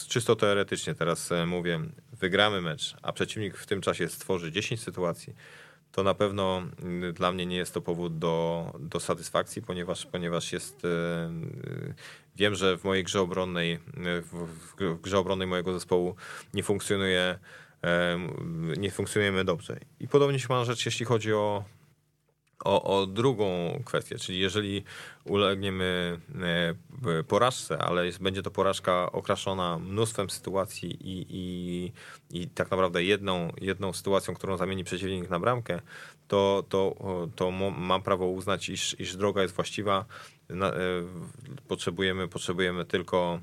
czysto 0.08 0.36
teoretycznie 0.36 0.94
teraz 0.94 1.32
e, 1.32 1.46
mówię, 1.46 1.80
wygramy 2.12 2.60
mecz, 2.62 2.96
a 3.02 3.12
przeciwnik 3.12 3.56
w 3.56 3.66
tym 3.66 3.80
czasie 3.80 4.08
stworzy 4.08 4.52
10 4.52 4.80
sytuacji, 4.80 5.34
to 5.92 6.02
na 6.02 6.14
pewno 6.14 6.62
mm, 6.82 7.14
dla 7.14 7.32
mnie 7.32 7.46
nie 7.46 7.56
jest 7.56 7.74
to 7.74 7.80
powód 7.80 8.18
do, 8.18 8.72
do 8.80 9.00
satysfakcji, 9.00 9.62
ponieważ, 9.62 10.06
ponieważ 10.06 10.52
jest. 10.52 10.84
E, 10.84 11.32
wiem, 12.36 12.54
że 12.54 12.78
w 12.78 12.84
mojej 12.84 13.04
grze 13.04 13.20
obronnej, 13.20 13.72
e, 13.72 13.78
w, 14.20 14.46
w 14.80 15.00
grze 15.00 15.18
obronnej 15.18 15.48
mojego 15.48 15.72
zespołu 15.72 16.14
nie 16.54 16.62
funkcjonuje, 16.62 17.38
nie 18.76 18.90
funkcjonujemy 18.90 19.44
dobrze. 19.44 19.80
I 20.00 20.08
podobnie 20.08 20.38
się 20.38 20.46
ma 20.48 20.64
rzecz, 20.64 20.86
jeśli 20.86 21.06
chodzi 21.06 21.32
o, 21.32 21.64
o, 22.64 22.82
o, 22.82 23.06
drugą 23.06 23.46
kwestię, 23.84 24.18
czyli 24.18 24.38
jeżeli 24.38 24.84
ulegniemy 25.24 26.20
e, 27.06 27.22
porażce, 27.22 27.78
ale 27.78 28.02
będzie 28.20 28.42
to 28.42 28.50
porażka 28.50 29.12
okraszona 29.12 29.78
mnóstwem 29.78 30.30
sytuacji 30.30 30.98
i, 31.00 31.26
i, 31.30 31.92
i 32.40 32.48
tak 32.48 32.70
naprawdę 32.70 33.04
jedną, 33.04 33.52
jedną 33.60 33.92
sytuacją, 33.92 34.34
którą 34.34 34.56
zamieni 34.56 34.84
przeciwnik 34.84 35.30
na 35.30 35.40
bramkę, 35.40 35.80
to, 36.28 36.64
to, 36.68 36.94
to 37.36 37.50
mam 37.50 38.02
prawo 38.02 38.26
uznać, 38.26 38.68
iż, 38.68 39.00
iż 39.00 39.16
droga 39.16 39.42
jest 39.42 39.54
właściwa. 39.54 40.04
E, 40.50 40.56
potrzebujemy, 41.68 42.28
potrzebujemy 42.28 42.84
tylko 42.84 43.40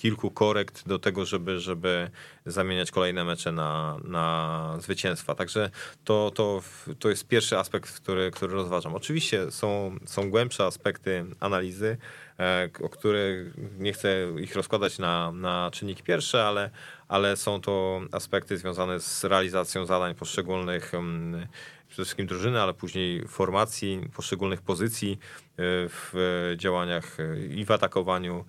kilku 0.00 0.30
korekt 0.30 0.88
do 0.88 0.98
tego, 0.98 1.24
żeby, 1.24 1.60
żeby 1.60 2.10
zamieniać 2.46 2.90
kolejne 2.90 3.24
mecze 3.24 3.52
na, 3.52 3.96
na 4.04 4.76
zwycięstwa. 4.78 5.34
Także 5.34 5.70
to, 6.04 6.32
to, 6.34 6.62
to 6.98 7.08
jest 7.08 7.28
pierwszy 7.28 7.58
aspekt, 7.58 8.00
który, 8.00 8.30
który 8.30 8.52
rozważam. 8.52 8.94
Oczywiście 8.94 9.50
są, 9.50 9.96
są 10.06 10.30
głębsze 10.30 10.64
aspekty 10.64 11.24
analizy, 11.40 11.96
e, 12.38 12.68
o 12.82 12.88
których 12.88 13.54
nie 13.78 13.92
chcę 13.92 14.26
ich 14.40 14.56
rozkładać 14.56 14.98
na, 14.98 15.32
na 15.32 15.70
czynniki 15.72 16.02
pierwsze, 16.02 16.44
ale, 16.44 16.70
ale 17.08 17.36
są 17.36 17.60
to 17.60 18.00
aspekty 18.12 18.58
związane 18.58 19.00
z 19.00 19.24
realizacją 19.24 19.86
zadań 19.86 20.14
poszczególnych 20.14 20.94
mm, 20.94 21.46
przede 21.90 22.04
wszystkim 22.04 22.26
drużyny, 22.26 22.62
ale 22.62 22.74
później 22.74 23.28
formacji, 23.28 24.08
poszczególnych 24.14 24.62
pozycji 24.62 25.12
e, 25.12 25.56
w 25.88 26.12
działaniach 26.56 27.20
e, 27.20 27.46
i 27.46 27.64
w 27.64 27.70
atakowaniu, 27.70 28.44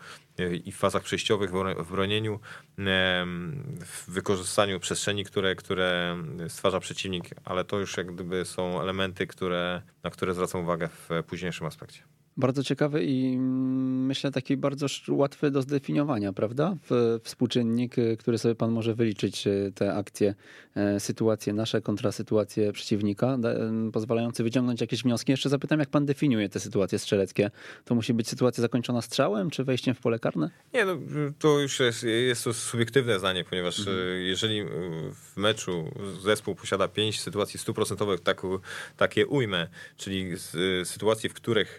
i 0.64 0.72
w 0.72 0.78
fazach 0.78 1.04
przejściowych, 1.04 1.52
w 1.78 1.92
bronieniu, 1.92 2.40
w 3.86 4.04
wykorzystaniu 4.08 4.80
przestrzeni, 4.80 5.24
które, 5.26 5.56
które 5.56 6.18
stwarza 6.48 6.80
przeciwnik, 6.80 7.30
ale 7.46 7.66
to 7.66 7.80
już 7.80 7.98
jak 7.98 8.14
gdyby 8.14 8.46
są 8.46 8.82
elementy, 8.82 9.28
które, 9.28 9.82
na 10.04 10.10
które 10.10 10.34
zwracam 10.34 10.62
uwagę 10.62 10.88
w 10.88 11.10
późniejszym 11.28 11.68
aspekcie. 11.68 12.11
Bardzo 12.42 12.64
ciekawy 12.64 13.04
i 13.04 13.34
mm, 13.34 14.06
myślę 14.06 14.32
taki 14.32 14.58
bardzo 14.58 14.86
łatwy 15.10 15.52
do 15.52 15.62
zdefiniowania, 15.62 16.34
prawda? 16.34 16.76
Współczynnik, 17.24 17.98
y, 17.98 18.18
który 18.18 18.38
sobie 18.38 18.56
pan 18.56 18.72
może 18.72 18.96
wyliczyć, 18.96 19.48
y, 19.48 19.72
te 19.76 19.94
akcje, 19.94 20.36
e, 20.76 21.00
sytuacje 21.00 21.54
nasze 21.54 21.82
kontra 21.82 22.12
sytuacje 22.12 22.72
przeciwnika, 22.72 23.38
pozwalający 23.94 24.44
wyciągnąć 24.44 24.82
jakieś 24.82 25.04
wnioski. 25.04 25.32
Jeszcze 25.32 25.50
zapytam, 25.50 25.80
jak 25.80 25.90
pan 25.90 26.06
definiuje 26.06 26.50
te 26.50 26.60
sytuacje 26.60 27.00
strzeleckie? 27.00 27.52
To 27.86 27.96
musi 27.96 28.14
być 28.14 28.28
sytuacja 28.28 28.62
zakończona 28.62 29.02
strzałem, 29.02 29.50
czy 29.50 29.64
wejściem 29.64 29.96
w 29.96 30.00
pole 30.00 30.20
karne? 30.20 30.50
Nie, 30.74 30.86
no, 30.86 30.98
to 31.40 31.60
już 31.60 31.80
jest, 31.80 32.04
jest 32.04 32.44
to 32.44 32.54
subiektywne 32.54 33.20
zdanie, 33.20 33.44
ponieważ 33.44 33.80
mhm. 33.80 33.98
jeżeli 34.22 34.64
w 35.14 35.38
meczu 35.38 35.92
zespół 36.24 36.56
posiada 36.56 36.88
pięć 36.88 37.22
sytuacji 37.22 37.60
stuprocentowych, 37.60 38.20
tak, 38.20 38.42
takie 38.98 39.28
ujmę, 39.28 39.68
czyli 39.98 40.32
sytuacje, 40.84 41.30
w 41.30 41.34
których 41.34 41.78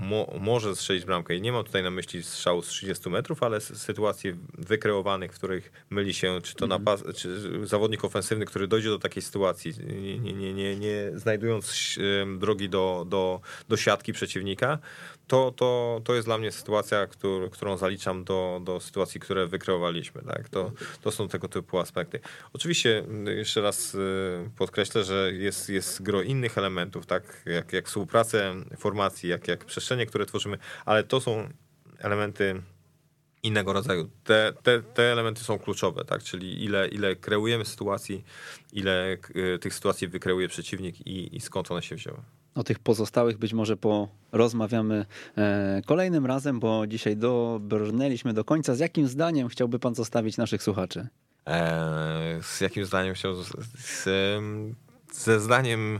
mo, 0.00 0.34
może 0.40 0.76
strzelić 0.76 1.04
bramkę. 1.04 1.34
I 1.34 1.40
nie 1.40 1.52
mam 1.52 1.64
tutaj 1.64 1.82
na 1.82 1.90
myśli 1.90 2.22
strzału 2.22 2.62
z 2.62 2.68
30 2.68 3.10
metrów, 3.10 3.42
ale 3.42 3.60
sytuacji 3.60 4.34
wykreowanych, 4.58 5.32
w 5.32 5.34
których 5.34 5.72
myli 5.90 6.14
się, 6.14 6.38
czy 6.42 6.54
to 6.54 6.64
mm. 6.64 6.78
napas, 6.78 7.04
czy 7.16 7.40
zawodnik 7.66 8.04
ofensywny, 8.04 8.44
który 8.44 8.68
dojdzie 8.68 8.88
do 8.88 8.98
takiej 8.98 9.22
sytuacji, 9.22 9.72
nie, 10.20 10.32
nie, 10.32 10.54
nie, 10.54 10.76
nie 10.76 11.10
znajdując 11.14 11.98
drogi 12.38 12.68
do, 12.68 13.06
do, 13.08 13.40
do 13.68 13.76
siatki 13.76 14.12
przeciwnika, 14.12 14.78
to, 15.30 15.52
to, 15.56 16.00
to 16.04 16.14
jest 16.14 16.28
dla 16.28 16.38
mnie 16.38 16.52
sytuacja, 16.52 17.06
który, 17.06 17.50
którą 17.50 17.76
zaliczam 17.76 18.24
do, 18.24 18.60
do 18.64 18.80
sytuacji, 18.80 19.20
które 19.20 19.46
wykreowaliśmy. 19.46 20.22
Tak? 20.22 20.48
To, 20.48 20.72
to 21.02 21.10
są 21.10 21.28
tego 21.28 21.48
typu 21.48 21.78
aspekty. 21.78 22.20
Oczywiście 22.52 23.04
jeszcze 23.36 23.60
raz 23.60 23.94
y, 23.94 24.50
podkreślę, 24.58 25.04
że 25.04 25.32
jest, 25.32 25.68
jest 25.68 26.02
gro 26.02 26.22
innych 26.22 26.58
elementów, 26.58 27.06
tak? 27.06 27.42
jak, 27.46 27.72
jak 27.72 27.86
współpracę 27.86 28.54
formacji, 28.76 29.28
jak, 29.28 29.48
jak 29.48 29.64
przestrzenie, 29.64 30.06
które 30.06 30.26
tworzymy, 30.26 30.58
ale 30.84 31.04
to 31.04 31.20
są 31.20 31.48
elementy 31.98 32.62
innego 33.42 33.72
rodzaju. 33.72 34.10
Te, 34.24 34.52
te, 34.62 34.82
te 34.82 35.12
elementy 35.12 35.44
są 35.44 35.58
kluczowe, 35.58 36.04
tak? 36.04 36.22
czyli 36.22 36.64
ile, 36.64 36.88
ile 36.88 37.16
kreujemy 37.16 37.64
sytuacji, 37.64 38.24
ile 38.72 39.16
y, 39.36 39.58
tych 39.58 39.74
sytuacji 39.74 40.08
wykreuje 40.08 40.48
przeciwnik 40.48 41.06
i, 41.06 41.36
i 41.36 41.40
skąd 41.40 41.70
one 41.70 41.82
się 41.82 41.96
wzięły. 41.96 42.18
O 42.54 42.64
tych 42.64 42.78
pozostałych 42.78 43.38
być 43.38 43.52
może 43.52 43.76
porozmawiamy 43.76 45.06
e, 45.38 45.82
kolejnym 45.86 46.26
razem, 46.26 46.60
bo 46.60 46.86
dzisiaj 46.86 47.16
dobrnęliśmy 47.16 48.34
do 48.34 48.44
końca. 48.44 48.74
Z 48.74 48.78
jakim 48.78 49.08
zdaniem 49.08 49.48
chciałby 49.48 49.78
pan 49.78 49.94
zostawić 49.94 50.36
naszych 50.36 50.62
słuchaczy? 50.62 51.08
E, 51.46 52.38
z 52.42 52.60
jakim 52.60 52.84
zdaniem 52.84 53.14
chciał? 53.14 53.34
Ze 55.12 55.40
zdaniem 55.40 55.98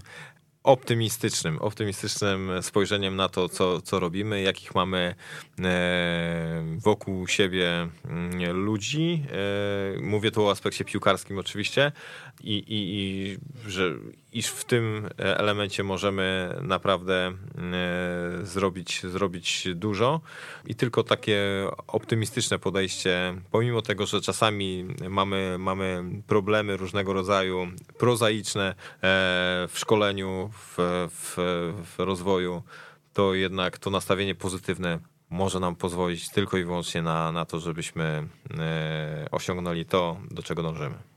optymistycznym, 0.62 1.58
optymistycznym 1.58 2.50
spojrzeniem 2.62 3.16
na 3.16 3.28
to, 3.28 3.48
co, 3.48 3.82
co 3.82 4.00
robimy, 4.00 4.42
jakich 4.42 4.74
mamy 4.74 5.14
e, 5.58 6.64
wokół 6.78 7.26
siebie 7.26 7.88
mm, 8.04 8.52
ludzi. 8.52 9.24
E, 9.96 10.00
mówię 10.00 10.30
tu 10.30 10.46
o 10.46 10.50
aspekcie 10.50 10.84
piłkarskim 10.84 11.38
oczywiście 11.38 11.92
i, 12.40 12.54
i, 12.54 12.64
i 12.68 13.38
że 13.70 13.94
iż 14.32 14.46
w 14.46 14.64
tym 14.64 15.08
elemencie 15.16 15.82
możemy 15.82 16.56
naprawdę 16.62 17.14
e, 17.26 17.32
zrobić, 18.42 19.02
zrobić 19.02 19.68
dużo 19.74 20.20
i 20.66 20.74
tylko 20.74 21.02
takie 21.02 21.40
optymistyczne 21.86 22.58
podejście, 22.58 23.34
pomimo 23.50 23.82
tego, 23.82 24.06
że 24.06 24.20
czasami 24.20 24.86
mamy, 25.08 25.56
mamy 25.58 26.04
problemy 26.26 26.76
różnego 26.76 27.12
rodzaju, 27.12 27.68
prozaiczne 27.98 28.74
w 29.68 29.72
szkoleniu, 29.74 30.50
w, 30.52 30.76
w, 31.10 31.34
w 31.96 31.98
rozwoju, 31.98 32.62
to 33.12 33.34
jednak 33.34 33.78
to 33.78 33.90
nastawienie 33.90 34.34
pozytywne 34.34 34.98
może 35.30 35.60
nam 35.60 35.76
pozwolić 35.76 36.28
tylko 36.28 36.56
i 36.56 36.64
wyłącznie 36.64 37.02
na, 37.02 37.32
na 37.32 37.44
to, 37.44 37.60
żebyśmy 37.60 38.28
e, 38.58 39.26
osiągnęli 39.30 39.84
to, 39.84 40.16
do 40.30 40.42
czego 40.42 40.62
dążymy. 40.62 41.09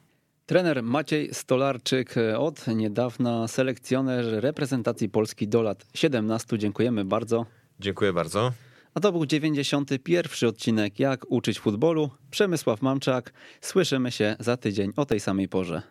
Trener 0.45 0.83
Maciej 0.83 1.33
Stolarczyk 1.33 2.15
od 2.37 2.67
niedawna 2.67 3.47
selekcjoner 3.47 4.25
reprezentacji 4.25 5.09
Polski 5.09 5.47
do 5.47 5.61
lat 5.61 5.85
17. 5.93 6.57
Dziękujemy 6.57 7.05
bardzo. 7.05 7.45
Dziękuję 7.79 8.13
bardzo. 8.13 8.51
A 8.93 8.99
to 8.99 9.11
był 9.11 9.25
91 9.25 10.49
odcinek 10.49 10.99
Jak 10.99 11.25
uczyć 11.31 11.59
futbolu. 11.59 12.09
Przemysław 12.31 12.81
Mamczak. 12.81 13.33
Słyszymy 13.61 14.11
się 14.11 14.35
za 14.39 14.57
tydzień 14.57 14.91
o 14.95 15.05
tej 15.05 15.19
samej 15.19 15.47
porze. 15.47 15.81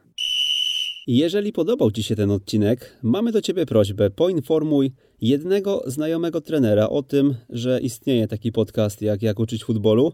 Jeżeli 1.06 1.52
podobał 1.52 1.90
Ci 1.90 2.02
się 2.02 2.16
ten 2.16 2.30
odcinek, 2.30 2.98
mamy 3.02 3.32
do 3.32 3.42
Ciebie 3.42 3.66
prośbę: 3.66 4.10
poinformuj 4.10 4.92
jednego 5.20 5.82
znajomego 5.86 6.40
trenera 6.40 6.88
o 6.88 7.02
tym, 7.02 7.34
że 7.50 7.80
istnieje 7.80 8.28
taki 8.28 8.52
podcast 8.52 9.02
jak 9.02 9.22
Jak 9.22 9.38
uczyć 9.38 9.64
futbolu. 9.64 10.12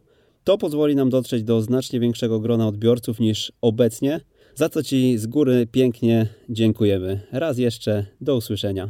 To 0.49 0.59
pozwoli 0.59 0.97
nam 0.97 1.11
dotrzeć 1.11 1.43
do 1.43 1.63
znacznie 1.63 2.01
większego 2.01 2.41
grona 2.41 2.69
odbiorców 2.69 3.21
niż 3.21 3.53
obecnie, 3.61 4.21
za 4.55 4.69
co 4.69 4.83
Ci 4.83 5.19
z 5.19 5.27
góry 5.27 5.67
pięknie 5.73 6.27
dziękujemy. 6.49 7.21
Raz 7.33 7.59
jeszcze, 7.59 8.07
do 8.21 8.37
usłyszenia. 8.37 8.89